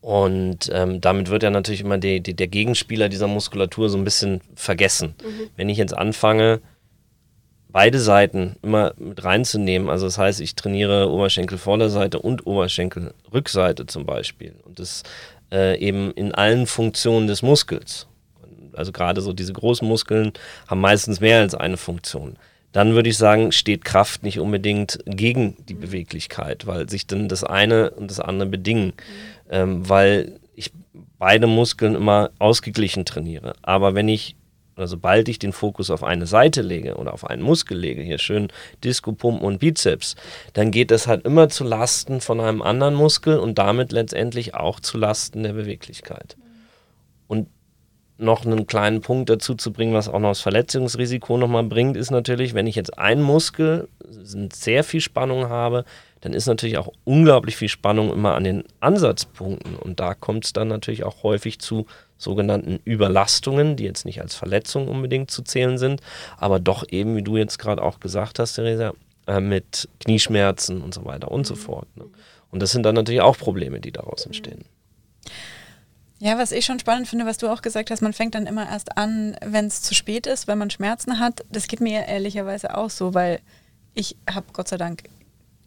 und 0.00 0.70
ähm, 0.72 1.02
damit 1.02 1.28
wird 1.28 1.42
ja 1.42 1.50
natürlich 1.50 1.82
immer 1.82 1.98
die, 1.98 2.22
die, 2.22 2.32
der 2.32 2.46
Gegenspieler 2.48 3.10
dieser 3.10 3.26
Muskulatur 3.26 3.90
so 3.90 3.98
ein 3.98 4.04
bisschen 4.04 4.40
vergessen. 4.54 5.14
Mhm. 5.22 5.50
Wenn 5.56 5.68
ich 5.68 5.76
jetzt 5.76 5.94
anfange, 5.94 6.62
beide 7.68 8.00
Seiten 8.00 8.56
immer 8.62 8.94
mit 8.96 9.22
reinzunehmen, 9.22 9.90
also 9.90 10.06
das 10.06 10.16
heißt, 10.16 10.40
ich 10.40 10.54
trainiere 10.54 11.10
Oberschenkelvorderseite 11.10 12.18
und 12.18 12.46
Oberschenkelrückseite 12.46 13.84
zum 13.84 14.06
Beispiel 14.06 14.54
und 14.64 14.78
das 14.78 15.02
äh, 15.52 15.78
eben 15.78 16.12
in 16.12 16.32
allen 16.34 16.66
Funktionen 16.66 17.26
des 17.26 17.42
Muskels. 17.42 18.06
Also 18.74 18.92
gerade 18.92 19.20
so 19.20 19.32
diese 19.32 19.52
großen 19.52 19.86
Muskeln 19.86 20.32
haben 20.66 20.80
meistens 20.80 21.20
mehr 21.20 21.40
als 21.40 21.54
eine 21.54 21.76
Funktion 21.76 22.36
dann 22.72 22.94
würde 22.94 23.10
ich 23.10 23.18
sagen, 23.18 23.52
steht 23.52 23.84
Kraft 23.84 24.22
nicht 24.22 24.40
unbedingt 24.40 24.98
gegen 25.04 25.56
die 25.68 25.74
Beweglichkeit, 25.74 26.66
weil 26.66 26.88
sich 26.88 27.06
dann 27.06 27.28
das 27.28 27.44
eine 27.44 27.90
und 27.90 28.10
das 28.10 28.18
andere 28.18 28.48
bedingen, 28.48 28.86
mhm. 28.86 28.92
ähm, 29.50 29.88
weil 29.88 30.40
ich 30.54 30.72
beide 31.18 31.46
Muskeln 31.46 31.94
immer 31.94 32.30
ausgeglichen 32.38 33.04
trainiere. 33.04 33.54
Aber 33.62 33.94
wenn 33.94 34.08
ich, 34.08 34.36
oder 34.76 34.88
sobald 34.88 35.28
ich 35.28 35.38
den 35.38 35.52
Fokus 35.52 35.90
auf 35.90 36.02
eine 36.02 36.26
Seite 36.26 36.62
lege 36.62 36.96
oder 36.96 37.12
auf 37.12 37.28
einen 37.28 37.42
Muskel 37.42 37.76
lege, 37.78 38.02
hier 38.02 38.18
schön 38.18 38.48
Disco, 38.82 39.12
Pumpen 39.12 39.46
und 39.46 39.58
Bizeps, 39.58 40.16
dann 40.54 40.70
geht 40.70 40.90
das 40.90 41.06
halt 41.06 41.26
immer 41.26 41.50
zu 41.50 41.64
Lasten 41.64 42.22
von 42.22 42.40
einem 42.40 42.62
anderen 42.62 42.94
Muskel 42.94 43.38
und 43.38 43.58
damit 43.58 43.92
letztendlich 43.92 44.54
auch 44.54 44.80
zu 44.80 44.96
Lasten 44.96 45.42
der 45.42 45.52
Beweglichkeit. 45.52 46.36
Noch 48.22 48.46
einen 48.46 48.66
kleinen 48.66 49.00
Punkt 49.00 49.28
dazu 49.30 49.54
zu 49.54 49.72
bringen, 49.72 49.94
was 49.94 50.08
auch 50.08 50.20
noch 50.20 50.30
das 50.30 50.40
Verletzungsrisiko 50.40 51.36
nochmal 51.36 51.64
bringt, 51.64 51.96
ist 51.96 52.10
natürlich, 52.10 52.54
wenn 52.54 52.68
ich 52.68 52.76
jetzt 52.76 52.96
einen 52.96 53.22
Muskel 53.22 53.88
sehr 54.10 54.84
viel 54.84 55.00
Spannung 55.00 55.48
habe, 55.48 55.84
dann 56.20 56.32
ist 56.32 56.46
natürlich 56.46 56.78
auch 56.78 56.92
unglaublich 57.04 57.56
viel 57.56 57.68
Spannung 57.68 58.12
immer 58.12 58.36
an 58.36 58.44
den 58.44 58.62
Ansatzpunkten. 58.78 59.74
Und 59.74 59.98
da 59.98 60.14
kommt 60.14 60.44
es 60.44 60.52
dann 60.52 60.68
natürlich 60.68 61.02
auch 61.02 61.24
häufig 61.24 61.58
zu 61.58 61.86
sogenannten 62.16 62.78
Überlastungen, 62.84 63.74
die 63.74 63.84
jetzt 63.84 64.04
nicht 64.04 64.22
als 64.22 64.36
Verletzung 64.36 64.86
unbedingt 64.86 65.32
zu 65.32 65.42
zählen 65.42 65.76
sind, 65.76 66.00
aber 66.38 66.60
doch 66.60 66.84
eben, 66.88 67.16
wie 67.16 67.22
du 67.22 67.36
jetzt 67.36 67.58
gerade 67.58 67.82
auch 67.82 67.98
gesagt 67.98 68.38
hast, 68.38 68.54
Theresa, 68.54 68.92
äh, 69.26 69.40
mit 69.40 69.88
Knieschmerzen 69.98 70.80
und 70.80 70.94
so 70.94 71.04
weiter 71.04 71.32
und 71.32 71.44
so 71.44 71.56
fort. 71.56 71.88
Ne? 71.96 72.04
Und 72.52 72.62
das 72.62 72.70
sind 72.70 72.84
dann 72.84 72.94
natürlich 72.94 73.20
auch 73.20 73.36
Probleme, 73.36 73.80
die 73.80 73.90
daraus 73.90 74.24
entstehen. 74.24 74.64
Ja, 76.24 76.38
was 76.38 76.52
ich 76.52 76.64
schon 76.64 76.78
spannend 76.78 77.08
finde, 77.08 77.26
was 77.26 77.38
du 77.38 77.48
auch 77.48 77.62
gesagt 77.62 77.90
hast, 77.90 78.00
man 78.00 78.12
fängt 78.12 78.36
dann 78.36 78.46
immer 78.46 78.68
erst 78.70 78.96
an, 78.96 79.36
wenn 79.44 79.66
es 79.66 79.82
zu 79.82 79.92
spät 79.92 80.28
ist, 80.28 80.46
wenn 80.46 80.56
man 80.56 80.70
Schmerzen 80.70 81.18
hat. 81.18 81.44
Das 81.50 81.66
geht 81.66 81.80
mir 81.80 82.06
ehrlicherweise 82.06 82.78
auch 82.78 82.90
so, 82.90 83.12
weil 83.12 83.40
ich 83.92 84.16
habe 84.32 84.46
Gott 84.52 84.68
sei 84.68 84.76
Dank 84.76 85.02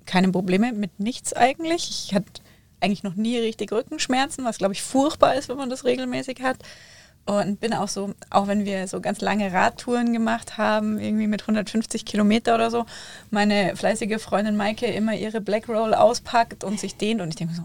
keine 0.05 0.31
Probleme 0.31 0.71
mit 0.71 0.97
nichts 0.97 1.33
eigentlich. 1.33 2.05
Ich 2.07 2.15
hatte 2.15 2.41
eigentlich 2.79 3.03
noch 3.03 3.15
nie 3.15 3.37
richtig 3.37 3.73
Rückenschmerzen, 3.73 4.45
was 4.45 4.57
glaube 4.57 4.73
ich 4.73 4.81
furchtbar 4.81 5.35
ist, 5.35 5.49
wenn 5.49 5.57
man 5.57 5.69
das 5.69 5.83
regelmäßig 5.83 6.41
hat. 6.41 6.59
Und 7.25 7.59
bin 7.59 7.73
auch 7.73 7.89
so, 7.89 8.13
auch 8.29 8.47
wenn 8.47 8.63
wir 8.63 8.87
so 8.87 9.01
ganz 9.01 9.19
lange 9.19 9.51
Radtouren 9.51 10.13
gemacht 10.13 10.57
haben, 10.57 11.01
irgendwie 11.01 11.27
mit 11.27 11.41
150 11.41 12.05
Kilometer 12.05 12.55
oder 12.55 12.71
so, 12.71 12.85
meine 13.29 13.75
fleißige 13.75 14.21
Freundin 14.21 14.55
Maike 14.55 14.85
immer 14.85 15.15
ihre 15.15 15.41
Black 15.41 15.67
Roll 15.67 15.93
auspackt 15.93 16.63
und 16.63 16.79
sich 16.79 16.95
dehnt 16.95 17.19
und 17.19 17.27
ich 17.27 17.35
denke 17.35 17.55
so, 17.55 17.63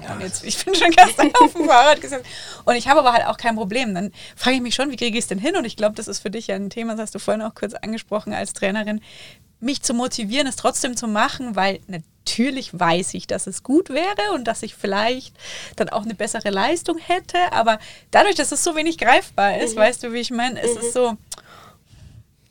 ja. 0.00 0.18
Jetzt, 0.20 0.44
ich 0.44 0.64
bin 0.64 0.74
schon 0.74 0.90
gestern 0.90 1.30
auf 1.40 1.52
dem 1.52 1.66
Fahrrad 1.66 2.00
gesessen. 2.00 2.24
Und 2.64 2.76
ich 2.76 2.88
habe 2.88 3.00
aber 3.00 3.12
halt 3.12 3.26
auch 3.26 3.36
kein 3.36 3.56
Problem. 3.56 3.94
Dann 3.94 4.12
frage 4.36 4.56
ich 4.56 4.62
mich 4.62 4.74
schon, 4.74 4.90
wie 4.90 4.96
kriege 4.96 5.16
ich 5.16 5.24
es 5.24 5.28
denn 5.28 5.38
hin? 5.38 5.56
Und 5.56 5.64
ich 5.64 5.76
glaube, 5.76 5.94
das 5.94 6.08
ist 6.08 6.20
für 6.20 6.30
dich 6.30 6.46
ja 6.46 6.56
ein 6.56 6.70
Thema, 6.70 6.92
das 6.92 7.02
hast 7.02 7.14
du 7.14 7.18
vorhin 7.18 7.42
auch 7.42 7.54
kurz 7.54 7.74
angesprochen 7.74 8.32
als 8.32 8.52
Trainerin, 8.52 9.00
mich 9.60 9.82
zu 9.82 9.94
motivieren, 9.94 10.46
es 10.46 10.56
trotzdem 10.56 10.96
zu 10.96 11.06
machen, 11.06 11.54
weil 11.54 11.80
natürlich 11.86 12.78
weiß 12.78 13.14
ich, 13.14 13.26
dass 13.26 13.46
es 13.46 13.62
gut 13.62 13.90
wäre 13.90 14.32
und 14.34 14.44
dass 14.44 14.62
ich 14.62 14.74
vielleicht 14.74 15.34
dann 15.76 15.88
auch 15.88 16.02
eine 16.02 16.14
bessere 16.14 16.50
Leistung 16.50 16.98
hätte. 16.98 17.38
Aber 17.52 17.78
dadurch, 18.10 18.34
dass 18.34 18.52
es 18.52 18.64
so 18.64 18.74
wenig 18.74 18.98
greifbar 18.98 19.58
ist, 19.58 19.76
mhm. 19.76 19.80
weißt 19.80 20.02
du, 20.02 20.12
wie 20.12 20.20
ich 20.20 20.30
meine, 20.30 20.60
mhm. 20.60 20.66
ist 20.66 20.76
es 20.78 20.92
so, 20.92 21.16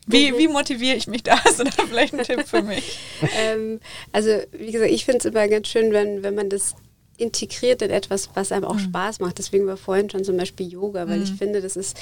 wie, 0.08 0.32
mhm. 0.32 0.38
wie 0.38 0.47
motiviere 0.47 0.95
ich 0.95 1.08
mich 1.08 1.23
da? 1.23 1.43
Hast 1.43 1.60
du 1.60 1.63
da 1.63 1.71
vielleicht 1.88 2.13
einen 2.13 2.23
Tipp 2.23 2.47
für 2.47 2.62
mich? 2.62 2.99
ähm, 3.38 3.80
also, 4.12 4.30
wie 4.51 4.71
gesagt, 4.71 4.91
ich 4.91 5.06
finde 5.06 5.19
es 5.19 5.25
immer 5.25 5.47
ganz 5.47 5.67
schön, 5.67 5.93
wenn, 5.93 6.23
wenn 6.23 6.36
man 6.36 6.49
das 6.49 6.75
integriert 7.21 7.81
in 7.81 7.91
etwas, 7.91 8.29
was 8.34 8.51
einem 8.51 8.65
auch 8.65 8.75
mhm. 8.75 8.79
Spaß 8.79 9.19
macht. 9.19 9.38
Deswegen 9.38 9.67
war 9.67 9.77
vorhin 9.77 10.10
schon 10.10 10.23
zum 10.23 10.38
Beispiel 10.38 10.67
Yoga, 10.67 11.07
weil 11.07 11.17
mhm. 11.17 11.23
ich 11.23 11.34
finde, 11.34 11.62
das 11.62 11.75
ist 11.75 11.97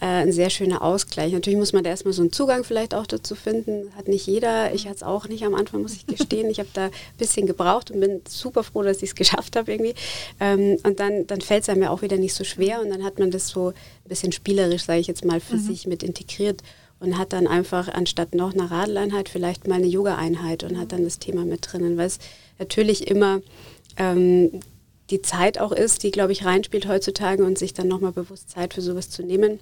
äh, 0.00 0.06
ein 0.06 0.32
sehr 0.32 0.50
schöner 0.50 0.82
Ausgleich. 0.82 1.32
Natürlich 1.32 1.58
muss 1.58 1.72
man 1.72 1.84
da 1.84 1.90
erstmal 1.90 2.12
so 2.12 2.22
einen 2.22 2.32
Zugang 2.32 2.64
vielleicht 2.64 2.94
auch 2.94 3.06
dazu 3.06 3.34
finden. 3.34 3.92
Hat 3.96 4.08
nicht 4.08 4.26
jeder. 4.26 4.72
Ich 4.72 4.86
hatte 4.86 4.96
es 4.96 5.02
auch 5.02 5.28
nicht 5.28 5.44
am 5.44 5.54
Anfang, 5.54 5.82
muss 5.82 5.94
ich 5.94 6.06
gestehen. 6.06 6.48
Ich 6.50 6.58
habe 6.58 6.70
da 6.72 6.86
ein 6.86 6.92
bisschen 7.18 7.46
gebraucht 7.46 7.90
und 7.90 8.00
bin 8.00 8.22
super 8.28 8.62
froh, 8.62 8.82
dass 8.82 8.98
ich 8.98 9.10
es 9.10 9.14
geschafft 9.14 9.56
habe 9.56 9.72
irgendwie. 9.72 9.94
Ähm, 10.38 10.78
und 10.84 11.00
dann, 11.00 11.26
dann 11.26 11.40
fällt 11.40 11.64
es 11.64 11.68
einem 11.68 11.82
ja 11.82 11.90
auch 11.90 12.02
wieder 12.02 12.16
nicht 12.16 12.34
so 12.34 12.44
schwer 12.44 12.80
und 12.80 12.90
dann 12.90 13.04
hat 13.04 13.18
man 13.18 13.30
das 13.30 13.48
so 13.48 13.68
ein 13.68 13.74
bisschen 14.08 14.32
spielerisch, 14.32 14.84
sage 14.84 15.00
ich 15.00 15.06
jetzt 15.06 15.24
mal, 15.24 15.40
für 15.40 15.56
mhm. 15.56 15.66
sich 15.66 15.86
mit 15.86 16.02
integriert 16.02 16.62
und 17.00 17.16
hat 17.18 17.32
dann 17.32 17.46
einfach 17.46 17.88
anstatt 17.88 18.34
noch 18.34 18.52
einer 18.52 18.70
Radeleinheit 18.70 19.28
vielleicht 19.28 19.66
mal 19.66 19.76
eine 19.76 19.86
Yoga-Einheit 19.86 20.62
und 20.62 20.78
hat 20.78 20.92
dann 20.92 21.02
das 21.02 21.18
Thema 21.18 21.44
mit 21.44 21.72
drinnen, 21.72 21.96
weil 21.96 22.06
es 22.06 22.18
natürlich 22.58 23.08
immer 23.10 23.40
ähm, 24.00 24.60
die 25.10 25.20
Zeit 25.20 25.58
auch 25.58 25.72
ist, 25.72 26.02
die, 26.02 26.10
glaube 26.10 26.32
ich, 26.32 26.44
reinspielt 26.44 26.88
heutzutage 26.88 27.44
und 27.44 27.58
sich 27.58 27.74
dann 27.74 27.86
nochmal 27.86 28.12
bewusst 28.12 28.50
Zeit 28.50 28.74
für 28.74 28.80
sowas 28.80 29.10
zu 29.10 29.22
nehmen, 29.22 29.60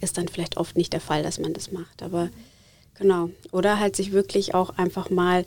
ist 0.00 0.16
dann 0.16 0.28
vielleicht 0.28 0.56
oft 0.56 0.76
nicht 0.76 0.92
der 0.92 1.00
Fall, 1.00 1.22
dass 1.22 1.38
man 1.38 1.52
das 1.52 1.70
macht. 1.70 2.02
Aber 2.02 2.30
genau. 2.98 3.30
Oder 3.52 3.78
halt 3.78 3.96
sich 3.96 4.12
wirklich 4.12 4.54
auch 4.54 4.70
einfach 4.78 5.10
mal 5.10 5.44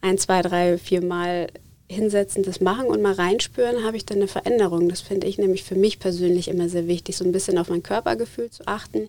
ein, 0.00 0.16
zwei, 0.16 0.42
drei, 0.42 0.78
vier 0.78 1.04
Mal 1.04 1.48
hinsetzen, 1.88 2.44
das 2.44 2.60
machen 2.60 2.86
und 2.86 3.02
mal 3.02 3.12
reinspüren, 3.12 3.84
habe 3.84 3.96
ich 3.96 4.06
dann 4.06 4.18
eine 4.18 4.28
Veränderung. 4.28 4.88
Das 4.88 5.00
finde 5.00 5.26
ich 5.26 5.36
nämlich 5.36 5.64
für 5.64 5.74
mich 5.74 5.98
persönlich 5.98 6.48
immer 6.48 6.68
sehr 6.68 6.86
wichtig, 6.86 7.16
so 7.16 7.24
ein 7.24 7.32
bisschen 7.32 7.58
auf 7.58 7.68
mein 7.68 7.82
Körpergefühl 7.82 8.50
zu 8.50 8.66
achten 8.66 9.08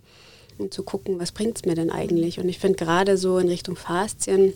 und 0.57 0.73
zu 0.73 0.83
gucken, 0.83 1.19
was 1.19 1.31
bringt 1.31 1.57
es 1.57 1.65
mir 1.65 1.75
denn 1.75 1.91
eigentlich. 1.91 2.39
Und 2.39 2.49
ich 2.49 2.59
finde 2.59 2.77
gerade 2.77 3.17
so 3.17 3.37
in 3.37 3.49
Richtung 3.49 3.75
Faszien, 3.75 4.53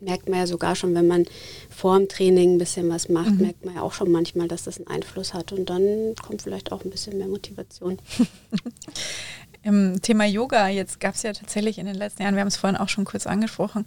merkt 0.00 0.28
man 0.28 0.40
ja 0.40 0.46
sogar 0.46 0.76
schon, 0.76 0.94
wenn 0.94 1.06
man 1.06 1.24
vor 1.70 1.98
dem 1.98 2.08
Training 2.08 2.54
ein 2.54 2.58
bisschen 2.58 2.88
was 2.88 3.08
macht, 3.08 3.32
mhm. 3.32 3.42
merkt 3.42 3.64
man 3.64 3.74
ja 3.74 3.82
auch 3.82 3.92
schon 3.92 4.10
manchmal, 4.10 4.48
dass 4.48 4.64
das 4.64 4.78
einen 4.78 4.88
Einfluss 4.88 5.34
hat. 5.34 5.52
Und 5.52 5.70
dann 5.70 6.14
kommt 6.22 6.42
vielleicht 6.42 6.72
auch 6.72 6.84
ein 6.84 6.90
bisschen 6.90 7.18
mehr 7.18 7.28
Motivation. 7.28 7.98
Im 9.62 10.00
Thema 10.00 10.24
Yoga, 10.26 10.68
jetzt 10.68 11.00
gab 11.00 11.16
es 11.16 11.22
ja 11.22 11.32
tatsächlich 11.32 11.78
in 11.78 11.86
den 11.86 11.96
letzten 11.96 12.22
Jahren, 12.22 12.34
wir 12.34 12.40
haben 12.40 12.48
es 12.48 12.56
vorhin 12.56 12.76
auch 12.76 12.88
schon 12.88 13.04
kurz 13.04 13.26
angesprochen, 13.26 13.84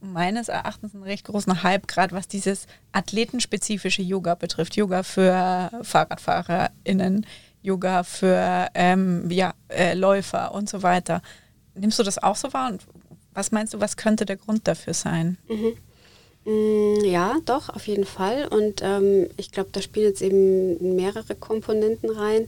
meines 0.00 0.48
Erachtens 0.48 0.94
einen 0.94 1.02
recht 1.02 1.26
großen 1.26 1.62
Hype, 1.62 1.88
gerade 1.88 2.14
was 2.14 2.28
dieses 2.28 2.66
athletenspezifische 2.92 4.02
Yoga 4.02 4.34
betrifft. 4.34 4.76
Yoga 4.76 5.02
für 5.02 5.70
FahrradfahrerInnen, 5.82 7.26
Yoga 7.62 8.04
für 8.04 8.68
ähm, 8.74 9.30
ja, 9.30 9.54
äh, 9.68 9.94
Läufer 9.94 10.54
und 10.54 10.68
so 10.68 10.82
weiter. 10.82 11.22
Nimmst 11.74 11.98
du 11.98 12.02
das 12.02 12.22
auch 12.22 12.36
so 12.36 12.52
wahr 12.52 12.70
und 12.70 12.86
was 13.34 13.52
meinst 13.52 13.74
du, 13.74 13.80
was 13.80 13.96
könnte 13.96 14.26
der 14.26 14.36
Grund 14.36 14.66
dafür 14.66 14.94
sein? 14.94 15.38
Mhm. 15.48 15.76
Mm, 16.44 17.04
ja, 17.04 17.36
doch, 17.44 17.68
auf 17.68 17.86
jeden 17.86 18.06
Fall. 18.06 18.48
Und 18.48 18.80
ähm, 18.82 19.28
ich 19.36 19.50
glaube, 19.50 19.70
da 19.72 19.82
spielen 19.82 20.06
jetzt 20.06 20.22
eben 20.22 20.96
mehrere 20.96 21.34
Komponenten 21.34 22.10
rein, 22.10 22.46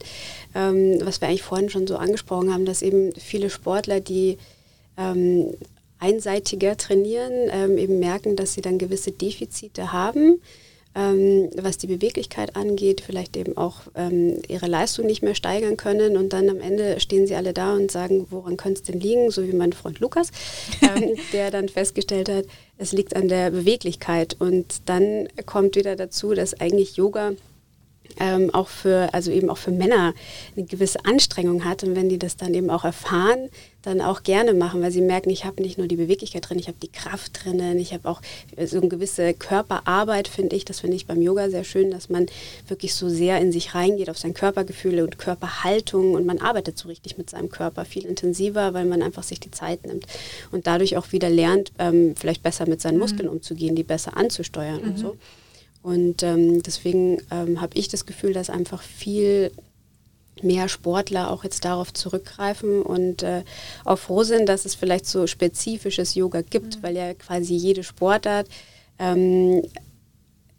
ähm, 0.55 0.99
was 1.03 1.21
wir 1.21 1.27
eigentlich 1.27 1.43
vorhin 1.43 1.69
schon 1.69 1.87
so 1.87 1.97
angesprochen 1.97 2.53
haben, 2.53 2.65
dass 2.65 2.81
eben 2.81 3.13
viele 3.13 3.49
Sportler, 3.49 3.99
die 3.99 4.37
ähm, 4.97 5.53
einseitiger 5.99 6.75
trainieren, 6.75 7.49
ähm, 7.51 7.77
eben 7.77 7.99
merken, 7.99 8.35
dass 8.35 8.53
sie 8.53 8.61
dann 8.61 8.77
gewisse 8.77 9.11
Defizite 9.11 9.93
haben 9.93 10.41
ähm, 10.95 11.49
was 11.55 11.77
die 11.77 11.87
Beweglichkeit 11.87 12.55
angeht, 12.55 13.01
vielleicht 13.01 13.35
eben 13.35 13.57
auch 13.57 13.81
ähm, 13.95 14.37
ihre 14.47 14.67
Leistung 14.67 15.05
nicht 15.05 15.23
mehr 15.23 15.35
steigern 15.35 15.77
können 15.77 16.17
und 16.17 16.33
dann 16.33 16.49
am 16.49 16.59
Ende 16.59 16.99
stehen 16.99 17.27
sie 17.27 17.35
alle 17.35 17.53
da 17.53 17.73
und 17.73 17.91
sagen, 17.91 18.27
woran 18.29 18.57
könnte 18.57 18.81
es 18.81 18.83
denn 18.83 18.99
liegen, 18.99 19.31
so 19.31 19.47
wie 19.47 19.53
mein 19.53 19.73
Freund 19.73 19.99
Lukas, 19.99 20.29
ähm, 20.81 21.15
der 21.31 21.51
dann 21.51 21.69
festgestellt 21.69 22.29
hat, 22.29 22.45
es 22.77 22.91
liegt 22.91 23.15
an 23.15 23.27
der 23.27 23.51
Beweglichkeit. 23.51 24.35
Und 24.39 24.81
dann 24.85 25.27
kommt 25.45 25.75
wieder 25.75 25.95
dazu, 25.95 26.33
dass 26.33 26.59
eigentlich 26.59 26.95
Yoga 26.95 27.33
ähm, 28.19 28.53
auch 28.53 28.67
für, 28.67 29.13
also 29.13 29.31
eben 29.31 29.49
auch 29.49 29.57
für 29.57 29.71
Männer 29.71 30.13
eine 30.55 30.65
gewisse 30.65 31.03
Anstrengung 31.05 31.65
hat. 31.65 31.83
Und 31.83 31.95
wenn 31.95 32.09
die 32.09 32.19
das 32.19 32.37
dann 32.37 32.53
eben 32.53 32.69
auch 32.69 32.83
erfahren, 32.83 33.49
dann 33.81 33.99
auch 33.99 34.23
gerne 34.23 34.53
machen, 34.53 34.81
weil 34.81 34.91
sie 34.91 35.01
merken, 35.01 35.29
ich 35.29 35.43
habe 35.43 35.61
nicht 35.61 35.77
nur 35.77 35.87
die 35.87 35.97
Beweglichkeit 35.97 36.47
drin, 36.47 36.57
ich 36.57 36.67
habe 36.67 36.77
die 36.81 36.91
Kraft 36.91 37.43
drinnen, 37.43 37.77
ich 37.77 37.93
habe 37.93 38.07
auch 38.07 38.21
so 38.65 38.77
eine 38.77 38.87
gewisse 38.87 39.33
Körperarbeit, 39.33 40.29
finde 40.29 40.55
ich. 40.55 40.63
Das 40.63 40.79
finde 40.79 40.95
ich 40.95 41.05
beim 41.05 41.21
Yoga 41.21 41.49
sehr 41.49 41.65
schön, 41.65 41.91
dass 41.91 42.09
man 42.09 42.27
wirklich 42.67 42.95
so 42.95 43.09
sehr 43.09 43.39
in 43.39 43.51
sich 43.51 43.75
reingeht, 43.75 44.09
auf 44.09 44.17
sein 44.17 44.33
Körpergefühle 44.33 45.03
und 45.03 45.17
Körperhaltung 45.17 46.13
und 46.13 46.25
man 46.25 46.39
arbeitet 46.39 46.77
so 46.77 46.87
richtig 46.87 47.17
mit 47.17 47.29
seinem 47.29 47.49
Körper 47.49 47.83
viel 47.83 48.05
intensiver, 48.05 48.73
weil 48.73 48.85
man 48.85 49.01
einfach 49.01 49.23
sich 49.23 49.41
die 49.41 49.51
Zeit 49.51 49.85
nimmt 49.85 50.05
und 50.51 50.65
dadurch 50.65 50.95
auch 50.95 51.11
wieder 51.11 51.29
lernt, 51.29 51.73
ähm, 51.77 52.15
vielleicht 52.15 52.41
besser 52.41 52.67
mit 52.69 52.79
seinen 52.79 52.95
mhm. 52.95 53.01
Muskeln 53.01 53.27
umzugehen, 53.27 53.75
die 53.75 53.83
besser 53.83 54.15
anzusteuern 54.15 54.81
mhm. 54.81 54.89
und 54.89 54.97
so. 54.97 55.17
Und 55.83 56.23
ähm, 56.23 56.63
deswegen 56.63 57.21
ähm, 57.29 57.61
habe 57.61 57.77
ich 57.77 57.89
das 57.89 58.05
Gefühl, 58.05 58.33
dass 58.33 58.49
einfach 58.49 58.81
viel 58.81 59.51
mehr 60.41 60.67
Sportler 60.69 61.29
auch 61.29 61.43
jetzt 61.43 61.65
darauf 61.65 61.93
zurückgreifen 61.93 62.81
und 62.81 63.21
äh, 63.21 63.43
auch 63.85 63.99
froh 63.99 64.23
sind, 64.23 64.47
dass 64.49 64.65
es 64.65 64.75
vielleicht 64.75 65.05
so 65.05 65.27
spezifisches 65.27 66.15
Yoga 66.15 66.41
gibt, 66.41 66.77
mhm. 66.77 66.83
weil 66.83 66.95
ja 66.95 67.13
quasi 67.13 67.53
jede 67.53 67.83
Sportart 67.83 68.47
ähm, 68.97 69.61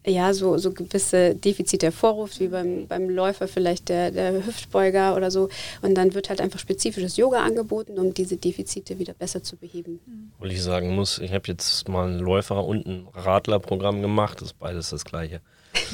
ja, 0.05 0.33
so, 0.33 0.57
so 0.57 0.71
gewisse 0.71 1.35
Defizite 1.35 1.87
hervorruft, 1.87 2.39
wie 2.39 2.47
beim, 2.47 2.87
beim 2.87 3.09
Läufer 3.09 3.47
vielleicht 3.47 3.89
der, 3.89 4.11
der 4.11 4.45
Hüftbeuger 4.45 5.15
oder 5.15 5.31
so. 5.31 5.49
Und 5.81 5.95
dann 5.95 6.13
wird 6.13 6.29
halt 6.29 6.41
einfach 6.41 6.59
spezifisches 6.59 7.17
Yoga 7.17 7.43
angeboten, 7.43 7.97
um 7.97 8.13
diese 8.13 8.37
Defizite 8.37 8.99
wieder 8.99 9.13
besser 9.13 9.43
zu 9.43 9.57
beheben. 9.57 9.99
Wo 10.39 10.45
ich 10.45 10.61
sagen 10.61 10.95
muss, 10.95 11.19
ich 11.19 11.33
habe 11.33 11.47
jetzt 11.47 11.87
mal 11.87 12.07
ein 12.07 12.19
Läufer- 12.19 12.65
und 12.65 12.85
ein 12.85 13.07
Radlerprogramm 13.13 14.01
gemacht, 14.01 14.41
das 14.41 14.49
ist 14.49 14.59
beides 14.59 14.89
das 14.89 15.05
gleiche. 15.05 15.41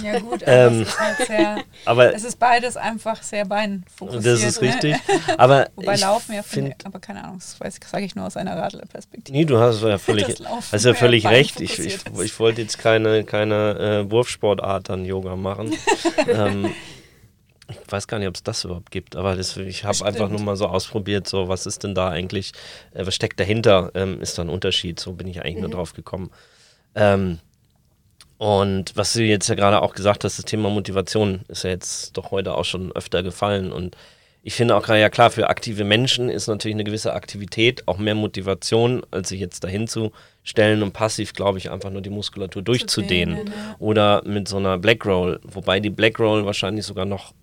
Ja 0.03 0.19
gut, 0.19 0.43
aber, 0.43 0.51
ähm, 0.51 0.81
es, 0.81 0.87
ist 0.87 0.99
halt 0.99 1.27
sehr, 1.27 1.63
aber 1.85 2.13
es 2.13 2.23
ist 2.23 2.39
beides 2.39 2.77
einfach 2.77 3.21
sehr 3.23 3.45
beinfokussiert. 3.45 4.25
Das 4.25 4.43
ist 4.43 4.61
ne? 4.61 4.67
richtig. 4.67 4.95
Aber 5.37 5.67
Wobei 5.75 5.95
Laufen 5.95 6.33
ja 6.33 6.43
finde, 6.43 6.75
aber 6.83 6.99
keine 6.99 7.23
Ahnung, 7.23 7.39
das 7.39 7.79
sage 7.89 8.05
ich 8.05 8.15
nur 8.15 8.25
aus 8.25 8.37
einer 8.37 8.57
Radlerperspektive. 8.57 9.37
Nee, 9.37 9.45
du 9.45 9.57
hast 9.57 9.81
ja 9.81 9.97
völlig, 9.99 10.41
hast 10.71 10.85
ja 10.85 10.93
völlig 10.93 11.25
recht. 11.25 11.61
Ich, 11.61 11.79
ich, 11.79 11.99
ich, 12.21 12.39
wollte 12.39 12.61
jetzt 12.61 12.77
keine, 12.77 13.23
keine 13.23 14.03
äh, 14.05 14.11
Wurfsportart 14.11 14.89
an 14.89 15.05
Yoga 15.05 15.35
machen. 15.35 15.73
ähm, 16.27 16.71
ich 17.69 17.91
weiß 17.91 18.07
gar 18.07 18.19
nicht, 18.19 18.27
ob 18.27 18.35
es 18.35 18.43
das 18.43 18.63
überhaupt 18.65 18.91
gibt, 18.91 19.15
aber 19.15 19.35
das, 19.35 19.55
ich 19.57 19.83
habe 19.83 20.05
einfach 20.05 20.29
nur 20.29 20.41
mal 20.41 20.55
so 20.55 20.67
ausprobiert, 20.67 21.27
so 21.27 21.47
was 21.47 21.65
ist 21.65 21.83
denn 21.83 21.95
da 21.95 22.09
eigentlich, 22.09 22.51
äh, 22.93 23.05
was 23.05 23.15
steckt 23.15 23.39
dahinter, 23.39 23.91
ähm, 23.95 24.21
ist 24.21 24.37
da 24.37 24.43
ein 24.43 24.49
Unterschied, 24.49 24.99
so 24.99 25.13
bin 25.13 25.27
ich 25.27 25.41
eigentlich 25.41 25.55
mhm. 25.55 25.61
nur 25.61 25.69
drauf 25.71 25.93
gekommen. 25.93 26.31
Ähm, 26.95 27.39
und 28.41 28.93
was 28.95 29.13
du 29.13 29.21
jetzt 29.21 29.49
ja 29.49 29.53
gerade 29.53 29.83
auch 29.83 29.93
gesagt 29.93 30.23
hast, 30.23 30.39
das 30.39 30.45
Thema 30.45 30.71
Motivation 30.71 31.41
ist 31.47 31.63
ja 31.63 31.69
jetzt 31.69 32.17
doch 32.17 32.31
heute 32.31 32.55
auch 32.55 32.65
schon 32.65 32.91
öfter 32.91 33.21
gefallen. 33.21 33.71
Und 33.71 33.95
ich 34.41 34.55
finde 34.55 34.75
auch 34.75 34.81
gerade, 34.81 34.99
ja 34.99 35.11
klar, 35.11 35.29
für 35.29 35.47
aktive 35.47 35.83
Menschen 35.83 36.27
ist 36.27 36.47
natürlich 36.47 36.73
eine 36.73 36.83
gewisse 36.83 37.13
Aktivität 37.13 37.87
auch 37.87 37.99
mehr 37.99 38.15
Motivation, 38.15 39.03
als 39.11 39.29
sich 39.29 39.39
jetzt 39.39 39.63
dahin 39.63 39.87
zu 39.87 40.11
stellen 40.41 40.81
und 40.81 40.91
passiv, 40.91 41.33
glaube 41.33 41.59
ich, 41.59 41.69
einfach 41.69 41.91
nur 41.91 42.01
die 42.01 42.09
Muskulatur 42.09 42.63
durchzudehnen. 42.63 43.35
Dehnen, 43.35 43.53
ja. 43.55 43.75
Oder 43.77 44.23
mit 44.25 44.47
so 44.47 44.57
einer 44.57 44.79
Black 44.79 45.05
Roll, 45.05 45.39
wobei 45.43 45.79
die 45.79 45.91
Black 45.91 46.17
Roll 46.17 46.43
wahrscheinlich 46.43 46.87
sogar 46.87 47.05
noch, 47.05 47.35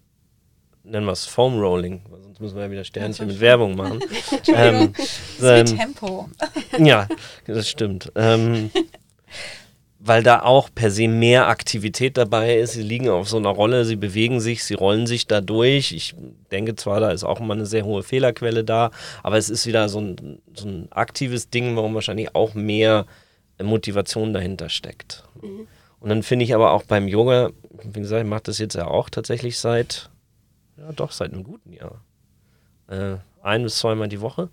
nennen 0.83 1.07
wir 1.07 1.13
es 1.13 1.27
Foam 1.27 1.61
Rolling, 1.61 2.03
sonst 2.25 2.41
müssen 2.41 2.57
wir 2.57 2.65
ja 2.65 2.71
wieder 2.73 2.83
Sternchen 2.83 3.29
mit 3.29 3.39
Werbung 3.39 3.77
machen. 3.77 4.01
ähm, 4.53 4.93
ähm, 5.41 5.65
Tempo. 5.65 6.29
ja, 6.77 7.07
das 7.47 7.69
stimmt. 7.69 8.11
Ähm, 8.17 8.73
weil 10.09 10.23
da 10.23 10.43
auch 10.43 10.71
per 10.75 10.91
se 10.91 11.07
mehr 11.07 11.49
Aktivität 11.49 12.17
dabei 12.17 12.57
ist. 12.57 12.73
Sie 12.73 12.83
liegen 12.83 13.09
auf 13.09 13.29
so 13.29 13.37
einer 13.37 13.51
Rolle, 13.51 13.85
sie 13.85 13.97
bewegen 13.97 14.41
sich, 14.41 14.65
sie 14.65 14.75
rollen 14.75 15.07
sich 15.07 15.27
da 15.27 15.41
durch. 15.41 15.93
Ich 15.93 16.15
denke 16.51 16.75
zwar, 16.75 17.01
da 17.01 17.11
ist 17.11 17.25
auch 17.25 17.41
immer 17.41 17.55
eine 17.55 17.67
sehr 17.67 17.85
hohe 17.85 18.03
Fehlerquelle 18.03 18.65
da, 18.65 18.91
aber 19.23 19.37
es 19.37 19.51
ist 19.51 19.67
wieder 19.67 19.89
so 19.89 20.01
ein, 20.01 20.41
so 20.55 20.67
ein 20.67 20.89
aktives 20.91 21.51
Ding, 21.51 21.77
warum 21.77 21.95
wahrscheinlich 21.95 22.35
auch 22.35 22.55
mehr 22.55 23.07
Motivation 23.63 24.33
dahinter 24.33 24.69
steckt. 24.69 25.25
Mhm. 25.43 25.69
Und 26.01 26.09
dann 26.09 26.23
finde 26.23 26.45
ich 26.45 26.55
aber 26.55 26.73
auch 26.73 26.85
beim 26.85 27.07
Yoga, 27.07 27.51
wie 27.83 28.01
gesagt, 28.01 28.23
ich 28.23 28.29
mache 28.29 28.45
das 28.45 28.59
jetzt 28.59 28.75
ja 28.75 28.87
auch 28.87 29.11
tatsächlich 29.11 29.59
seit, 29.59 30.11
ja 30.77 30.91
doch, 30.93 31.13
seit 31.13 31.33
einem 31.33 31.45
guten 31.45 31.73
Jahr. 31.73 32.03
Äh, 32.89 33.17
ein 33.43 33.63
bis 33.63 33.79
zweimal 33.79 34.09
die 34.09 34.21
Woche. 34.21 34.49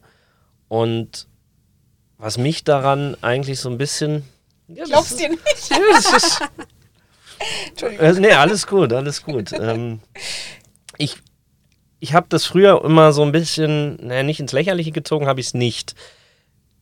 Und 0.67 1.27
was 2.17 2.37
mich 2.37 2.63
daran 2.63 3.15
eigentlich 3.21 3.59
so 3.59 3.69
ein 3.69 3.77
bisschen 3.77 4.23
ja, 4.67 4.83
Glaubst 4.85 5.19
dir 5.19 5.29
nicht? 5.29 5.69
Ja, 5.69 5.77
Entschuldigung. 7.69 8.05
Äh, 8.05 8.13
nee, 8.19 8.31
alles 8.31 8.65
gut, 8.65 8.93
alles 8.93 9.23
gut. 9.23 9.51
ähm, 9.53 9.99
ich 10.97 11.17
ich 11.99 12.13
habe 12.13 12.27
das 12.29 12.45
früher 12.45 12.83
immer 12.83 13.13
so 13.13 13.23
ein 13.23 13.31
bisschen, 13.31 13.97
naja, 14.05 14.21
nicht 14.21 14.39
ins 14.39 14.51
Lächerliche 14.51 14.91
gezogen, 14.91 15.27
habe 15.27 15.39
ich 15.39 15.47
es 15.47 15.53
nicht. 15.55 15.95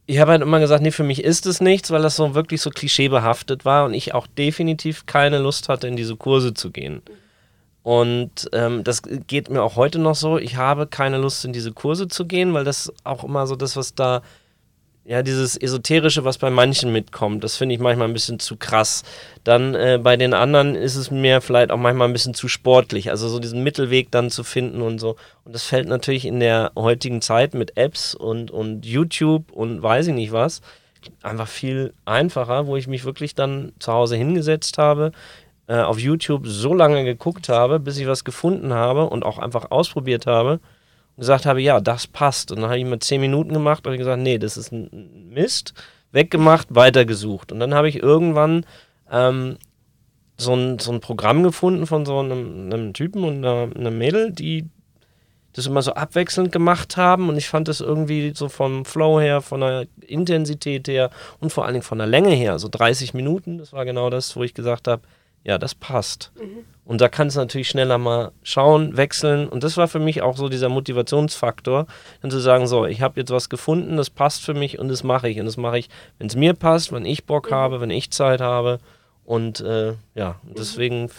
Ich 0.05 0.19
habe 0.19 0.31
halt 0.31 0.41
immer 0.41 0.59
gesagt, 0.59 0.83
nee, 0.83 0.91
für 0.91 1.03
mich 1.03 1.23
ist 1.23 1.45
es 1.45 1.61
nichts, 1.61 1.91
weil 1.91 2.01
das 2.01 2.17
so 2.17 2.35
wirklich 2.35 2.61
so 2.61 2.69
klischeebehaftet 2.69 3.63
war 3.63 3.85
und 3.85 3.93
ich 3.93 4.13
auch 4.13 4.27
definitiv 4.27 5.05
keine 5.05 5.39
Lust 5.39 5.69
hatte, 5.69 5.87
in 5.87 5.95
diese 5.95 6.17
Kurse 6.17 6.53
zu 6.53 6.71
gehen. 6.71 7.01
Und 7.83 8.49
ähm, 8.51 8.83
das 8.83 9.01
geht 9.01 9.49
mir 9.49 9.61
auch 9.61 9.77
heute 9.77 9.99
noch 9.99 10.15
so. 10.15 10.37
Ich 10.37 10.57
habe 10.57 10.87
keine 10.87 11.17
Lust, 11.17 11.45
in 11.45 11.53
diese 11.53 11.71
Kurse 11.71 12.07
zu 12.09 12.25
gehen, 12.25 12.53
weil 12.53 12.65
das 12.65 12.91
auch 13.05 13.23
immer 13.23 13.47
so 13.47 13.55
das, 13.55 13.77
was 13.77 13.95
da 13.95 14.23
ja, 15.05 15.21
dieses 15.21 15.57
Esoterische, 15.57 16.23
was 16.23 16.37
bei 16.37 16.49
manchen 16.49 16.93
mitkommt, 16.93 17.43
das 17.43 17.57
finde 17.57 17.75
ich 17.75 17.81
manchmal 17.81 18.07
ein 18.07 18.13
bisschen 18.13 18.39
zu 18.39 18.55
krass. 18.55 19.03
Dann 19.43 19.75
äh, 19.75 19.99
bei 20.01 20.15
den 20.15 20.33
anderen 20.33 20.75
ist 20.75 20.95
es 20.95 21.11
mir 21.11 21.41
vielleicht 21.41 21.71
auch 21.71 21.77
manchmal 21.77 22.07
ein 22.07 22.13
bisschen 22.13 22.33
zu 22.33 22.47
sportlich. 22.47 23.09
Also 23.09 23.27
so 23.27 23.39
diesen 23.39 23.63
Mittelweg 23.63 24.11
dann 24.11 24.29
zu 24.29 24.43
finden 24.43 24.81
und 24.81 24.99
so. 24.99 25.17
Und 25.43 25.53
das 25.53 25.63
fällt 25.63 25.89
natürlich 25.89 26.25
in 26.25 26.39
der 26.39 26.71
heutigen 26.77 27.21
Zeit 27.21 27.53
mit 27.53 27.75
Apps 27.75 28.15
und, 28.15 28.49
und 28.49 28.85
YouTube 28.85 29.51
und 29.51 29.83
weiß 29.83 30.07
ich 30.07 30.13
nicht 30.13 30.31
was 30.31 30.61
einfach 31.21 31.47
viel 31.47 31.93
einfacher, 32.05 32.67
wo 32.67 32.77
ich 32.77 32.87
mich 32.87 33.03
wirklich 33.03 33.35
dann 33.35 33.73
zu 33.79 33.91
Hause 33.91 34.15
hingesetzt 34.15 34.77
habe, 34.77 35.11
äh, 35.67 35.77
auf 35.79 35.99
YouTube 35.99 36.47
so 36.47 36.73
lange 36.73 37.03
geguckt 37.03 37.49
habe, 37.49 37.79
bis 37.79 37.97
ich 37.97 38.07
was 38.07 38.23
gefunden 38.23 38.73
habe 38.73 39.09
und 39.09 39.23
auch 39.23 39.37
einfach 39.37 39.71
ausprobiert 39.71 40.27
habe 40.27 40.59
gesagt 41.17 41.45
habe, 41.45 41.61
ja, 41.61 41.79
das 41.79 42.07
passt. 42.07 42.51
Und 42.51 42.61
dann 42.61 42.69
habe 42.69 42.79
ich 42.79 42.85
mal 42.85 42.99
zehn 42.99 43.21
Minuten 43.21 43.53
gemacht 43.53 43.85
und 43.85 43.97
gesagt, 43.97 44.21
nee, 44.21 44.37
das 44.37 44.57
ist 44.57 44.71
ein 44.71 45.29
Mist. 45.29 45.73
Weggemacht, 46.11 46.67
weitergesucht. 46.69 47.51
Und 47.51 47.59
dann 47.59 47.73
habe 47.73 47.89
ich 47.89 48.01
irgendwann 48.01 48.65
ähm, 49.11 49.57
so, 50.37 50.53
ein, 50.53 50.79
so 50.79 50.91
ein 50.91 51.01
Programm 51.01 51.43
gefunden 51.43 51.87
von 51.87 52.05
so 52.05 52.19
einem, 52.19 52.71
einem 52.71 52.93
Typen 52.93 53.23
und 53.23 53.37
einer, 53.37 53.69
einer 53.75 53.91
Mädel, 53.91 54.31
die 54.31 54.69
das 55.53 55.67
immer 55.67 55.81
so 55.81 55.93
abwechselnd 55.93 56.51
gemacht 56.51 56.97
haben 56.97 57.29
und 57.29 57.37
ich 57.37 57.47
fand 57.47 57.67
das 57.67 57.79
irgendwie 57.79 58.33
so 58.35 58.49
vom 58.49 58.85
Flow 58.85 59.19
her, 59.21 59.41
von 59.41 59.61
der 59.61 59.85
Intensität 60.01 60.87
her 60.87 61.11
und 61.39 61.53
vor 61.53 61.65
allen 61.65 61.75
Dingen 61.75 61.83
von 61.83 61.99
der 61.99 62.07
Länge 62.07 62.31
her, 62.31 62.57
so 62.57 62.67
30 62.69 63.13
Minuten, 63.13 63.59
das 63.59 63.71
war 63.71 63.85
genau 63.85 64.09
das, 64.09 64.35
wo 64.35 64.43
ich 64.43 64.55
gesagt 64.55 64.87
habe, 64.87 65.03
ja, 65.43 65.57
das 65.57 65.75
passt. 65.75 66.31
Mhm. 66.39 66.65
Und 66.85 66.99
da 66.99 67.07
kannst 67.07 67.37
du 67.37 67.39
natürlich 67.39 67.69
schneller 67.69 67.97
mal 67.97 68.31
schauen, 68.43 68.97
wechseln. 68.97 69.47
Und 69.47 69.63
das 69.63 69.77
war 69.77 69.87
für 69.87 69.99
mich 69.99 70.21
auch 70.21 70.35
so 70.35 70.49
dieser 70.49 70.69
Motivationsfaktor, 70.69 71.87
dann 72.21 72.31
zu 72.31 72.39
sagen, 72.39 72.67
so, 72.67 72.85
ich 72.85 73.01
habe 73.01 73.19
jetzt 73.19 73.31
was 73.31 73.49
gefunden, 73.49 73.95
das 73.95 74.09
passt 74.09 74.43
für 74.43 74.53
mich 74.53 74.79
und 74.79 74.89
das 74.89 75.03
mache 75.03 75.29
ich. 75.29 75.39
Und 75.39 75.45
das 75.45 75.57
mache 75.57 75.79
ich, 75.79 75.89
wenn 76.17 76.27
es 76.27 76.35
mir 76.35 76.53
passt, 76.53 76.91
wenn 76.91 77.05
ich 77.05 77.25
Bock 77.25 77.51
mhm. 77.51 77.55
habe, 77.55 77.81
wenn 77.81 77.89
ich 77.89 78.11
Zeit 78.11 78.41
habe. 78.41 78.79
Und 79.23 79.61
äh, 79.61 79.93
ja, 80.15 80.39
mhm. 80.43 80.55
deswegen, 80.57 81.09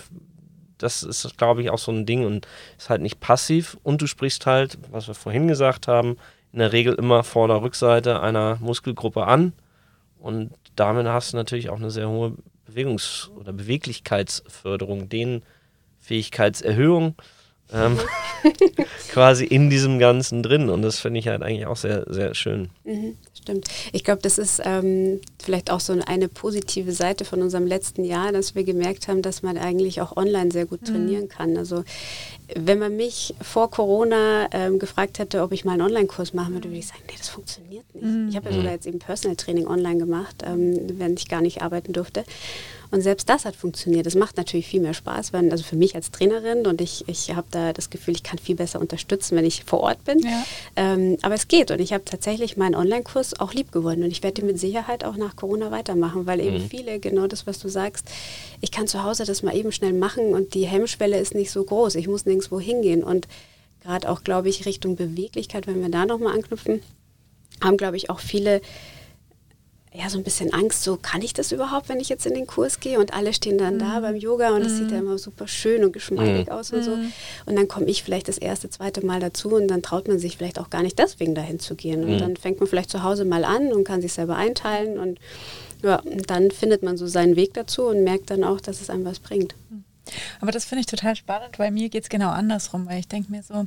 das 0.77 1.03
ist, 1.03 1.39
glaube 1.39 1.63
ich, 1.63 1.71
auch 1.71 1.79
so 1.79 1.93
ein 1.93 2.05
Ding 2.05 2.27
und 2.27 2.47
ist 2.77 2.91
halt 2.91 3.01
nicht 3.01 3.21
passiv. 3.21 3.79
Und 3.83 4.03
du 4.03 4.07
sprichst 4.07 4.45
halt, 4.45 4.79
was 4.91 5.09
wir 5.09 5.15
vorhin 5.15 5.49
gesagt 5.49 5.89
haben, 5.89 6.17
in 6.53 6.59
der 6.59 6.73
Regel 6.73 6.95
immer 6.95 7.25
vor 7.25 7.49
der 7.49 7.63
Rückseite 7.63 8.21
einer 8.21 8.59
Muskelgruppe 8.61 9.27
an. 9.27 9.55
Und 10.21 10.53
damit 10.77 11.07
hast 11.07 11.33
du 11.33 11.37
natürlich 11.39 11.71
auch 11.71 11.79
eine 11.79 11.91
sehr 11.91 12.09
hohe 12.09 12.35
Bewegungs- 12.75 13.31
oder 13.31 13.53
Beweglichkeitsförderung, 13.53 15.09
Dehnfähigkeitserhöhung 15.09 17.15
ähm, 17.73 17.99
quasi 19.11 19.45
in 19.45 19.71
diesem 19.71 19.99
Ganzen 19.99 20.43
drin. 20.43 20.69
Und 20.71 20.83
das 20.83 20.99
finde 20.99 21.21
ich 21.21 21.29
halt 21.29 21.43
eigentlich 21.43 21.67
auch 21.67 21.77
sehr, 21.77 22.05
sehr 22.09 22.35
schön. 22.35 22.69
Mhm, 22.85 23.17
stimmt. 23.35 23.69
Ich 23.93 24.05
glaube, 24.05 24.23
das 24.23 24.39
ist 24.39 24.61
ähm, 24.65 25.21
vielleicht 25.43 25.71
auch 25.71 25.81
so 25.81 25.99
eine 26.07 26.29
positive 26.29 26.93
Seite 26.93 27.25
von 27.25 27.43
unserem 27.43 27.67
letzten 27.67 28.05
Jahr, 28.05 28.33
dass 28.33 28.55
wir 28.55 28.65
gemerkt 28.65 29.09
haben, 29.09 29.23
dass 29.23 29.43
man 29.43 29.57
eigentlich 29.59 30.01
auch 30.01 30.17
online 30.17 30.51
sehr 30.51 30.67
gut 30.67 30.83
mhm. 30.83 30.87
trainieren 30.87 31.25
mhm. 31.25 31.29
kann. 31.29 31.57
Also 31.57 31.85
wenn 32.55 32.79
man 32.79 32.97
mich 32.97 33.35
vor 33.41 33.71
Corona 33.71 34.49
ähm, 34.53 34.79
gefragt 34.79 35.19
hätte, 35.19 35.43
ob 35.43 35.53
ich 35.53 35.65
mal 35.65 35.73
einen 35.73 35.83
Online-Kurs 35.83 36.35
machen 36.35 36.55
würde, 36.55 36.69
würde 36.69 36.79
ich 36.79 36.89
sagen, 36.89 37.03
nee, 37.09 37.17
das 37.17 37.29
funktioniert 37.29 37.95
nicht. 37.95 38.05
Mhm. 38.05 38.29
Ich 38.29 38.37
habe 38.37 38.51
ja 38.51 38.57
sogar 38.57 38.73
jetzt 38.73 38.87
eben 38.87 38.99
Personal 38.99 39.37
Training 39.37 39.67
online 39.67 39.99
gemacht, 39.99 40.43
ähm, 40.45 40.99
wenn 40.99 41.15
ich 41.15 41.29
gar 41.29 41.41
nicht 41.41 41.63
arbeiten 41.63 41.93
durfte. 41.93 42.25
Und 42.95 43.01
selbst 43.01 43.29
das 43.29 43.45
hat 43.45 43.57
funktioniert. 43.57 44.07
Das 44.07 44.15
macht 44.15 44.37
natürlich 44.37 44.69
viel 44.69 44.81
mehr 44.81 44.95
Spaß, 44.95 45.33
wenn, 45.33 45.51
also 45.51 45.65
für 45.65 45.75
mich 45.75 45.97
als 45.97 46.13
Trainerin 46.13 46.65
und 46.65 46.81
ich, 46.81 47.03
ich 47.09 47.35
habe 47.35 47.49
da 47.51 47.73
das 47.73 47.91
Gefühl, 47.91 48.15
ich 48.15 48.23
kann 48.23 48.39
viel 48.39 48.55
besser 48.55 48.81
unterstützen, 48.81 49.37
wenn 49.37 49.45
ich 49.45 49.65
vor 49.65 49.81
Ort 49.81 50.05
bin. 50.05 50.21
Ja. 50.21 50.45
Ähm, 50.77 51.17
aber 51.23 51.35
es 51.35 51.49
geht 51.49 51.73
und 51.73 51.81
ich 51.81 51.93
habe 51.93 52.05
tatsächlich 52.05 52.57
meinen 52.57 52.77
Online-Kurs 52.77 53.41
auch 53.41 53.53
lieb 53.53 53.73
gewonnen 53.73 54.05
und 54.05 54.13
ich 54.13 54.23
werde 54.23 54.45
mit 54.45 54.61
Sicherheit 54.61 55.03
auch 55.03 55.17
nach 55.17 55.35
Corona 55.35 55.73
weitermachen, 55.73 56.27
weil 56.27 56.39
eben 56.39 56.63
mhm. 56.63 56.69
viele, 56.69 57.01
genau 57.01 57.27
das, 57.27 57.49
was 57.49 57.59
du 57.59 57.69
sagst, 57.69 58.09
ich 58.61 58.71
kann 58.71 58.87
zu 58.87 59.03
Hause 59.03 59.25
das 59.25 59.43
mal 59.43 59.57
eben 59.57 59.73
schnell 59.73 59.93
machen 59.93 60.33
und 60.33 60.55
die 60.55 60.67
Hemmschwelle 60.67 61.19
ist 61.19 61.35
nicht 61.35 61.51
so 61.51 61.65
groß. 61.65 61.97
Ich 61.97 62.07
muss 62.07 62.27
nirgendwo 62.27 62.61
hingehen 62.61 63.03
und 63.03 63.27
gerade 63.83 64.09
auch, 64.09 64.23
glaube 64.23 64.49
ich, 64.49 64.67
Richtung 64.67 64.95
Beweglichkeit, 64.95 65.67
wenn 65.67 65.83
wir 65.83 65.89
da 65.89 66.07
nochmal 66.07 66.35
anknüpfen, 66.35 66.81
haben, 67.61 67.77
glaube 67.77 67.97
ich, 67.97 68.09
auch 68.09 68.21
viele 68.21 68.61
ja, 69.97 70.11
so 70.11 70.19
ein 70.19 70.25
bisschen 70.25 70.53
Angst, 70.53 70.83
so 70.83 70.97
kann 70.97 71.23
ich 71.23 71.35
das 71.35 71.53
überhaupt, 71.53 71.89
wenn 71.89 72.01
ich 72.01 72.09
jetzt 72.09 72.27
in 72.27 72.35
den 72.35 72.49
Kurs 72.49 72.81
gehe 72.81 72.99
und 72.99 73.15
alle 73.15 73.33
stehen 73.33 73.59
dann 73.59 73.75
mhm. 73.75 73.79
da 73.79 74.01
beim 74.01 74.17
Yoga 74.17 74.51
und 74.51 74.63
es 74.63 74.73
mhm. 74.73 74.77
sieht 74.79 74.91
ja 74.91 74.99
immer 74.99 75.19
super 75.19 75.47
schön 75.47 75.85
und 75.85 75.93
geschmeidig 75.93 76.49
mhm. 76.49 76.53
aus 76.53 76.73
und 76.73 76.83
so. 76.83 76.97
Mhm. 76.97 77.13
Und 77.47 77.57
dann 77.57 77.69
komme 77.69 77.87
ich 77.87 78.03
vielleicht 78.03 78.27
das 78.27 78.37
erste, 78.37 78.69
zweite 78.69 79.07
Mal 79.07 79.21
dazu 79.21 79.51
und 79.51 79.69
dann 79.69 79.83
traut 79.83 80.09
man 80.09 80.19
sich 80.19 80.37
vielleicht 80.37 80.59
auch 80.59 80.69
gar 80.69 80.83
nicht 80.83 80.99
deswegen 80.99 81.37
dahin 81.37 81.61
zu 81.61 81.77
gehen. 81.77 82.03
Und 82.03 82.15
mhm. 82.15 82.19
dann 82.19 82.37
fängt 82.37 82.59
man 82.59 82.69
vielleicht 82.69 82.91
zu 82.91 83.05
Hause 83.05 83.25
mal 83.25 83.45
an 83.45 83.73
und 83.73 83.85
kann 83.85 84.03
sich 84.03 84.13
selber 84.13 84.35
einteilen 84.37 84.99
und 84.99 85.21
ja, 85.83 86.01
und 86.01 86.29
dann 86.29 86.51
findet 86.51 86.83
man 86.83 86.97
so 86.97 87.07
seinen 87.07 87.37
Weg 87.37 87.55
dazu 87.55 87.85
und 87.85 88.03
merkt 88.03 88.31
dann 88.31 88.43
auch, 88.43 88.61
dass 88.61 88.81
es 88.81 88.91
einem 88.91 89.05
was 89.05 89.21
bringt. 89.21 89.55
Mhm. 89.71 89.85
Aber 90.41 90.51
das 90.51 90.65
finde 90.65 90.81
ich 90.81 90.87
total 90.87 91.15
spannend, 91.15 91.59
weil 91.59 91.71
mir 91.71 91.89
geht 91.89 92.03
es 92.03 92.09
genau 92.09 92.31
andersrum, 92.31 92.87
weil 92.87 92.99
ich 92.99 93.09
denke 93.09 93.31
mir 93.31 93.43
so, 93.43 93.67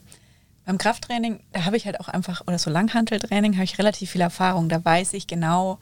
beim 0.65 0.77
Krafttraining, 0.77 1.39
da 1.53 1.63
habe 1.63 1.77
ich 1.77 1.85
halt 1.85 2.01
auch 2.01 2.09
einfach, 2.09 2.41
oder 2.45 2.59
so 2.59 2.69
Langhanteltraining, 2.69 3.53
habe 3.53 3.63
ich 3.63 3.79
relativ 3.79 4.11
viel 4.11 4.21
Erfahrung. 4.21 4.67
Da 4.67 4.83
weiß 4.83 5.13
ich 5.13 5.25
genau, 5.25 5.79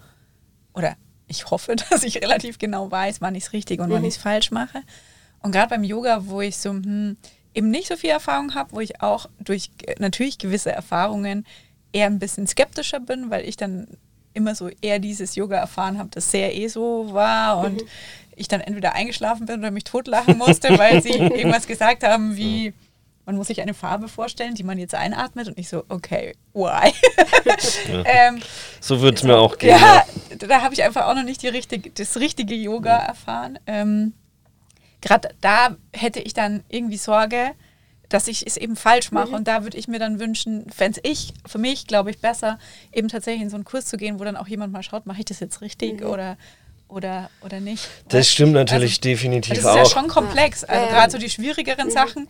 oder 0.76 0.96
ich 1.28 1.50
hoffe, 1.50 1.76
dass 1.90 2.04
ich 2.04 2.22
relativ 2.22 2.58
genau 2.58 2.92
weiß, 2.92 3.22
wann 3.22 3.36
ich 3.36 3.46
es 3.46 3.54
richtig 3.54 3.80
und 3.80 3.90
mhm. 3.90 3.94
wann 3.94 4.04
ich 4.04 4.16
es 4.16 4.22
falsch 4.22 4.52
mache. 4.52 4.84
Und 5.42 5.52
gerade 5.52 5.70
beim 5.70 5.84
Yoga, 5.84 6.28
wo 6.28 6.42
ich 6.42 6.58
so 6.58 6.72
hm, 6.72 7.18
eben 7.54 7.70
nicht 7.70 7.88
so 7.88 7.96
viel 7.96 8.10
Erfahrung 8.10 8.54
habe, 8.56 8.74
wo 8.74 8.80
ich 8.80 9.02
auch 9.02 9.28
durch 9.40 9.72
natürlich 10.00 10.38
gewisse 10.38 10.72
Erfahrungen 10.72 11.46
eher 11.94 12.08
ein 12.08 12.20
bisschen 12.20 12.48
skeptischer 12.48 13.00
bin, 13.00 13.30
weil 13.30 13.48
ich 13.48 13.56
dann 13.56 13.88
immer 14.34 14.54
so 14.54 14.70
eher 14.82 15.00
dieses 15.00 15.36
Yoga 15.36 15.58
erfahren 15.58 15.98
habe, 15.98 16.10
das 16.12 16.30
sehr 16.30 16.54
eh 16.54 16.68
so 16.68 17.14
war 17.14 17.60
und 17.60 17.82
mhm. 17.82 17.88
ich 18.36 18.50
dann 18.50 18.60
entweder 18.60 18.94
eingeschlafen 18.94 19.46
bin 19.46 19.60
oder 19.60 19.72
mich 19.72 19.86
totlachen 19.86 20.38
musste, 20.38 20.78
weil 20.78 21.02
sie 21.02 21.10
irgendwas 21.14 21.68
gesagt 21.68 22.04
haben 22.04 22.36
wie 22.36 22.74
man 23.26 23.36
muss 23.36 23.48
sich 23.48 23.62
eine 23.62 23.74
Farbe 23.74 24.08
vorstellen, 24.08 24.56
die 24.56 24.64
man 24.64 24.78
jetzt 24.78 24.94
einatmet 24.94 25.48
und 25.48 25.58
ich 25.58 25.68
so, 25.68 25.84
okay, 25.90 26.36
why? 26.54 26.94
ja. 27.92 28.04
ähm, 28.06 28.40
so 28.80 29.02
würde 29.02 29.18
es 29.18 29.24
mir 29.24 29.38
auch 29.38 29.58
gehen. 29.58 29.72
Ja, 29.72 30.06
ja. 30.30 30.48
da 30.48 30.62
habe 30.62 30.74
ich 30.74 30.84
einfach 30.84 31.08
auch 31.08 31.16
noch 31.16 31.24
nicht 31.24 31.42
die 31.42 31.48
richtig, 31.48 31.96
das 31.96 32.18
richtige 32.18 32.56
Yoga 32.56 33.00
mhm. 33.00 33.08
erfahren. 33.08 33.60
Ähm, 33.68 34.14
Gerade 35.02 35.30
da 35.42 35.76
hätte 35.94 36.20
ich 36.20 36.34
dann 36.34 36.64
irgendwie 36.70 36.98
Sorge, 36.98 37.52
dass 38.10 38.28
ich 38.28 38.46
es 38.46 38.58
eben 38.58 38.76
falsch 38.76 39.12
mache. 39.12 39.30
Mhm. 39.30 39.36
Und 39.36 39.48
da 39.48 39.64
würde 39.64 39.78
ich 39.78 39.88
mir 39.88 40.00
dann 40.00 40.20
wünschen, 40.20 40.70
fände 40.70 41.00
ich 41.04 41.34
für 41.46 41.58
mich, 41.58 41.88
glaube 41.88 42.12
ich, 42.12 42.20
besser, 42.20 42.60
eben 42.92 43.08
tatsächlich 43.08 43.44
in 43.44 43.50
so 43.50 43.56
einen 43.56 43.66
Kurs 43.66 43.86
zu 43.86 43.98
gehen, 43.98 44.20
wo 44.20 44.24
dann 44.24 44.38
auch 44.38 44.48
jemand 44.48 44.74
mal 44.74 44.84
schaut, 44.84 45.06
mache 45.06 45.20
ich 45.20 45.26
das 45.26 45.40
jetzt 45.40 45.62
richtig 45.62 46.02
mhm. 46.02 46.08
oder 46.08 46.38
oder, 46.88 47.32
oder 47.42 47.60
nicht. 47.60 47.90
Das 48.10 48.30
stimmt 48.30 48.54
natürlich 48.54 49.00
also, 49.00 49.02
definitiv 49.02 49.66
auch. 49.66 49.76
Das 49.76 49.88
ist 49.88 49.94
ja 49.94 50.02
schon 50.02 50.08
komplex. 50.08 50.64
Also 50.64 50.88
gerade 50.88 51.12
so 51.12 51.18
die 51.18 51.32
schwierigeren 51.32 51.88
mhm. 51.88 51.92
Sachen, 51.92 52.28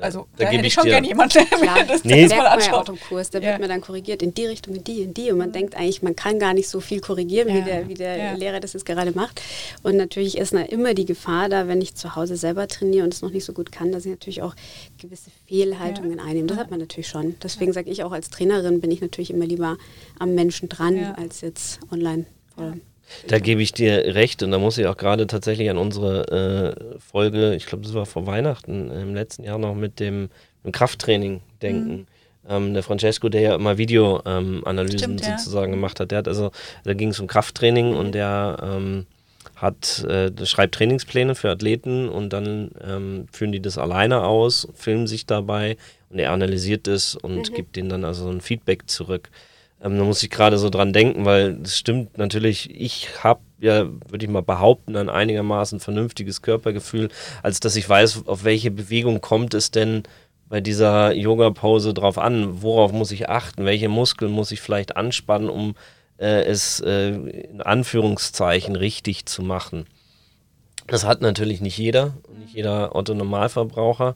also 0.00 0.28
da, 0.36 0.44
da 0.44 0.50
hätte 0.50 0.66
ich 0.66 0.72
schon 0.72 0.84
gerne 0.84 1.08
jemanden, 1.08 1.44
der 1.50 1.58
mir 1.58 1.84
das, 1.84 2.04
nee. 2.04 2.28
das 2.28 2.36
mal 2.36 2.46
anschaut. 2.46 2.88
Ja 2.88 2.94
Kurs, 3.08 3.30
da 3.30 3.40
ja. 3.40 3.50
wird 3.50 3.60
mir 3.60 3.68
dann 3.68 3.80
korrigiert 3.80 4.22
in 4.22 4.32
die 4.32 4.46
Richtung, 4.46 4.76
in 4.76 4.84
die, 4.84 5.02
in 5.02 5.12
die. 5.12 5.32
Und 5.32 5.38
man 5.38 5.48
mhm. 5.48 5.54
denkt 5.54 5.76
eigentlich, 5.76 6.02
man 6.02 6.14
kann 6.14 6.38
gar 6.38 6.54
nicht 6.54 6.68
so 6.68 6.80
viel 6.80 7.00
korrigieren, 7.00 7.48
ja. 7.48 7.54
wie 7.56 7.62
der, 7.62 7.88
wie 7.88 7.94
der 7.94 8.16
ja. 8.16 8.32
Lehrer 8.34 8.60
das 8.60 8.74
jetzt 8.74 8.86
gerade 8.86 9.10
macht. 9.12 9.42
Und 9.82 9.96
natürlich 9.96 10.38
ist 10.38 10.52
na, 10.52 10.62
immer 10.62 10.94
die 10.94 11.04
Gefahr 11.04 11.48
da, 11.48 11.66
wenn 11.66 11.80
ich 11.80 11.96
zu 11.96 12.14
Hause 12.14 12.36
selber 12.36 12.68
trainiere 12.68 13.04
und 13.04 13.12
es 13.12 13.22
noch 13.22 13.30
nicht 13.30 13.44
so 13.44 13.52
gut 13.52 13.72
kann, 13.72 13.90
dass 13.90 14.04
ich 14.04 14.12
natürlich 14.12 14.42
auch 14.42 14.54
gewisse 15.00 15.30
Fehlhaltungen 15.46 16.20
einnehme. 16.20 16.46
Das 16.46 16.58
hat 16.58 16.70
man 16.70 16.78
natürlich 16.78 17.08
schon. 17.08 17.34
Deswegen 17.42 17.72
sage 17.72 17.90
ich 17.90 18.04
auch 18.04 18.12
als 18.12 18.30
Trainerin, 18.30 18.80
bin 18.80 18.92
ich 18.92 19.00
natürlich 19.00 19.30
immer 19.30 19.46
lieber 19.46 19.78
am 20.20 20.34
Menschen 20.34 20.68
dran, 20.68 21.14
als 21.16 21.40
jetzt 21.40 21.80
online. 21.90 22.26
Da 23.26 23.38
gebe 23.38 23.62
ich 23.62 23.72
dir 23.72 24.14
recht 24.14 24.42
und 24.42 24.50
da 24.50 24.58
muss 24.58 24.78
ich 24.78 24.86
auch 24.86 24.96
gerade 24.96 25.26
tatsächlich 25.26 25.70
an 25.70 25.78
unsere 25.78 26.76
äh, 26.78 26.98
Folge, 27.00 27.54
ich 27.54 27.66
glaube, 27.66 27.84
das 27.84 27.94
war 27.94 28.06
vor 28.06 28.26
Weihnachten 28.26 28.90
im 28.90 29.14
letzten 29.14 29.44
Jahr 29.44 29.58
noch 29.58 29.74
mit 29.74 30.00
dem, 30.00 30.28
dem 30.64 30.72
Krafttraining 30.72 31.40
denken. 31.62 31.96
Mhm. 31.96 32.06
Ähm, 32.48 32.74
der 32.74 32.82
Francesco, 32.82 33.28
der 33.28 33.40
ja 33.40 33.54
immer 33.54 33.76
Videoanalysen 33.78 35.12
ähm, 35.12 35.18
sozusagen 35.18 35.72
ja. 35.72 35.76
gemacht 35.76 36.00
hat, 36.00 36.10
der 36.10 36.18
hat 36.18 36.28
also, 36.28 36.50
da 36.84 36.94
ging 36.94 37.10
es 37.10 37.20
um 37.20 37.26
Krafttraining 37.26 37.90
mhm. 37.90 37.96
und 37.96 38.12
der 38.12 38.56
ähm, 38.62 39.06
hat, 39.56 40.04
äh, 40.04 40.30
schreibt 40.46 40.76
Trainingspläne 40.76 41.34
für 41.34 41.50
Athleten 41.50 42.08
und 42.08 42.32
dann 42.32 42.70
ähm, 42.82 43.26
führen 43.32 43.52
die 43.52 43.60
das 43.60 43.76
alleine 43.76 44.22
aus, 44.24 44.68
filmen 44.74 45.06
sich 45.06 45.26
dabei 45.26 45.76
und 46.10 46.18
er 46.18 46.32
analysiert 46.32 46.88
es 46.88 47.16
und 47.16 47.50
mhm. 47.50 47.54
gibt 47.54 47.76
denen 47.76 47.88
dann 47.88 48.04
also 48.04 48.28
ein 48.28 48.40
Feedback 48.40 48.88
zurück. 48.88 49.30
Ähm, 49.82 49.98
da 49.98 50.04
muss 50.04 50.22
ich 50.22 50.30
gerade 50.30 50.58
so 50.58 50.70
dran 50.70 50.92
denken, 50.92 51.24
weil 51.24 51.58
es 51.62 51.76
stimmt 51.76 52.18
natürlich, 52.18 52.70
ich 52.74 53.22
habe 53.22 53.40
ja, 53.60 53.86
würde 54.08 54.24
ich 54.24 54.30
mal 54.30 54.42
behaupten, 54.42 54.96
ein 54.96 55.08
einigermaßen 55.08 55.80
vernünftiges 55.80 56.42
Körpergefühl, 56.42 57.08
als 57.42 57.60
dass 57.60 57.76
ich 57.76 57.88
weiß, 57.88 58.26
auf 58.26 58.44
welche 58.44 58.70
Bewegung 58.70 59.20
kommt 59.20 59.54
es 59.54 59.70
denn 59.70 60.04
bei 60.48 60.60
dieser 60.60 61.12
Yoga-Pose 61.12 61.92
drauf 61.92 62.18
an, 62.18 62.62
worauf 62.62 62.92
muss 62.92 63.10
ich 63.10 63.28
achten, 63.28 63.64
welche 63.64 63.88
Muskeln 63.88 64.32
muss 64.32 64.50
ich 64.50 64.60
vielleicht 64.60 64.96
anspannen, 64.96 65.50
um 65.50 65.74
äh, 66.18 66.44
es 66.44 66.80
äh, 66.80 67.10
in 67.10 67.60
Anführungszeichen 67.60 68.76
richtig 68.76 69.26
zu 69.26 69.42
machen. 69.42 69.86
Das 70.86 71.04
hat 71.04 71.20
natürlich 71.20 71.60
nicht 71.60 71.76
jeder, 71.76 72.14
nicht 72.38 72.54
jeder 72.54 72.94
Otto-Normalverbraucher. 72.94 74.14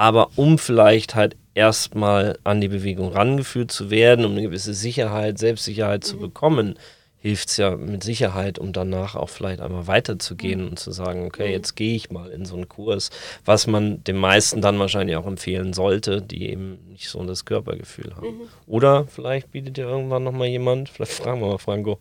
Aber 0.00 0.30
um 0.36 0.56
vielleicht 0.56 1.14
halt 1.14 1.36
erstmal 1.52 2.38
an 2.42 2.62
die 2.62 2.68
Bewegung 2.68 3.12
rangeführt 3.12 3.70
zu 3.70 3.90
werden, 3.90 4.24
um 4.24 4.32
eine 4.32 4.40
gewisse 4.40 4.72
Sicherheit, 4.72 5.36
Selbstsicherheit 5.38 6.04
zu 6.04 6.16
mhm. 6.16 6.20
bekommen, 6.20 6.78
hilft 7.20 7.50
es 7.50 7.58
ja 7.58 7.76
mit 7.76 8.02
Sicherheit, 8.02 8.58
um 8.58 8.72
danach 8.72 9.14
auch 9.14 9.28
vielleicht 9.28 9.60
einmal 9.60 9.86
weiterzugehen 9.86 10.62
mhm. 10.62 10.68
und 10.68 10.78
zu 10.78 10.90
sagen, 10.90 11.26
okay, 11.26 11.48
mhm. 11.48 11.52
jetzt 11.52 11.76
gehe 11.76 11.94
ich 11.94 12.10
mal 12.10 12.30
in 12.30 12.46
so 12.46 12.56
einen 12.56 12.68
Kurs, 12.68 13.10
was 13.44 13.66
man 13.66 14.02
den 14.04 14.16
meisten 14.16 14.62
dann 14.62 14.78
wahrscheinlich 14.78 15.16
auch 15.16 15.26
empfehlen 15.26 15.74
sollte, 15.74 16.22
die 16.22 16.48
eben 16.48 16.78
nicht 16.90 17.10
so 17.10 17.22
das 17.24 17.44
Körpergefühl 17.44 18.16
haben. 18.16 18.26
Mhm. 18.26 18.48
Oder 18.66 19.06
vielleicht 19.06 19.52
bietet 19.52 19.76
ja 19.76 19.86
irgendwann 19.86 20.24
nochmal 20.24 20.48
jemand, 20.48 20.88
vielleicht 20.90 21.12
fragen 21.12 21.40
wir 21.42 21.48
mal 21.48 21.58
Franco. 21.58 21.98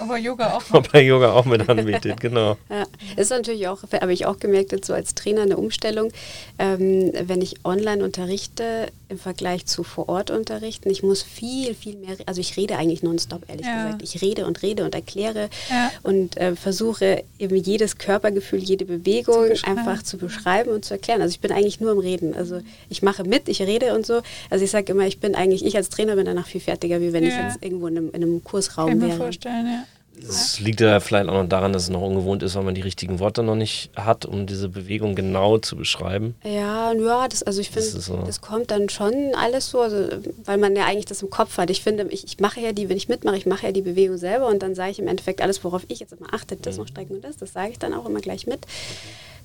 Ob 0.00 0.10
er 0.10 0.16
Yoga 0.16 0.56
auch 0.56 0.62
Ob 0.72 0.94
er 0.94 1.02
Yoga 1.02 1.32
auch 1.32 1.44
mit 1.44 1.68
anbietet, 1.68 2.20
genau. 2.20 2.56
Ja, 2.70 2.84
ist 3.16 3.30
natürlich 3.30 3.68
auch, 3.68 3.82
habe 3.92 4.12
ich 4.12 4.24
auch 4.24 4.38
gemerkt, 4.38 4.72
jetzt 4.72 4.86
so 4.86 4.94
als 4.94 5.14
Trainer 5.14 5.42
eine 5.42 5.58
Umstellung, 5.58 6.10
ähm, 6.58 7.12
wenn 7.12 7.42
ich 7.42 7.56
online 7.64 8.02
unterrichte, 8.02 8.88
im 9.10 9.18
Vergleich 9.18 9.66
zu 9.66 9.84
vor 9.84 10.08
Ort 10.08 10.30
unterrichten. 10.30 10.88
Ich 10.88 11.02
muss 11.02 11.22
viel, 11.22 11.74
viel 11.74 11.96
mehr, 11.96 12.16
also 12.24 12.40
ich 12.40 12.56
rede 12.56 12.78
eigentlich 12.78 13.02
nonstop, 13.02 13.42
ehrlich 13.48 13.66
ja. 13.66 13.84
gesagt. 13.84 14.02
Ich 14.02 14.22
rede 14.22 14.46
und 14.46 14.61
rede 14.62 14.84
und 14.84 14.94
erkläre 14.94 15.48
ja. 15.70 15.90
und 16.02 16.36
äh, 16.36 16.56
versuche 16.56 17.24
eben 17.38 17.56
jedes 17.56 17.98
Körpergefühl, 17.98 18.60
jede 18.60 18.84
Bewegung 18.84 19.54
zu 19.54 19.66
einfach 19.66 20.02
zu 20.02 20.18
beschreiben 20.18 20.70
und 20.70 20.84
zu 20.84 20.94
erklären. 20.94 21.20
Also 21.22 21.32
ich 21.32 21.40
bin 21.40 21.52
eigentlich 21.52 21.80
nur 21.80 21.92
im 21.92 21.98
Reden. 21.98 22.34
Also 22.34 22.60
ich 22.88 23.02
mache 23.02 23.24
mit, 23.24 23.48
ich 23.48 23.60
rede 23.62 23.94
und 23.94 24.06
so. 24.06 24.22
Also 24.50 24.64
ich 24.64 24.70
sage 24.70 24.92
immer, 24.92 25.06
ich 25.06 25.20
bin 25.20 25.34
eigentlich, 25.34 25.64
ich 25.64 25.76
als 25.76 25.88
Trainer 25.88 26.16
bin 26.16 26.24
danach 26.24 26.46
viel 26.46 26.60
fertiger, 26.60 27.00
wie 27.00 27.12
wenn 27.12 27.24
ja. 27.24 27.30
ich 27.30 27.36
jetzt 27.36 27.64
irgendwo 27.64 27.86
in 27.86 27.96
einem, 27.96 28.08
in 28.10 28.22
einem 28.22 28.44
Kursraum 28.44 28.88
Kann 28.88 29.00
wäre. 29.00 29.10
Kann 29.10 29.18
mir 29.18 29.24
vorstellen, 29.24 29.66
ja. 29.66 29.84
Es 30.20 30.60
liegt 30.60 30.80
ja 30.80 31.00
vielleicht 31.00 31.28
auch 31.28 31.42
noch 31.42 31.48
daran, 31.48 31.72
dass 31.72 31.84
es 31.84 31.88
noch 31.90 32.02
ungewohnt 32.02 32.42
ist, 32.42 32.54
weil 32.54 32.62
man 32.62 32.74
die 32.74 32.80
richtigen 32.80 33.18
Worte 33.18 33.42
noch 33.42 33.54
nicht 33.54 33.90
hat, 33.96 34.24
um 34.24 34.46
diese 34.46 34.68
Bewegung 34.68 35.14
genau 35.14 35.58
zu 35.58 35.76
beschreiben. 35.76 36.34
Ja, 36.44 36.92
ja, 36.92 37.28
das, 37.28 37.42
also 37.42 37.60
ich 37.60 37.70
finde, 37.70 37.90
das, 37.90 38.04
so. 38.04 38.16
das, 38.18 38.40
kommt 38.40 38.70
dann 38.70 38.88
schon 38.88 39.32
alles 39.34 39.70
so, 39.70 39.80
also, 39.80 40.08
weil 40.44 40.58
man 40.58 40.76
ja 40.76 40.84
eigentlich 40.86 41.06
das 41.06 41.22
im 41.22 41.30
Kopf 41.30 41.58
hat. 41.58 41.70
Ich 41.70 41.82
finde, 41.82 42.06
ich, 42.10 42.24
ich, 42.24 42.40
mache 42.40 42.60
ja 42.60 42.72
die, 42.72 42.88
wenn 42.88 42.96
ich 42.96 43.08
mitmache, 43.08 43.36
ich 43.36 43.46
mache 43.46 43.66
ja 43.66 43.72
die 43.72 43.82
Bewegung 43.82 44.16
selber 44.16 44.48
und 44.48 44.62
dann 44.62 44.74
sage 44.74 44.90
ich 44.90 44.98
im 44.98 45.08
Endeffekt 45.08 45.40
alles, 45.40 45.64
worauf 45.64 45.82
ich 45.88 46.00
jetzt 46.00 46.12
immer 46.12 46.32
achte, 46.32 46.56
das 46.56 46.76
mhm. 46.76 46.82
noch 46.82 46.88
strecken 46.88 47.16
und 47.16 47.24
das, 47.24 47.36
das 47.36 47.52
sage 47.52 47.72
ich 47.72 47.78
dann 47.78 47.94
auch 47.94 48.06
immer 48.06 48.20
gleich 48.20 48.46
mit. 48.46 48.60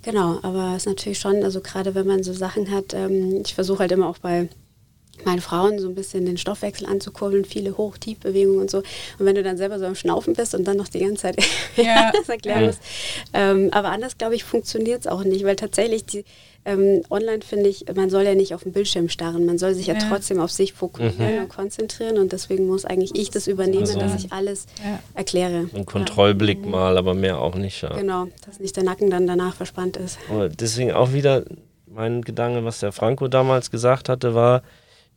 Genau, 0.03 0.39
aber 0.43 0.73
es 0.75 0.83
ist 0.83 0.87
natürlich 0.87 1.19
schon, 1.19 1.43
also 1.43 1.59
gerade 1.61 1.95
wenn 1.95 2.07
man 2.07 2.23
so 2.23 2.33
Sachen 2.33 2.71
hat, 2.71 2.93
ähm, 2.93 3.41
ich 3.43 3.55
versuche 3.55 3.79
halt 3.79 3.91
immer 3.91 4.07
auch 4.07 4.19
bei 4.19 4.47
meinen 5.25 5.41
Frauen 5.41 5.79
so 5.79 5.87
ein 5.87 5.95
bisschen 5.95 6.25
den 6.25 6.37
Stoffwechsel 6.37 6.87
anzukurbeln, 6.87 7.45
viele 7.45 7.77
Hoch-Tief-Bewegungen 7.77 8.59
und 8.59 8.71
so. 8.71 8.79
Und 8.79 9.25
wenn 9.25 9.35
du 9.35 9.43
dann 9.43 9.57
selber 9.57 9.79
so 9.79 9.85
am 9.85 9.95
Schnaufen 9.95 10.33
bist 10.33 10.55
und 10.55 10.65
dann 10.67 10.77
noch 10.77 10.87
die 10.87 10.99
ganze 10.99 11.23
Zeit 11.23 11.37
ja. 11.75 12.11
das 12.13 12.29
erklären 12.29 12.65
musst. 12.65 12.81
Ähm, 13.33 13.69
aber 13.71 13.89
anders, 13.89 14.17
glaube 14.17 14.35
ich, 14.35 14.43
funktioniert 14.43 15.01
es 15.01 15.07
auch 15.07 15.23
nicht, 15.23 15.43
weil 15.43 15.55
tatsächlich 15.55 16.05
die 16.05 16.25
ähm, 16.67 17.01
online 17.09 17.41
finde 17.41 17.69
ich, 17.69 17.85
man 17.95 18.09
soll 18.09 18.23
ja 18.23 18.35
nicht 18.35 18.53
auf 18.53 18.63
den 18.63 18.73
Bildschirm 18.73 19.07
starren, 19.07 19.45
man 19.45 19.57
soll 19.57 19.73
sich 19.73 19.87
ja, 19.87 19.93
ja 19.93 20.01
trotzdem 20.09 20.41
auf 20.41 20.51
sich 20.51 20.73
fokussieren 20.73 21.35
mhm. 21.35 21.41
und 21.43 21.49
konzentrieren 21.49 22.17
und 22.17 22.33
deswegen 22.33 22.67
muss 22.67 22.83
eigentlich 22.83 23.15
ich 23.15 23.29
das 23.29 23.47
übernehmen, 23.47 23.83
also, 23.83 23.97
dass 23.97 24.15
ich 24.15 24.33
alles 24.33 24.65
ja. 24.83 24.99
erkläre. 25.13 25.69
Ein 25.73 25.85
Kontrollblick 25.85 26.59
ja. 26.63 26.69
mal, 26.69 26.97
aber 26.97 27.13
mehr 27.13 27.39
auch 27.39 27.55
nicht. 27.55 27.85
Genau, 27.95 28.27
dass 28.45 28.59
nicht 28.59 28.75
der 28.75 28.83
Nacken 28.83 29.09
dann 29.09 29.25
danach 29.27 29.55
verspannt 29.55 29.95
ist. 29.95 30.19
Aber 30.29 30.49
deswegen 30.49 30.91
auch 30.91 31.13
wieder 31.13 31.45
mein 31.85 32.21
Gedanke, 32.21 32.65
was 32.65 32.81
der 32.81 32.91
Franco 32.91 33.29
damals 33.29 33.71
gesagt 33.71 34.09
hatte, 34.09 34.35
war, 34.35 34.61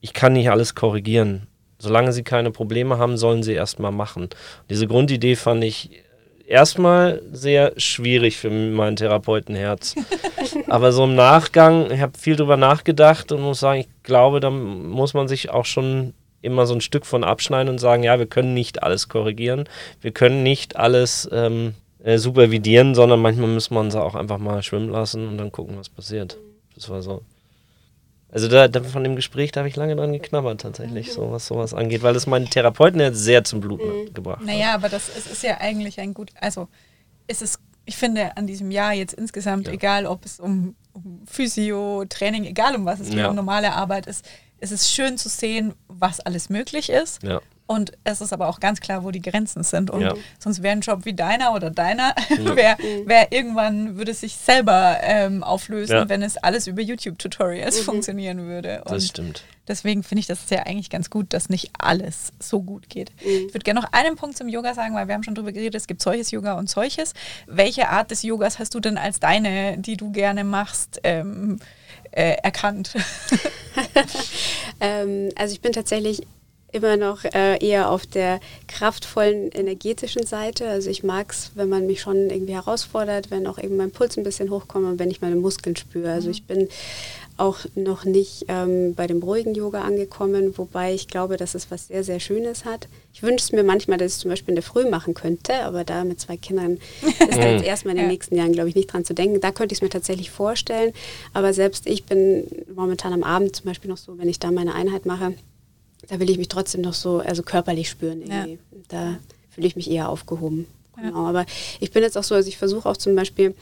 ich 0.00 0.12
kann 0.12 0.32
nicht 0.32 0.50
alles 0.50 0.74
korrigieren. 0.74 1.46
Solange 1.78 2.12
sie 2.12 2.22
keine 2.22 2.50
Probleme 2.50 2.98
haben, 2.98 3.16
sollen 3.16 3.42
sie 3.42 3.54
erstmal 3.54 3.92
machen. 3.92 4.28
Diese 4.68 4.86
Grundidee 4.86 5.36
fand 5.36 5.64
ich 5.64 6.02
erstmal 6.46 7.22
sehr 7.32 7.72
schwierig 7.78 8.36
für 8.36 8.50
mein 8.50 8.96
Therapeutenherz. 8.96 9.94
Aber 10.68 10.92
so 10.92 11.04
im 11.04 11.14
Nachgang, 11.14 11.90
ich 11.90 12.00
habe 12.00 12.18
viel 12.18 12.36
drüber 12.36 12.56
nachgedacht 12.56 13.32
und 13.32 13.40
muss 13.40 13.60
sagen, 13.60 13.80
ich 13.80 13.88
glaube, 14.02 14.40
da 14.40 14.50
muss 14.50 15.14
man 15.14 15.28
sich 15.28 15.50
auch 15.50 15.64
schon 15.64 16.12
immer 16.42 16.66
so 16.66 16.74
ein 16.74 16.80
Stück 16.80 17.06
von 17.06 17.24
abschneiden 17.24 17.70
und 17.70 17.78
sagen, 17.78 18.02
ja, 18.02 18.18
wir 18.18 18.26
können 18.26 18.54
nicht 18.54 18.82
alles 18.82 19.08
korrigieren, 19.08 19.68
wir 20.00 20.10
können 20.10 20.42
nicht 20.42 20.76
alles 20.76 21.28
ähm, 21.32 21.74
äh, 22.02 22.18
supervidieren, 22.18 22.94
sondern 22.94 23.20
manchmal 23.20 23.48
muss 23.48 23.70
man 23.70 23.90
sie 23.90 24.02
auch 24.02 24.14
einfach 24.14 24.38
mal 24.38 24.62
schwimmen 24.62 24.90
lassen 24.90 25.28
und 25.28 25.38
dann 25.38 25.52
gucken, 25.52 25.76
was 25.78 25.88
passiert. 25.88 26.36
Das 26.74 26.88
war 26.88 27.02
so. 27.02 27.22
Also 28.32 28.48
da, 28.48 28.68
da 28.68 28.82
von 28.82 29.02
dem 29.02 29.16
Gespräch, 29.16 29.50
da 29.50 29.60
habe 29.60 29.68
ich 29.68 29.76
lange 29.76 29.96
dran 29.96 30.12
geknabbert 30.12 30.60
tatsächlich, 30.60 31.08
mhm. 31.08 31.12
so 31.12 31.32
was 31.32 31.46
sowas 31.46 31.74
angeht, 31.74 32.02
weil 32.02 32.14
das 32.14 32.26
meinen 32.26 32.48
Therapeuten 32.48 33.00
jetzt 33.00 33.18
sehr 33.18 33.42
zum 33.44 33.60
Bluten 33.60 34.04
mhm. 34.04 34.14
gebracht 34.14 34.42
naja, 34.42 34.52
hat. 34.52 34.58
Naja, 34.58 34.74
aber 34.74 34.88
das 34.88 35.08
ist, 35.08 35.26
ist, 35.26 35.42
ja 35.42 35.58
eigentlich 35.58 35.98
ein 36.00 36.14
gut, 36.14 36.30
also 36.40 36.68
es 37.26 37.42
ist, 37.42 37.58
ich 37.86 37.96
finde 37.96 38.36
an 38.36 38.46
diesem 38.46 38.70
Jahr 38.70 38.92
jetzt 38.92 39.14
insgesamt, 39.14 39.66
ja. 39.66 39.72
egal 39.72 40.06
ob 40.06 40.24
es 40.24 40.38
um, 40.38 40.76
um 40.92 41.22
Physio, 41.26 42.04
Training, 42.08 42.44
egal 42.44 42.76
um 42.76 42.84
was 42.84 43.00
es 43.00 43.08
geht, 43.08 43.18
ja. 43.18 43.28
um 43.28 43.36
normale 43.36 43.72
Arbeit 43.72 44.06
ist, 44.06 44.24
es 44.60 44.70
ist 44.70 44.92
schön 44.92 45.18
zu 45.18 45.28
sehen, 45.28 45.74
was 45.88 46.20
alles 46.20 46.50
möglich 46.50 46.90
ist. 46.90 47.22
Ja. 47.22 47.40
Und 47.70 47.92
es 48.02 48.20
ist 48.20 48.32
aber 48.32 48.48
auch 48.48 48.58
ganz 48.58 48.80
klar, 48.80 49.04
wo 49.04 49.12
die 49.12 49.22
Grenzen 49.22 49.62
sind. 49.62 49.92
Und 49.92 50.00
ja. 50.00 50.14
sonst 50.40 50.60
wäre 50.60 50.72
ein 50.72 50.80
Job 50.80 51.04
wie 51.04 51.14
deiner 51.14 51.54
oder 51.54 51.70
deiner, 51.70 52.16
ja. 52.28 52.56
wär, 52.56 52.76
wär 53.04 53.30
irgendwann 53.30 53.96
würde 53.96 54.10
es 54.10 54.18
sich 54.22 54.34
selber 54.34 54.96
ähm, 55.02 55.44
auflösen, 55.44 55.94
ja. 55.94 56.08
wenn 56.08 56.20
es 56.20 56.36
alles 56.36 56.66
über 56.66 56.82
YouTube-Tutorials 56.82 57.78
mhm. 57.78 57.84
funktionieren 57.84 58.48
würde. 58.48 58.82
Und 58.86 58.96
das 58.96 59.06
stimmt. 59.06 59.44
Deswegen 59.68 60.02
finde 60.02 60.18
ich 60.18 60.26
das 60.26 60.50
ja 60.50 60.64
eigentlich 60.64 60.90
ganz 60.90 61.10
gut, 61.10 61.32
dass 61.32 61.48
nicht 61.48 61.70
alles 61.78 62.32
so 62.40 62.60
gut 62.60 62.88
geht. 62.88 63.12
Mhm. 63.24 63.46
Ich 63.46 63.54
würde 63.54 63.60
gerne 63.60 63.78
noch 63.78 63.92
einen 63.92 64.16
Punkt 64.16 64.36
zum 64.36 64.48
Yoga 64.48 64.74
sagen, 64.74 64.96
weil 64.96 65.06
wir 65.06 65.14
haben 65.14 65.22
schon 65.22 65.36
darüber 65.36 65.52
geredet, 65.52 65.76
es 65.76 65.86
gibt 65.86 66.02
solches 66.02 66.32
Yoga 66.32 66.54
und 66.54 66.68
solches. 66.68 67.14
Welche 67.46 67.88
Art 67.88 68.10
des 68.10 68.24
Yogas 68.24 68.58
hast 68.58 68.74
du 68.74 68.80
denn 68.80 68.98
als 68.98 69.20
deine, 69.20 69.78
die 69.78 69.96
du 69.96 70.10
gerne 70.10 70.42
machst, 70.42 71.00
ähm, 71.04 71.60
äh, 72.10 72.32
erkannt? 72.42 72.96
ähm, 74.80 75.28
also 75.36 75.52
ich 75.52 75.60
bin 75.60 75.70
tatsächlich 75.70 76.26
immer 76.72 76.96
noch 76.96 77.24
äh, 77.24 77.64
eher 77.64 77.90
auf 77.90 78.06
der 78.06 78.40
kraftvollen, 78.68 79.50
energetischen 79.50 80.26
Seite. 80.26 80.68
Also 80.68 80.90
ich 80.90 81.02
mag 81.02 81.32
es, 81.32 81.52
wenn 81.54 81.68
man 81.68 81.86
mich 81.86 82.00
schon 82.00 82.30
irgendwie 82.30 82.54
herausfordert, 82.54 83.30
wenn 83.30 83.46
auch 83.46 83.58
eben 83.58 83.76
mein 83.76 83.90
Puls 83.90 84.16
ein 84.16 84.24
bisschen 84.24 84.50
hochkommt 84.50 84.86
und 84.86 84.98
wenn 84.98 85.10
ich 85.10 85.20
meine 85.20 85.36
Muskeln 85.36 85.76
spüre. 85.76 86.12
Also 86.12 86.26
mhm. 86.26 86.32
ich 86.32 86.44
bin 86.44 86.68
auch 87.40 87.58
noch 87.74 88.04
nicht 88.04 88.44
ähm, 88.48 88.94
bei 88.94 89.06
dem 89.06 89.22
ruhigen 89.22 89.54
Yoga 89.54 89.80
angekommen, 89.82 90.56
wobei 90.58 90.92
ich 90.92 91.08
glaube, 91.08 91.38
dass 91.38 91.54
es 91.54 91.70
was 91.70 91.88
sehr, 91.88 92.04
sehr 92.04 92.20
Schönes 92.20 92.66
hat. 92.66 92.86
Ich 93.14 93.22
wünsche 93.22 93.44
es 93.44 93.52
mir 93.52 93.64
manchmal, 93.64 93.96
dass 93.96 94.12
ich 94.12 94.16
es 94.16 94.20
zum 94.20 94.30
Beispiel 94.30 94.50
in 94.50 94.56
der 94.56 94.62
Früh 94.62 94.88
machen 94.88 95.14
könnte, 95.14 95.54
aber 95.64 95.84
da 95.84 96.04
mit 96.04 96.20
zwei 96.20 96.36
Kindern 96.36 96.78
ist 97.02 97.38
da 97.38 97.48
jetzt 97.48 97.64
erstmal 97.64 97.94
in 97.94 98.02
den 98.02 98.08
nächsten 98.08 98.36
Jahren, 98.36 98.52
glaube 98.52 98.68
ich, 98.68 98.74
nicht 98.74 98.92
dran 98.92 99.06
zu 99.06 99.14
denken. 99.14 99.40
Da 99.40 99.52
könnte 99.52 99.72
ich 99.72 99.78
es 99.78 99.82
mir 99.82 99.88
tatsächlich 99.88 100.30
vorstellen, 100.30 100.92
aber 101.32 101.54
selbst 101.54 101.86
ich 101.86 102.04
bin 102.04 102.44
momentan 102.74 103.14
am 103.14 103.24
Abend 103.24 103.56
zum 103.56 103.66
Beispiel 103.66 103.90
noch 103.90 103.96
so, 103.96 104.18
wenn 104.18 104.28
ich 104.28 104.38
da 104.38 104.50
meine 104.50 104.74
Einheit 104.74 105.06
mache, 105.06 105.34
da 106.10 106.18
will 106.18 106.28
ich 106.28 106.38
mich 106.38 106.48
trotzdem 106.48 106.80
noch 106.80 106.94
so, 106.94 107.20
also 107.20 107.42
körperlich 107.42 107.88
spüren 107.88 108.22
irgendwie. 108.22 108.52
Ja. 108.52 108.78
Da 108.88 109.18
fühle 109.48 109.66
ich 109.68 109.76
mich 109.76 109.88
eher 109.90 110.08
aufgehoben. 110.08 110.66
Genau. 110.96 111.26
Aber 111.26 111.46
ich 111.78 111.92
bin 111.92 112.02
jetzt 112.02 112.18
auch 112.18 112.24
so, 112.24 112.34
also 112.34 112.48
ich 112.48 112.58
versuche 112.58 112.88
auch 112.88 112.96
zum 112.96 113.14
Beispiel 113.14 113.54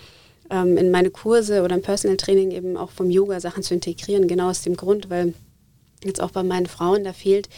ähm, 0.50 0.78
in 0.78 0.90
meine 0.90 1.11
Kurse 1.11 1.62
oder 1.62 1.76
im 1.76 1.82
Personal 1.82 2.16
Training 2.16 2.50
eben 2.50 2.76
auch 2.78 2.90
vom 2.90 3.11
Yoga 3.11 3.38
Sachen 3.38 3.62
zu 3.62 3.74
integrieren, 3.74 4.28
genau 4.28 4.48
aus 4.48 4.62
dem 4.62 4.76
Grund, 4.76 5.11
weil 5.11 5.34
jetzt 6.04 6.22
auch 6.22 6.30
bei 6.30 6.42
meinen 6.42 6.66
Frauen, 6.66 7.04
da 7.04 7.12
fehlt 7.12 7.50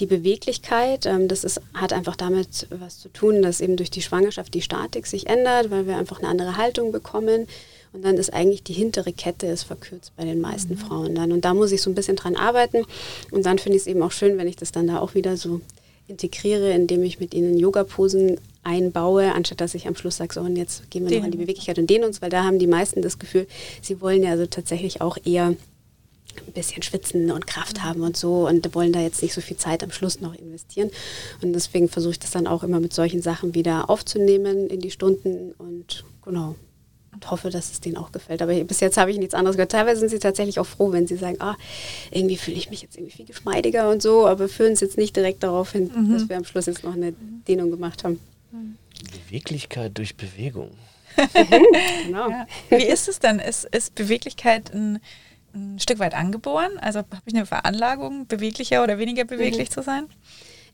die 0.00 0.06
Beweglichkeit. 0.06 1.06
Ähm, 1.06 1.28
das 1.28 1.44
ist, 1.44 1.60
hat 1.72 1.92
einfach 1.92 2.16
damit 2.16 2.66
was 2.70 2.98
zu 2.98 3.10
tun, 3.10 3.42
dass 3.42 3.60
eben 3.60 3.76
durch 3.76 3.90
die 3.90 4.02
Schwangerschaft 4.02 4.52
die 4.54 4.62
Statik 4.62 5.06
sich 5.06 5.28
ändert, 5.28 5.70
weil 5.70 5.86
wir 5.86 5.96
einfach 5.96 6.18
eine 6.18 6.28
andere 6.28 6.56
Haltung 6.56 6.90
bekommen. 6.90 7.46
Und 7.92 8.04
dann 8.04 8.16
ist 8.16 8.32
eigentlich 8.32 8.62
die 8.62 8.72
hintere 8.72 9.12
Kette 9.12 9.46
ist 9.46 9.64
verkürzt 9.64 10.12
bei 10.16 10.24
den 10.24 10.40
meisten 10.40 10.74
mhm. 10.74 10.78
Frauen 10.78 11.14
dann. 11.14 11.32
Und 11.32 11.44
da 11.44 11.52
muss 11.54 11.72
ich 11.72 11.82
so 11.82 11.90
ein 11.90 11.94
bisschen 11.94 12.16
dran 12.16 12.36
arbeiten. 12.36 12.84
Und 13.30 13.44
dann 13.44 13.58
finde 13.58 13.76
ich 13.76 13.82
es 13.82 13.86
eben 13.86 14.02
auch 14.02 14.12
schön, 14.12 14.38
wenn 14.38 14.48
ich 14.48 14.56
das 14.56 14.72
dann 14.72 14.86
da 14.86 15.00
auch 15.00 15.14
wieder 15.14 15.36
so 15.36 15.60
integriere, 16.08 16.72
indem 16.72 17.02
ich 17.02 17.20
mit 17.20 17.34
ihnen 17.34 17.58
Yoga-Posen 17.58 18.38
einbaue, 18.64 19.32
anstatt 19.32 19.60
dass 19.60 19.74
ich 19.74 19.86
am 19.86 19.96
Schluss 19.96 20.16
sage, 20.16 20.34
so 20.34 20.40
und 20.40 20.56
jetzt 20.56 20.90
gehen 20.90 21.04
wir 21.04 21.10
den. 21.10 21.18
noch 21.18 21.24
an 21.26 21.30
die 21.32 21.38
Beweglichkeit 21.38 21.78
und 21.78 21.88
dehnen 21.88 22.04
uns, 22.04 22.22
weil 22.22 22.30
da 22.30 22.44
haben 22.44 22.58
die 22.58 22.66
meisten 22.66 23.02
das 23.02 23.18
Gefühl, 23.18 23.46
sie 23.80 24.00
wollen 24.00 24.22
ja 24.22 24.30
also 24.30 24.46
tatsächlich 24.46 25.00
auch 25.00 25.16
eher 25.24 25.54
ein 26.46 26.52
bisschen 26.54 26.82
schwitzen 26.82 27.30
und 27.30 27.46
Kraft 27.46 27.78
mhm. 27.78 27.82
haben 27.82 28.00
und 28.02 28.16
so 28.16 28.46
und 28.48 28.74
wollen 28.74 28.92
da 28.92 29.00
jetzt 29.00 29.22
nicht 29.22 29.34
so 29.34 29.40
viel 29.40 29.56
Zeit 29.56 29.82
am 29.82 29.90
Schluss 29.90 30.20
noch 30.20 30.34
investieren. 30.34 30.90
Und 31.42 31.52
deswegen 31.52 31.88
versuche 31.88 32.12
ich 32.12 32.18
das 32.18 32.30
dann 32.30 32.46
auch 32.46 32.62
immer 32.62 32.80
mit 32.80 32.92
solchen 32.92 33.22
Sachen 33.22 33.54
wieder 33.54 33.90
aufzunehmen 33.90 34.68
in 34.68 34.80
die 34.80 34.90
Stunden 34.90 35.52
und 35.58 36.04
genau, 36.24 36.54
und 37.12 37.30
hoffe, 37.30 37.50
dass 37.50 37.70
es 37.70 37.80
denen 37.80 37.96
auch 37.96 38.12
gefällt. 38.12 38.42
Aber 38.42 38.52
bis 38.64 38.80
jetzt 38.80 38.96
habe 38.96 39.10
ich 39.10 39.18
nichts 39.18 39.34
anderes 39.34 39.56
gehört. 39.56 39.72
Teilweise 39.72 40.00
sind 40.00 40.08
sie 40.08 40.18
tatsächlich 40.18 40.58
auch 40.58 40.66
froh, 40.66 40.92
wenn 40.92 41.06
sie 41.06 41.16
sagen, 41.16 41.36
ah, 41.40 41.56
irgendwie 42.10 42.36
fühle 42.36 42.56
ich 42.56 42.70
mich 42.70 42.82
jetzt 42.82 42.96
irgendwie 42.96 43.16
viel 43.16 43.26
geschmeidiger 43.26 43.90
und 43.90 44.02
so, 44.02 44.26
aber 44.26 44.48
führen 44.48 44.72
es 44.72 44.80
jetzt 44.80 44.96
nicht 44.96 45.14
direkt 45.14 45.42
darauf 45.42 45.72
hin, 45.72 45.90
mhm. 45.94 46.12
dass 46.12 46.28
wir 46.28 46.36
am 46.36 46.44
Schluss 46.44 46.66
jetzt 46.66 46.84
noch 46.84 46.94
eine 46.94 47.12
Dehnung 47.46 47.70
gemacht 47.70 48.04
haben. 48.04 48.18
Beweglichkeit 49.10 49.96
durch 49.98 50.16
Bewegung. 50.16 50.70
genau. 52.06 52.30
Ja. 52.30 52.46
Wie 52.70 52.84
ist 52.84 53.08
es 53.08 53.18
denn? 53.18 53.38
Ist, 53.38 53.64
ist 53.64 53.94
Beweglichkeit 53.94 54.72
ein, 54.72 55.00
ein, 55.54 55.78
Stück 55.78 55.98
weit 55.98 56.14
angeboren? 56.14 56.78
Also 56.80 57.00
habe 57.00 57.22
ich 57.26 57.34
eine 57.34 57.46
Veranlagung, 57.46 58.26
beweglicher 58.26 58.82
oder 58.82 58.98
weniger 58.98 59.24
beweglich 59.24 59.68
mhm. 59.70 59.72
zu 59.72 59.82
sein? 59.82 60.08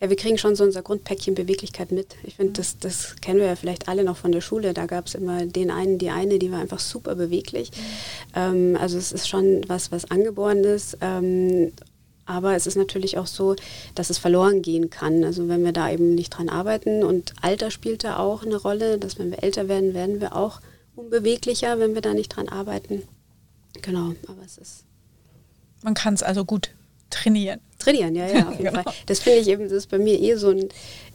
Ja, 0.00 0.08
wir 0.08 0.16
kriegen 0.16 0.38
schon 0.38 0.54
so 0.54 0.62
unser 0.64 0.82
Grundpäckchen 0.82 1.34
Beweglichkeit 1.34 1.90
mit. 1.90 2.14
Ich 2.22 2.37
finde, 2.37 2.52
das, 2.52 2.78
das 2.78 3.16
kennen 3.20 3.40
wir 3.40 3.46
ja 3.46 3.56
vielleicht 3.56 3.88
alle 3.88 4.04
noch 4.04 4.16
von 4.16 4.30
der 4.30 4.40
Schule. 4.40 4.72
Da 4.72 4.87
gab 4.87 5.06
es 5.06 5.14
immer 5.14 5.44
den 5.44 5.70
einen, 5.70 5.98
die 5.98 6.11
eine, 6.11 6.38
die 6.38 6.52
war 6.52 6.61
einfach 6.61 6.78
super 6.78 7.16
beweglich. 7.16 7.72
Ähm, 8.34 8.76
also 8.80 8.96
es 8.96 9.11
ist 9.11 9.28
schon 9.28 9.62
was, 9.66 9.90
was 9.90 10.11
angeboren 10.11 10.62
ist. 10.62 10.98
Ähm, 11.00 11.72
aber 12.26 12.54
es 12.54 12.66
ist 12.66 12.76
natürlich 12.76 13.18
auch 13.18 13.26
so, 13.26 13.56
dass 13.94 14.11
es 14.11 14.18
verloren 14.18 14.62
gehen 14.62 14.90
kann. 14.90 15.24
Also 15.24 15.48
wenn 15.48 15.64
wir 15.64 15.72
da 15.72 15.90
eben 15.90 16.14
nicht 16.14 16.30
dran 16.30 16.48
arbeiten 16.48 17.02
und 17.02 17.32
Alter 17.42 17.70
spielt 17.70 18.04
da 18.04 18.18
auch 18.18 18.44
eine 18.44 18.56
Rolle, 18.56 18.98
dass 18.98 19.18
wenn 19.18 19.30
wir 19.30 19.42
älter 19.42 19.66
werden, 19.66 19.94
werden 19.94 20.20
wir 20.20 20.37
auch 20.37 20.61
unbeweglicher, 20.94 21.80
wenn 21.80 21.94
wir 21.94 22.02
da 22.02 22.14
nicht 22.14 22.28
dran 22.28 22.48
arbeiten. 22.48 23.02
Genau, 23.82 24.14
aber 24.28 24.42
es 24.44 24.58
ist. 24.58 24.84
Man 25.82 25.94
kann 25.94 26.14
es 26.14 26.22
also 26.22 26.44
gut 26.44 26.70
trainieren. 27.11 27.61
Trainieren, 27.79 28.14
ja, 28.14 28.27
ja, 28.27 28.38
auf 28.49 28.59
jeden 28.59 28.64
genau. 28.64 28.83
Fall. 28.83 28.94
Das 29.07 29.21
finde 29.21 29.38
ich 29.38 29.49
eben, 29.49 29.64
das 29.64 29.73
ist 29.73 29.90
bei 29.90 29.99
mir 29.99 30.18
eh 30.21 30.35
so 30.37 30.51
ein, 30.51 30.68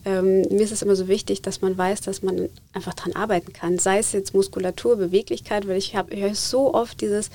ähm, 0.05 0.41
mir 0.41 0.61
ist 0.61 0.71
es 0.71 0.81
immer 0.81 0.95
so 0.95 1.07
wichtig, 1.07 1.41
dass 1.41 1.61
man 1.61 1.77
weiß, 1.77 2.01
dass 2.01 2.21
man 2.21 2.49
einfach 2.73 2.93
dran 2.93 3.15
arbeiten 3.15 3.53
kann. 3.53 3.79
Sei 3.79 3.99
es 3.99 4.11
jetzt 4.11 4.33
Muskulatur, 4.33 4.95
Beweglichkeit, 4.95 5.67
weil 5.67 5.77
ich 5.77 5.95
habe 5.95 6.15
höre 6.15 6.35
so 6.35 6.73
oft 6.73 7.01
dieses, 7.01 7.29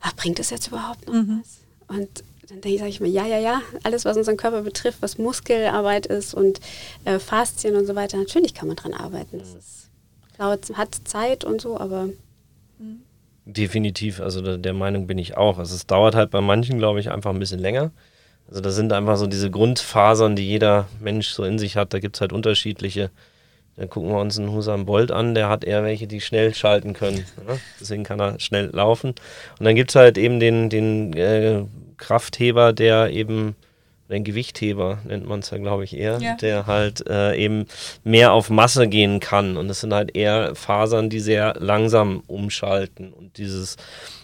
ach, 0.00 0.14
bringt 0.14 0.38
das 0.38 0.50
jetzt 0.50 0.68
überhaupt 0.68 1.06
noch 1.06 1.14
mhm. 1.14 1.42
was? 1.42 1.96
Und 1.96 2.24
dann 2.48 2.60
denke 2.60 2.74
ich, 2.74 2.78
sage 2.78 2.90
ich 2.90 3.00
mir, 3.00 3.08
ja, 3.08 3.26
ja, 3.26 3.38
ja, 3.38 3.62
alles, 3.82 4.04
was 4.04 4.16
unseren 4.16 4.36
Körper 4.36 4.62
betrifft, 4.62 5.02
was 5.02 5.18
Muskelarbeit 5.18 6.06
ist 6.06 6.32
und 6.34 6.60
äh, 7.04 7.18
Faszien 7.18 7.76
und 7.76 7.86
so 7.86 7.94
weiter, 7.94 8.16
natürlich 8.16 8.54
kann 8.54 8.68
man 8.68 8.76
dran 8.76 8.94
arbeiten. 8.94 9.38
Das 9.38 9.48
ist, 9.48 9.88
dauert, 10.38 10.70
hat 10.74 10.94
Zeit 11.04 11.44
und 11.44 11.60
so, 11.60 11.78
aber 11.78 12.04
mhm. 12.04 12.16
Definitiv, 13.50 14.20
also 14.20 14.42
der, 14.42 14.58
der 14.58 14.74
Meinung 14.74 15.06
bin 15.06 15.16
ich 15.16 15.38
auch. 15.38 15.58
Also 15.58 15.74
es 15.74 15.86
dauert 15.86 16.14
halt 16.14 16.30
bei 16.30 16.42
manchen, 16.42 16.76
glaube 16.76 17.00
ich, 17.00 17.10
einfach 17.10 17.30
ein 17.30 17.38
bisschen 17.38 17.60
länger. 17.60 17.92
Also 18.46 18.60
da 18.60 18.70
sind 18.70 18.92
einfach 18.92 19.16
so 19.16 19.26
diese 19.26 19.50
Grundfasern, 19.50 20.36
die 20.36 20.46
jeder 20.46 20.86
Mensch 21.00 21.28
so 21.28 21.44
in 21.44 21.58
sich 21.58 21.76
hat. 21.78 21.94
Da 21.94 21.98
gibt 21.98 22.16
es 22.16 22.20
halt 22.20 22.34
unterschiedliche. 22.34 23.10
Dann 23.76 23.88
gucken 23.88 24.10
wir 24.10 24.18
uns 24.18 24.38
einen 24.38 24.52
Husam 24.52 24.84
Bolt 24.84 25.10
an, 25.10 25.34
der 25.34 25.48
hat 25.48 25.64
eher 25.64 25.82
welche, 25.82 26.06
die 26.06 26.20
schnell 26.20 26.52
schalten 26.52 26.92
können. 26.92 27.24
Ne? 27.46 27.58
Deswegen 27.80 28.04
kann 28.04 28.20
er 28.20 28.38
schnell 28.38 28.66
laufen. 28.66 29.10
Und 29.58 29.64
dann 29.64 29.76
gibt 29.76 29.92
es 29.92 29.96
halt 29.96 30.18
eben 30.18 30.40
den, 30.40 30.68
den 30.68 31.14
äh, 31.14 31.62
Kraftheber, 31.96 32.74
der 32.74 33.10
eben 33.10 33.56
den 34.08 34.24
Gewichtheber 34.24 34.98
nennt 35.04 35.26
man 35.26 35.40
es 35.40 35.50
ja, 35.50 35.58
glaube 35.58 35.84
ich, 35.84 35.96
eher, 35.96 36.18
ja. 36.18 36.34
der 36.36 36.66
halt 36.66 37.06
äh, 37.08 37.36
eben 37.36 37.66
mehr 38.04 38.32
auf 38.32 38.48
Masse 38.48 38.88
gehen 38.88 39.20
kann. 39.20 39.56
Und 39.56 39.68
das 39.68 39.80
sind 39.80 39.92
halt 39.92 40.16
eher 40.16 40.54
Fasern, 40.54 41.10
die 41.10 41.20
sehr 41.20 41.54
langsam 41.58 42.22
umschalten 42.26 43.12
und 43.12 43.36
dieses, 43.36 43.76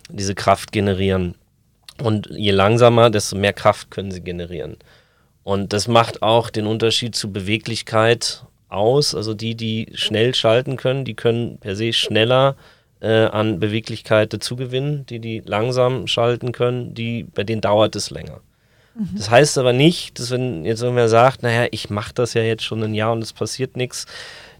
diese 0.09 0.35
Kraft 0.35 0.73
generieren. 0.73 1.35
Und 2.03 2.29
je 2.31 2.51
langsamer, 2.51 3.11
desto 3.11 3.37
mehr 3.37 3.53
Kraft 3.53 3.91
können 3.91 4.11
sie 4.11 4.23
generieren. 4.23 4.77
Und 5.43 5.75
das 5.75 5.87
macht 5.87 6.23
auch 6.23 6.49
den 6.49 6.67
Unterschied 6.67 7.15
zu 7.15 7.31
Beweglichkeit 7.31 8.45
aus. 8.69 9.15
Also 9.15 9.35
die, 9.35 9.55
die 9.55 9.89
schnell 9.95 10.35
schalten 10.35 10.77
können, 10.77 11.05
die 11.05 11.15
können 11.15 11.59
per 11.59 11.77
se 11.77 11.93
schneller 11.93 12.57
äh, 13.01 13.27
an 13.27 13.61
Beweglichkeit 13.61 14.33
dazugewinnen. 14.33 15.05
Die, 15.07 15.21
die 15.21 15.43
langsam 15.45 16.07
schalten 16.07 16.53
können, 16.53 16.95
die, 16.95 17.25
bei 17.25 17.45
denen 17.45 17.61
dauert 17.61 17.95
es 17.95 18.11
länger. 18.11 18.41
Mhm. 18.95 19.11
Das 19.17 19.31
heißt 19.31 19.59
aber 19.59 19.73
nicht, 19.73 20.19
dass 20.19 20.31
wenn 20.31 20.65
jetzt 20.65 20.83
irgendwer 20.83 21.09
sagt, 21.09 21.43
naja, 21.43 21.67
ich 21.71 21.91
mache 21.91 22.15
das 22.15 22.35
ja 22.35 22.43
jetzt 22.43 22.65
schon 22.65 22.83
ein 22.83 22.95
Jahr 22.95 23.13
und 23.13 23.23
es 23.23 23.33
passiert 23.33 23.77
nichts, 23.77 24.07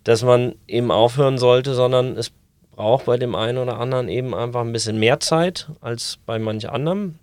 dass 0.05 0.23
man 0.23 0.55
eben 0.67 0.91
aufhören 0.91 1.39
sollte, 1.39 1.75
sondern 1.75 2.17
es 2.17 2.31
braucht 2.75 3.07
bei 3.07 3.17
dem 3.17 3.35
einen 3.35 3.59
oder 3.59 3.79
anderen 3.79 4.09
eben 4.09 4.35
einfach 4.35 4.61
ein 4.61 4.73
bisschen 4.73 4.99
mehr 4.99 5.21
Zeit 5.21 5.69
als 5.81 6.19
bei 6.27 6.39
manch 6.39 6.69
anderem, 6.69 7.19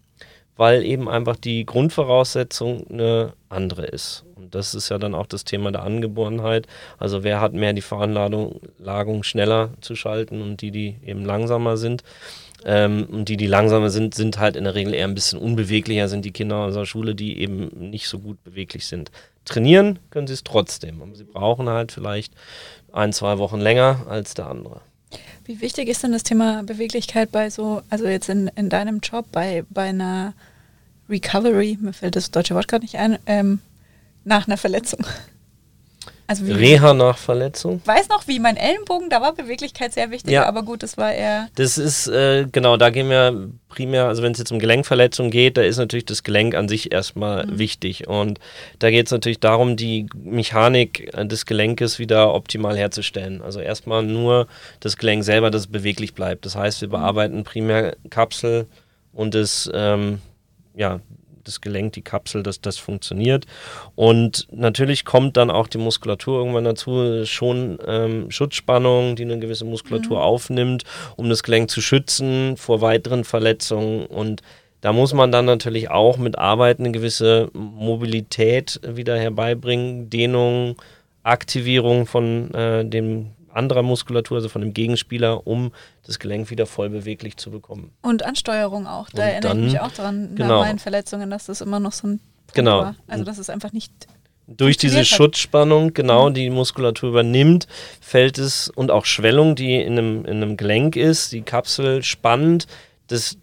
weil 0.55 0.83
eben 0.85 1.09
einfach 1.09 1.35
die 1.35 1.65
Grundvoraussetzung 1.65 2.89
eine 2.89 3.33
andere 3.49 3.85
ist. 3.85 4.23
Und 4.35 4.55
das 4.55 4.73
ist 4.73 4.89
ja 4.89 4.97
dann 4.97 5.13
auch 5.13 5.27
das 5.27 5.43
Thema 5.43 5.71
der 5.71 5.83
Angeborenheit. 5.83 6.67
Also 6.97 7.23
wer 7.23 7.41
hat 7.41 7.53
mehr 7.53 7.73
die 7.73 7.81
Veranlagung 7.81 9.23
schneller 9.23 9.71
zu 9.81 9.95
schalten 9.95 10.41
und 10.41 10.61
die, 10.61 10.71
die 10.71 10.97
eben 11.05 11.25
langsamer 11.25 11.77
sind. 11.77 12.03
Ähm, 12.63 13.07
und 13.11 13.29
die, 13.29 13.37
die 13.37 13.47
langsamer 13.47 13.89
sind, 13.89 14.13
sind 14.13 14.37
halt 14.37 14.55
in 14.55 14.65
der 14.65 14.75
Regel 14.75 14.93
eher 14.93 15.07
ein 15.07 15.15
bisschen 15.15 15.39
unbeweglicher, 15.39 16.07
sind 16.07 16.25
die 16.25 16.31
Kinder 16.31 16.65
unserer 16.65 16.85
Schule, 16.85 17.15
die 17.15 17.39
eben 17.39 17.89
nicht 17.89 18.07
so 18.07 18.19
gut 18.19 18.43
beweglich 18.43 18.85
sind. 18.85 19.11
Trainieren 19.45 19.99
können 20.11 20.27
sie 20.27 20.33
es 20.33 20.43
trotzdem, 20.43 21.01
aber 21.01 21.15
sie 21.15 21.23
brauchen 21.23 21.67
halt 21.67 21.91
vielleicht 21.91 22.33
ein, 22.91 23.13
zwei 23.13 23.39
Wochen 23.39 23.59
länger 23.59 24.05
als 24.07 24.35
der 24.35 24.47
andere. 24.47 24.81
Wie 25.45 25.59
wichtig 25.61 25.89
ist 25.89 26.03
denn 26.03 26.11
das 26.11 26.23
Thema 26.23 26.63
Beweglichkeit 26.63 27.31
bei 27.31 27.49
so, 27.49 27.81
also 27.89 28.05
jetzt 28.07 28.29
in, 28.29 28.49
in 28.55 28.69
deinem 28.69 28.99
Job, 28.99 29.25
bei, 29.31 29.63
bei 29.69 29.89
einer 29.89 30.33
Recovery, 31.09 31.77
mir 31.81 31.93
fällt 31.93 32.15
das 32.15 32.31
deutsche 32.31 32.55
Wort 32.55 32.67
gerade 32.67 32.83
nicht 32.83 32.95
ein, 32.95 33.17
ähm, 33.25 33.59
nach 34.23 34.47
einer 34.47 34.57
Verletzung? 34.57 35.05
Also 36.31 36.45
Reha 36.45 36.93
nach 36.93 37.17
Verletzung. 37.17 37.81
Weiß 37.83 38.07
noch, 38.07 38.25
wie 38.25 38.39
mein 38.39 38.55
Ellenbogen, 38.55 39.09
da 39.09 39.19
war 39.19 39.33
Beweglichkeit 39.35 39.91
sehr 39.91 40.11
wichtig, 40.11 40.31
ja. 40.31 40.45
aber 40.45 40.63
gut, 40.63 40.81
das 40.81 40.97
war 40.97 41.11
eher. 41.11 41.49
Das 41.55 41.77
ist, 41.77 42.07
äh, 42.07 42.47
genau, 42.49 42.77
da 42.77 42.89
gehen 42.89 43.09
wir 43.09 43.49
primär, 43.67 44.05
also 44.05 44.23
wenn 44.23 44.31
es 44.31 44.37
jetzt 44.37 44.49
um 44.49 44.57
Gelenkverletzung 44.57 45.29
geht, 45.29 45.57
da 45.57 45.61
ist 45.61 45.75
natürlich 45.75 46.05
das 46.05 46.23
Gelenk 46.23 46.55
an 46.55 46.69
sich 46.69 46.93
erstmal 46.93 47.45
mhm. 47.45 47.59
wichtig. 47.59 48.07
Und 48.07 48.39
da 48.79 48.91
geht 48.91 49.07
es 49.07 49.11
natürlich 49.11 49.41
darum, 49.41 49.75
die 49.75 50.05
Mechanik 50.15 51.11
des 51.27 51.45
Gelenkes 51.45 51.99
wieder 51.99 52.33
optimal 52.33 52.77
herzustellen. 52.77 53.41
Also 53.41 53.59
erstmal 53.59 54.01
nur 54.01 54.47
das 54.79 54.95
Gelenk 54.95 55.25
selber, 55.25 55.51
dass 55.51 55.63
es 55.63 55.67
beweglich 55.67 56.13
bleibt. 56.13 56.45
Das 56.45 56.55
heißt, 56.55 56.79
wir 56.79 56.87
mhm. 56.87 56.93
bearbeiten 56.93 57.43
primär 57.43 57.97
Kapsel 58.09 58.67
und 59.11 59.35
das, 59.35 59.69
ähm, 59.73 60.19
ja, 60.75 61.01
das 61.43 61.61
Gelenk, 61.61 61.93
die 61.93 62.01
Kapsel, 62.01 62.43
dass 62.43 62.61
das 62.61 62.77
funktioniert. 62.77 63.45
Und 63.95 64.47
natürlich 64.51 65.05
kommt 65.05 65.37
dann 65.37 65.51
auch 65.51 65.67
die 65.67 65.77
Muskulatur 65.77 66.39
irgendwann 66.39 66.65
dazu, 66.65 67.25
schon 67.25 67.79
ähm, 67.85 68.31
Schutzspannung, 68.31 69.15
die 69.15 69.23
eine 69.23 69.39
gewisse 69.39 69.65
Muskulatur 69.65 70.17
mhm. 70.17 70.23
aufnimmt, 70.23 70.83
um 71.15 71.29
das 71.29 71.43
Gelenk 71.43 71.69
zu 71.69 71.81
schützen 71.81 72.57
vor 72.57 72.81
weiteren 72.81 73.23
Verletzungen. 73.23 74.05
Und 74.05 74.41
da 74.81 74.93
muss 74.93 75.13
man 75.13 75.31
dann 75.31 75.45
natürlich 75.45 75.91
auch 75.91 76.17
mit 76.17 76.37
Arbeit 76.37 76.79
eine 76.79 76.91
gewisse 76.91 77.49
Mobilität 77.53 78.79
wieder 78.83 79.17
herbeibringen, 79.17 80.09
Dehnung, 80.09 80.75
Aktivierung 81.23 82.07
von 82.07 82.51
äh, 82.53 82.83
dem 82.83 83.27
anderer 83.53 83.83
Muskulatur, 83.83 84.37
also 84.37 84.49
von 84.49 84.61
dem 84.61 84.73
Gegenspieler, 84.73 85.45
um 85.45 85.71
das 86.05 86.19
Gelenk 86.19 86.49
wieder 86.49 86.65
voll 86.65 86.89
beweglich 86.89 87.37
zu 87.37 87.51
bekommen. 87.51 87.91
Und 88.01 88.23
Ansteuerung 88.23 88.87
auch. 88.87 89.09
Da 89.09 89.23
und 89.23 89.29
erinnere 89.29 89.49
dann, 89.49 89.59
ich 89.59 89.73
mich 89.73 89.81
auch 89.81 89.91
daran, 89.91 90.35
genau. 90.35 90.59
nach 90.59 90.65
meinen 90.65 90.79
Verletzungen, 90.79 91.29
dass 91.29 91.45
das 91.45 91.61
immer 91.61 91.79
noch 91.79 91.91
so 91.91 92.07
ein 92.07 92.19
Punkt 92.19 92.53
genau. 92.53 92.79
war. 92.79 92.95
Also 93.07 93.23
dass 93.23 93.37
es 93.37 93.49
einfach 93.49 93.73
nicht 93.73 93.91
durch 94.47 94.77
diese. 94.77 95.05
Schutzspannung, 95.05 95.93
genau, 95.93 96.29
mhm. 96.29 96.33
die 96.33 96.49
Muskulatur 96.49 97.09
übernimmt, 97.09 97.67
fällt 97.99 98.37
es 98.37 98.69
und 98.69 98.91
auch 98.91 99.05
Schwellung, 99.05 99.55
die 99.55 99.75
in 99.75 99.97
einem, 99.97 100.25
in 100.25 100.37
einem 100.37 100.57
Gelenk 100.57 100.95
ist, 100.95 101.31
die 101.31 101.41
Kapsel 101.41 102.03
spannt, 102.03 102.67
das 103.07 103.37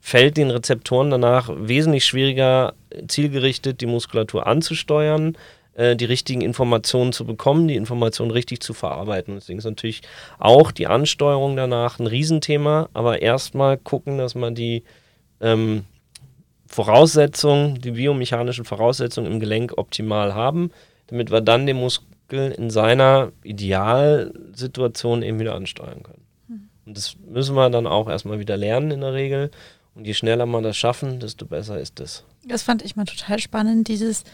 fällt 0.00 0.36
den 0.36 0.50
Rezeptoren 0.50 1.10
danach 1.10 1.50
wesentlich 1.54 2.04
schwieriger, 2.04 2.74
zielgerichtet 3.08 3.80
die 3.80 3.86
Muskulatur 3.86 4.46
anzusteuern 4.46 5.36
äh, 5.74 5.96
die 5.96 6.04
richtigen 6.04 6.40
Informationen 6.40 7.12
zu 7.12 7.24
bekommen, 7.24 7.68
die 7.68 7.76
Informationen 7.76 8.30
richtig 8.30 8.60
zu 8.60 8.74
verarbeiten. 8.74 9.34
Deswegen 9.34 9.58
ist 9.58 9.64
natürlich 9.64 10.02
auch 10.38 10.70
die 10.70 10.86
Ansteuerung 10.86 11.56
danach 11.56 11.98
ein 11.98 12.06
Riesenthema, 12.06 12.88
aber 12.94 13.22
erstmal 13.22 13.76
gucken, 13.76 14.18
dass 14.18 14.34
man 14.34 14.54
die 14.54 14.84
ähm, 15.40 15.84
Voraussetzungen, 16.66 17.80
die 17.80 17.92
biomechanischen 17.92 18.64
Voraussetzungen 18.64 19.30
im 19.30 19.40
Gelenk 19.40 19.76
optimal 19.76 20.34
haben, 20.34 20.70
damit 21.08 21.30
wir 21.30 21.40
dann 21.40 21.66
den 21.66 21.78
Muskel 21.78 22.52
in 22.52 22.70
seiner 22.70 23.32
Idealsituation 23.42 25.22
eben 25.22 25.38
wieder 25.40 25.54
ansteuern 25.54 26.02
können. 26.02 26.24
Hm. 26.48 26.68
Und 26.86 26.96
das 26.96 27.16
müssen 27.28 27.54
wir 27.54 27.68
dann 27.70 27.86
auch 27.86 28.08
erstmal 28.08 28.38
wieder 28.38 28.56
lernen 28.56 28.92
in 28.92 29.00
der 29.00 29.12
Regel. 29.12 29.50
Und 29.94 30.06
je 30.06 30.14
schneller 30.14 30.46
wir 30.46 30.62
das 30.62 30.76
schaffen, 30.76 31.20
desto 31.20 31.46
besser 31.46 31.80
ist 31.80 32.00
es. 32.00 32.24
Das 32.46 32.62
fand 32.62 32.82
ich 32.82 32.96
mal 32.96 33.04
total 33.04 33.38
spannend, 33.38 33.88
dieses 33.88 34.24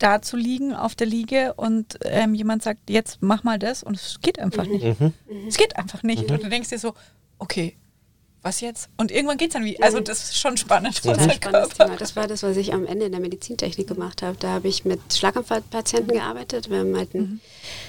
da 0.00 0.22
zu 0.22 0.36
liegen 0.36 0.74
auf 0.74 0.94
der 0.94 1.06
Liege 1.06 1.54
und 1.54 1.98
ähm, 2.04 2.34
jemand 2.34 2.62
sagt, 2.62 2.90
jetzt 2.90 3.18
mach 3.20 3.44
mal 3.44 3.58
das 3.58 3.82
und 3.82 3.96
es 3.96 4.20
geht 4.20 4.38
einfach 4.38 4.66
mhm. 4.66 4.72
nicht. 4.72 5.00
Mhm. 5.00 5.12
Es 5.46 5.56
geht 5.56 5.76
einfach 5.76 6.02
nicht. 6.02 6.28
Mhm. 6.28 6.34
Und 6.34 6.42
du 6.44 6.48
denkst 6.48 6.70
dir 6.70 6.78
so, 6.78 6.94
okay, 7.38 7.76
was 8.42 8.62
jetzt? 8.62 8.88
Und 8.96 9.10
irgendwann 9.10 9.36
geht 9.36 9.48
es 9.48 9.54
dann 9.54 9.64
wie. 9.64 9.80
Also 9.82 9.98
mhm. 9.98 10.04
das 10.04 10.24
ist 10.24 10.38
schon 10.38 10.56
spannend. 10.56 11.02
Total 11.02 11.30
spannendes 11.30 11.76
Thema. 11.76 11.96
Das 11.96 12.16
war 12.16 12.26
das, 12.26 12.42
was 12.42 12.56
ich 12.56 12.72
am 12.72 12.86
Ende 12.86 13.06
in 13.06 13.12
der 13.12 13.20
Medizintechnik 13.20 13.86
gemacht 13.86 14.22
habe. 14.22 14.36
Da 14.40 14.48
habe 14.48 14.68
ich 14.68 14.84
mit 14.86 15.00
Schlaganfallpatienten 15.12 16.14
gearbeitet. 16.14 16.70
Wir 16.70 16.78
haben 16.78 16.96
halt 16.96 17.14
ein 17.14 17.20
mhm. 17.20 17.40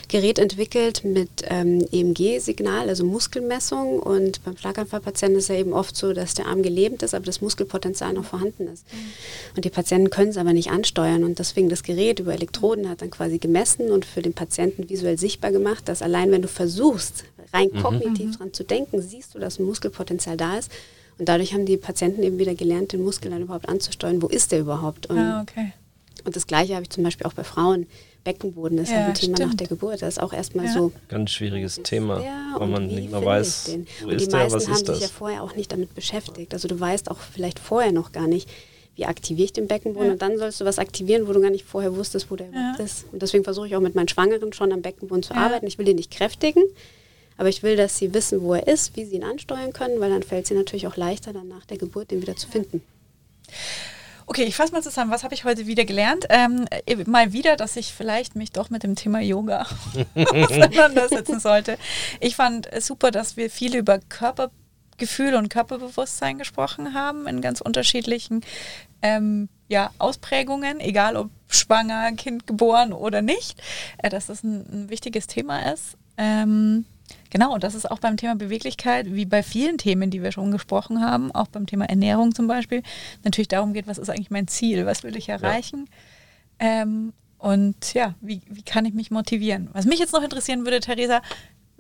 Gerät 0.10 0.40
entwickelt 0.40 1.06
mit 1.06 1.30
ähm, 1.46 1.88
EMG-Signal, 1.92 2.90
also 2.90 3.06
Muskelmessung. 3.06 4.00
Und 4.00 4.44
beim 4.44 4.58
Schlaganfallpatienten 4.58 5.40
ist 5.40 5.48
ja 5.48 5.56
eben 5.56 5.72
oft 5.72 5.96
so, 5.96 6.12
dass 6.12 6.34
der 6.34 6.48
Arm 6.48 6.64
gelähmt 6.64 7.02
ist, 7.02 7.14
aber 7.14 7.26
das 7.26 7.40
Muskelpotenzial 7.40 8.12
noch 8.12 8.26
vorhanden 8.26 8.68
ist. 8.68 8.86
Mhm. 8.92 8.98
Und 9.56 9.66
die 9.66 9.70
Patienten 9.70 10.10
können 10.10 10.32
es 10.32 10.38
aber 10.38 10.52
nicht 10.52 10.70
ansteuern. 10.70 11.24
Und 11.24 11.40
deswegen 11.40 11.70
das 11.70 11.84
Gerät 11.84 12.20
über 12.20 12.34
Elektroden 12.34 12.90
hat 12.90 13.02
dann 13.02 13.10
quasi 13.10 13.38
gemessen 13.38 13.90
und 13.90 14.04
für 14.04 14.22
den 14.22 14.34
Patienten 14.34 14.90
visuell 14.90 15.18
sichtbar 15.18 15.52
gemacht, 15.52 15.88
dass 15.88 16.02
allein 16.02 16.30
wenn 16.32 16.42
du 16.42 16.50
versuchst, 16.50 17.24
rein 17.54 17.70
mhm. 17.72 17.82
kognitiv 17.82 18.28
mhm. 18.28 18.32
dran 18.34 18.54
zu 18.54 18.64
denken, 18.64 19.02
siehst 19.02 19.36
du, 19.36 19.40
dass 19.40 19.60
ein 19.60 19.66
Muskelpotenzial 19.66 20.38
da 20.42 20.58
ist. 20.58 20.72
Und 21.18 21.30
dadurch 21.30 21.54
haben 21.54 21.66
die 21.66 21.78
Patienten 21.78 22.24
eben 22.24 22.40
wieder 22.40 22.56
gelernt, 22.56 22.94
den 22.94 23.04
Muskel 23.04 23.32
dann 23.32 23.44
überhaupt 23.44 23.70
anzusteuern. 23.70 24.22
Wo 24.22 24.28
ist 24.28 24.52
der 24.52 24.60
überhaupt? 24.60 25.06
Und, 25.08 25.20
ah, 25.20 25.42
okay. 25.42 25.72
und 26.26 26.36
das 26.36 26.48
Gleiche 26.48 26.74
habe 26.74 26.84
ich 26.84 26.90
zum 26.90 27.04
Beispiel 27.04 27.28
auch 27.28 27.34
bei 27.34 27.44
Frauen. 27.44 27.86
Beckenboden 28.24 28.78
ist 28.78 28.92
ja, 28.92 29.08
ein 29.08 29.14
Thema 29.14 29.36
stimmt. 29.36 29.40
nach 29.40 29.56
der 29.56 29.68
Geburt. 29.68 30.02
Das 30.02 30.16
ist 30.16 30.20
auch 30.22 30.34
erstmal 30.34 30.66
ja. 30.66 30.74
so. 30.74 30.92
Ganz 31.10 31.32
schwieriges 31.32 31.80
Thema, 31.84 32.24
weil 32.58 32.68
man 32.68 32.88
nicht 32.88 33.12
mehr 33.12 33.24
weiß, 33.24 33.78
wo 34.02 34.08
und 34.08 34.14
ist 34.14 34.32
die 34.32 34.36
meisten 34.36 34.36
der, 34.36 34.52
was 34.52 34.68
haben 34.68 34.86
sich 34.86 35.00
ja 35.00 35.08
vorher 35.08 35.44
auch 35.44 35.56
nicht 35.56 35.72
damit 35.72 35.96
beschäftigt. 35.96 36.54
Also 36.54 36.68
du 36.68 36.80
weißt 36.80 37.10
auch 37.10 37.18
vielleicht 37.18 37.60
vorher 37.60 37.92
noch 37.92 38.12
gar 38.12 38.28
nicht, 38.28 38.50
wie 38.96 39.06
aktiviere 39.06 39.46
ich 39.46 39.54
den 39.54 39.68
Beckenboden 39.68 40.08
ja. 40.08 40.14
und 40.14 40.22
dann 40.22 40.38
sollst 40.38 40.62
du 40.62 40.66
was 40.66 40.78
aktivieren, 40.78 41.28
wo 41.28 41.34
du 41.34 41.42
gar 41.42 41.50
nicht 41.50 41.66
vorher 41.66 41.96
wusstest, 41.96 42.30
wo 42.30 42.36
der 42.36 42.50
überhaupt 42.50 42.80
ist. 42.80 43.06
Und 43.12 43.22
deswegen 43.22 43.44
versuche 43.44 43.68
ich 43.68 43.76
auch 43.76 43.82
mit 43.82 43.96
meinen 43.96 44.08
Schwangeren 44.08 44.54
schon 44.54 44.72
am 44.72 44.82
Beckenboden 44.82 45.24
zu 45.24 45.34
arbeiten. 45.34 45.66
Ich 45.66 45.78
will 45.78 45.86
den 45.86 45.96
nicht 45.96 46.12
kräftigen, 46.12 46.64
aber 47.42 47.50
ich 47.50 47.64
will, 47.64 47.76
dass 47.76 47.98
sie 47.98 48.14
wissen, 48.14 48.44
wo 48.44 48.54
er 48.54 48.68
ist, 48.68 48.96
wie 48.96 49.04
sie 49.04 49.16
ihn 49.16 49.24
ansteuern 49.24 49.74
können, 49.74 50.00
weil 50.00 50.12
dann 50.12 50.22
fällt 50.22 50.46
es 50.46 50.52
ihnen 50.52 50.60
natürlich 50.60 50.86
auch 50.86 50.96
leichter, 50.96 51.34
dann 51.34 51.48
nach 51.48 51.66
der 51.66 51.80
Geburt 51.80 52.12
den 52.12 52.22
wieder 52.22 52.36
zu 52.36 52.48
finden. 52.48 52.84
Okay, 54.28 54.44
ich 54.44 54.56
fasse 54.56 54.72
mal 54.74 54.84
zusammen. 54.84 55.10
Was 55.10 55.24
habe 55.24 55.34
ich 55.34 55.44
heute 55.44 55.66
wieder 55.66 55.84
gelernt? 55.84 56.28
Ähm, 56.30 56.68
mal 57.08 57.34
wieder, 57.34 57.56
dass 57.56 57.78
ich 57.78 57.94
vielleicht 57.94 58.36
mich 58.36 58.52
doch 58.52 58.70
mit 58.70 58.84
dem 58.84 58.96
Thema 58.96 59.22
Yoga 59.22 59.66
auseinandersetzen 60.14 61.40
sollte. 61.40 61.80
Ich 62.20 62.36
fand 62.36 62.70
super, 62.80 63.10
dass 63.10 63.38
wir 63.38 63.50
viel 63.50 63.76
über 63.76 63.98
Körpergefühl 63.98 65.34
und 65.34 65.50
Körperbewusstsein 65.50 66.38
gesprochen 66.38 66.94
haben 66.94 67.26
in 67.26 67.42
ganz 67.42 67.60
unterschiedlichen 67.60 68.42
ähm, 69.02 69.50
ja, 69.68 69.90
Ausprägungen, 69.98 70.80
egal 70.80 71.16
ob 71.16 71.32
schwanger, 71.48 72.12
Kind 72.12 72.46
geboren 72.46 72.94
oder 72.94 73.24
nicht, 73.24 73.60
äh, 73.98 74.12
dass 74.12 74.28
das 74.28 74.44
ein, 74.44 74.64
ein 74.72 74.90
wichtiges 74.92 75.26
Thema 75.26 75.74
ist. 75.74 75.98
Ähm, 76.20 76.86
Genau, 77.30 77.54
und 77.54 77.64
das 77.64 77.76
ist 77.76 77.90
auch 77.90 78.00
beim 78.00 78.18
Thema 78.18 78.36
Beweglichkeit, 78.36 79.14
wie 79.14 79.26
bei 79.26 79.44
vielen 79.44 79.78
Themen, 79.78 80.10
die 80.10 80.22
wir 80.22 80.32
schon 80.32 80.52
gesprochen 80.52 81.02
haben, 81.02 81.32
auch 81.32 81.48
beim 81.48 81.66
Thema 81.66 81.86
Ernährung 81.86 82.36
zum 82.36 82.48
Beispiel, 82.48 82.84
natürlich 83.24 83.48
darum 83.48 83.74
geht, 83.74 83.88
was 83.88 83.98
ist 83.98 84.10
eigentlich 84.10 84.32
mein 84.32 84.48
Ziel, 84.48 84.86
was 84.86 85.04
will 85.04 85.16
ich 85.16 85.30
erreichen. 85.30 85.88
Ja. 86.62 86.82
Ähm, 86.84 87.14
und 87.42 87.96
ja, 87.96 88.14
wie, 88.22 88.42
wie 88.50 88.62
kann 88.62 88.86
ich 88.86 88.94
mich 88.94 89.10
motivieren? 89.10 89.70
Was 89.74 89.86
mich 89.86 89.98
jetzt 89.98 90.14
noch 90.14 90.22
interessieren 90.22 90.64
würde, 90.64 90.80
Theresa, 90.80 91.24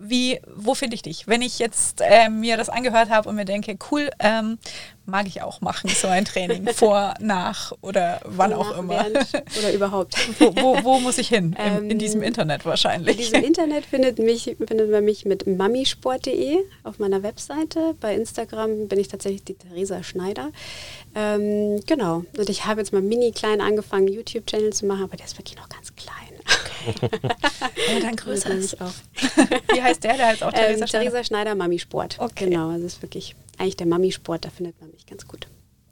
wie, 0.02 0.39
wo 0.56 0.74
finde 0.74 0.95
ich 0.95 1.02
dich? 1.02 1.28
Wenn 1.28 1.41
ich 1.41 1.60
jetzt 1.60 2.02
äh, 2.02 2.30
mir 2.30 2.58
das 2.58 2.70
angehört 2.70 3.10
habe 3.10 3.30
und 3.30 3.36
mir 3.36 3.45
denke, 3.45 3.78
cool, 3.91 4.10
ähm, 4.20 4.58
mag 5.06 5.28
ich 5.28 5.41
auch 5.41 5.62
machen, 5.62 5.89
so 5.89 6.08
ein 6.08 6.26
Training 6.26 6.68
vor, 6.74 7.14
nach 7.20 7.72
oder 7.82 8.20
wann 8.26 8.54
auch 8.54 8.78
immer. 8.78 9.06
Oder 9.60 9.74
überhaupt. 9.74 10.16
wo, 10.39 10.56
wo, 10.56 10.84
wo, 10.84 10.99
muss 10.99 11.18
ich 11.18 11.28
hin? 11.28 11.56
In, 11.66 11.91
in, 11.91 11.99
diesem 11.99 12.22
ähm, 12.22 12.28
Internet 12.28 12.66
wahrscheinlich. 12.66 13.18
In 13.18 13.24
diesem 13.24 13.43
Internet 13.43 13.86
findet, 13.86 14.20
mich, 14.20 14.43
findet 14.43 14.89
man 14.89 15.04
mich 15.04 15.26
mit 15.26 15.45
mamisport.de 15.47 16.58
auf 16.84 16.99
meiner 16.99 17.24
Webseite. 17.24 17.95
Bei 17.99 18.16
Instagram 18.16 18.88
bin 18.88 18.99
ich 18.99 19.08
tatsächlich 19.08 19.43
die 19.43 19.56
Theresa 19.56 20.04
Schneider. 20.04 20.52
Ähm, 21.16 21.82
genau. 21.86 22.24
Und 22.38 22.49
ich 22.49 22.66
habe 22.66 22.82
jetzt 22.82 22.93
mal 22.93 23.02
mini 23.02 23.32
klein 23.32 23.62
angefangen, 23.62 24.08
YouTube-Channel 24.08 24.74
zu 24.74 24.86
machen, 24.86 25.04
aber 25.04 25.18
der 25.18 25.26
ist 25.26 25.38
wirklich 25.38 25.58
noch 25.58 25.70
ganz 25.70 25.95
klein. 25.95 26.30
Aber 27.01 27.99
dann 28.01 28.15
größer 28.15 28.51
ist 28.51 28.79
auch. 28.82 28.91
Wie 29.73 29.82
heißt 29.82 30.03
der? 30.03 30.17
Der 30.17 30.27
heißt 30.27 30.43
auch 30.43 30.51
Theresa 30.51 30.82
ähm, 30.82 30.88
Schneider. 30.88 31.05
Theresa 31.09 31.23
Schneider, 31.23 31.55
Mami 31.55 31.79
Sport. 31.79 32.17
Okay. 32.19 32.45
Genau, 32.49 32.69
also 32.69 32.84
das 32.84 32.93
ist 32.93 33.01
wirklich 33.01 33.36
eigentlich 33.57 33.77
der 33.77 33.88
Mami 33.88 34.11
Sport, 34.11 34.45
da 34.45 34.49
findet 34.49 34.79
man 34.82 34.91
mich 34.91 35.05
ganz 35.05 35.27
gut. 35.27 35.47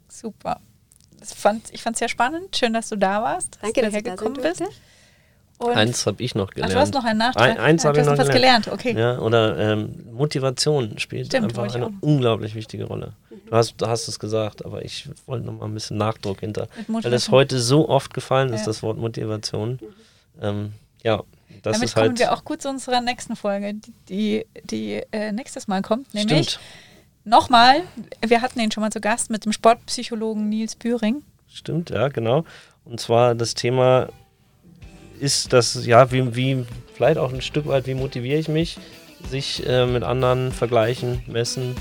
Super. 0.08 0.60
Das 1.18 1.32
fand, 1.34 1.72
ich 1.72 1.82
fand 1.82 1.94
es 1.96 1.98
sehr 2.00 2.08
spannend. 2.08 2.56
Schön, 2.56 2.72
dass 2.72 2.88
du 2.88 2.96
da 2.96 3.22
warst. 3.22 3.58
Danke, 3.60 3.80
dass 3.82 3.90
du 3.90 3.96
hergekommen 3.96 4.40
bist. 4.40 4.62
Und 5.58 5.72
Eins 5.76 6.06
habe 6.06 6.22
ich 6.22 6.34
noch 6.34 6.48
Ach, 6.48 6.54
gelernt. 6.54 6.72
du 6.72 6.78
hast 6.78 6.94
noch 6.94 7.04
einen 7.04 7.18
Nachtrag. 7.18 7.50
Ein, 7.50 7.58
eins 7.58 7.82
Ja, 7.82 7.90
habe 7.90 8.00
ich 8.00 8.06
noch 8.06 8.16
was 8.16 8.28
gelernt. 8.30 8.64
gelernt. 8.64 8.68
Okay. 8.68 8.98
Ja, 8.98 9.18
oder 9.18 9.58
ähm, 9.58 10.06
Motivation 10.10 10.98
spielt 10.98 11.26
Stimmt, 11.26 11.48
einfach 11.54 11.74
eine 11.74 11.86
auch. 11.88 11.90
unglaublich 12.00 12.54
wichtige 12.54 12.84
Rolle. 12.84 13.12
Du 13.28 13.54
hast, 13.54 13.74
du 13.76 13.86
hast 13.86 14.08
es 14.08 14.18
gesagt, 14.18 14.64
aber 14.64 14.82
ich 14.86 15.10
wollte 15.26 15.44
noch 15.44 15.52
mal 15.52 15.66
ein 15.66 15.74
bisschen 15.74 15.98
Nachdruck 15.98 16.40
hinter. 16.40 16.62
Weil 16.62 16.68
das 16.78 16.88
Motivation. 16.88 17.34
heute 17.36 17.60
so 17.60 17.88
oft 17.90 18.14
gefallen 18.14 18.54
ist, 18.54 18.60
Ja. 18.60 18.66
das 18.66 18.82
Wort 18.82 18.96
Motivation. 18.96 19.78
Ähm, 20.40 20.72
ja, 21.02 21.22
das 21.62 21.74
Damit 21.74 21.88
ist 21.88 21.96
halt. 21.96 22.06
kommen 22.06 22.18
wir 22.18 22.32
auch 22.32 22.44
gut 22.44 22.62
zu 22.62 22.68
unserer 22.68 23.00
nächsten 23.00 23.36
Folge, 23.36 23.74
die, 24.08 24.46
die, 24.64 25.02
äh, 25.12 25.32
nächstes 25.32 25.68
Mal 25.68 25.82
kommt. 25.82 26.12
Nämlich 26.14 26.50
stimmt, 26.50 26.64
nochmal, 27.24 27.82
wir 28.26 28.40
hatten 28.40 28.60
ihn 28.60 28.70
schon 28.70 28.82
mal 28.82 28.90
zu 28.90 29.00
Gast 29.00 29.30
mit 29.30 29.44
dem 29.44 29.52
Sportpsychologen 29.52 30.48
Nils 30.48 30.74
Büring. 30.76 31.22
stimmt, 31.48 31.90
ja, 31.90 32.08
genau. 32.08 32.44
Und 32.84 33.00
zwar 33.00 33.34
das 33.34 33.54
Thema 33.54 34.08
ist 35.18 35.52
das, 35.52 35.84
ja, 35.84 36.10
wie, 36.12 36.34
wie 36.34 36.64
vielleicht 36.94 37.18
auch 37.18 37.32
ein 37.32 37.42
Stück 37.42 37.66
weit, 37.66 37.86
wie 37.86 37.94
motiviere 37.94 38.38
ich 38.38 38.48
mich, 38.48 38.78
sich 39.28 39.66
äh, 39.66 39.86
mit 39.86 40.02
anderen 40.02 40.50
vergleichen, 40.52 41.22
messen, 41.26 41.76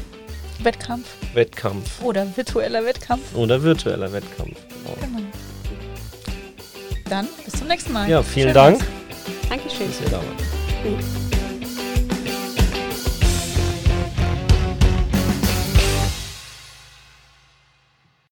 Wettkampf 0.61 1.07
Wettkampf 1.33 2.03
oder 2.03 2.35
virtueller 2.35 2.83
Wettkampf. 2.83 3.33
oder 3.33 3.63
virtueller 3.63 4.11
Wettkampf. 4.11 4.57
Genau. 4.67 4.97
Genau. 4.99 5.48
Dann 7.09 7.27
bis 7.43 7.53
zum 7.57 7.67
nächsten 7.67 7.91
Mal. 7.93 8.07
Ja, 8.09 8.21
vielen 8.21 8.47
Schön 8.49 8.53
Dank. 8.53 8.85
Dankeschön. 9.49 9.87
dass 9.87 10.01
ihr 10.01 10.09
da 10.09 10.17
wart. 10.17 10.25
Mhm. 10.83 11.38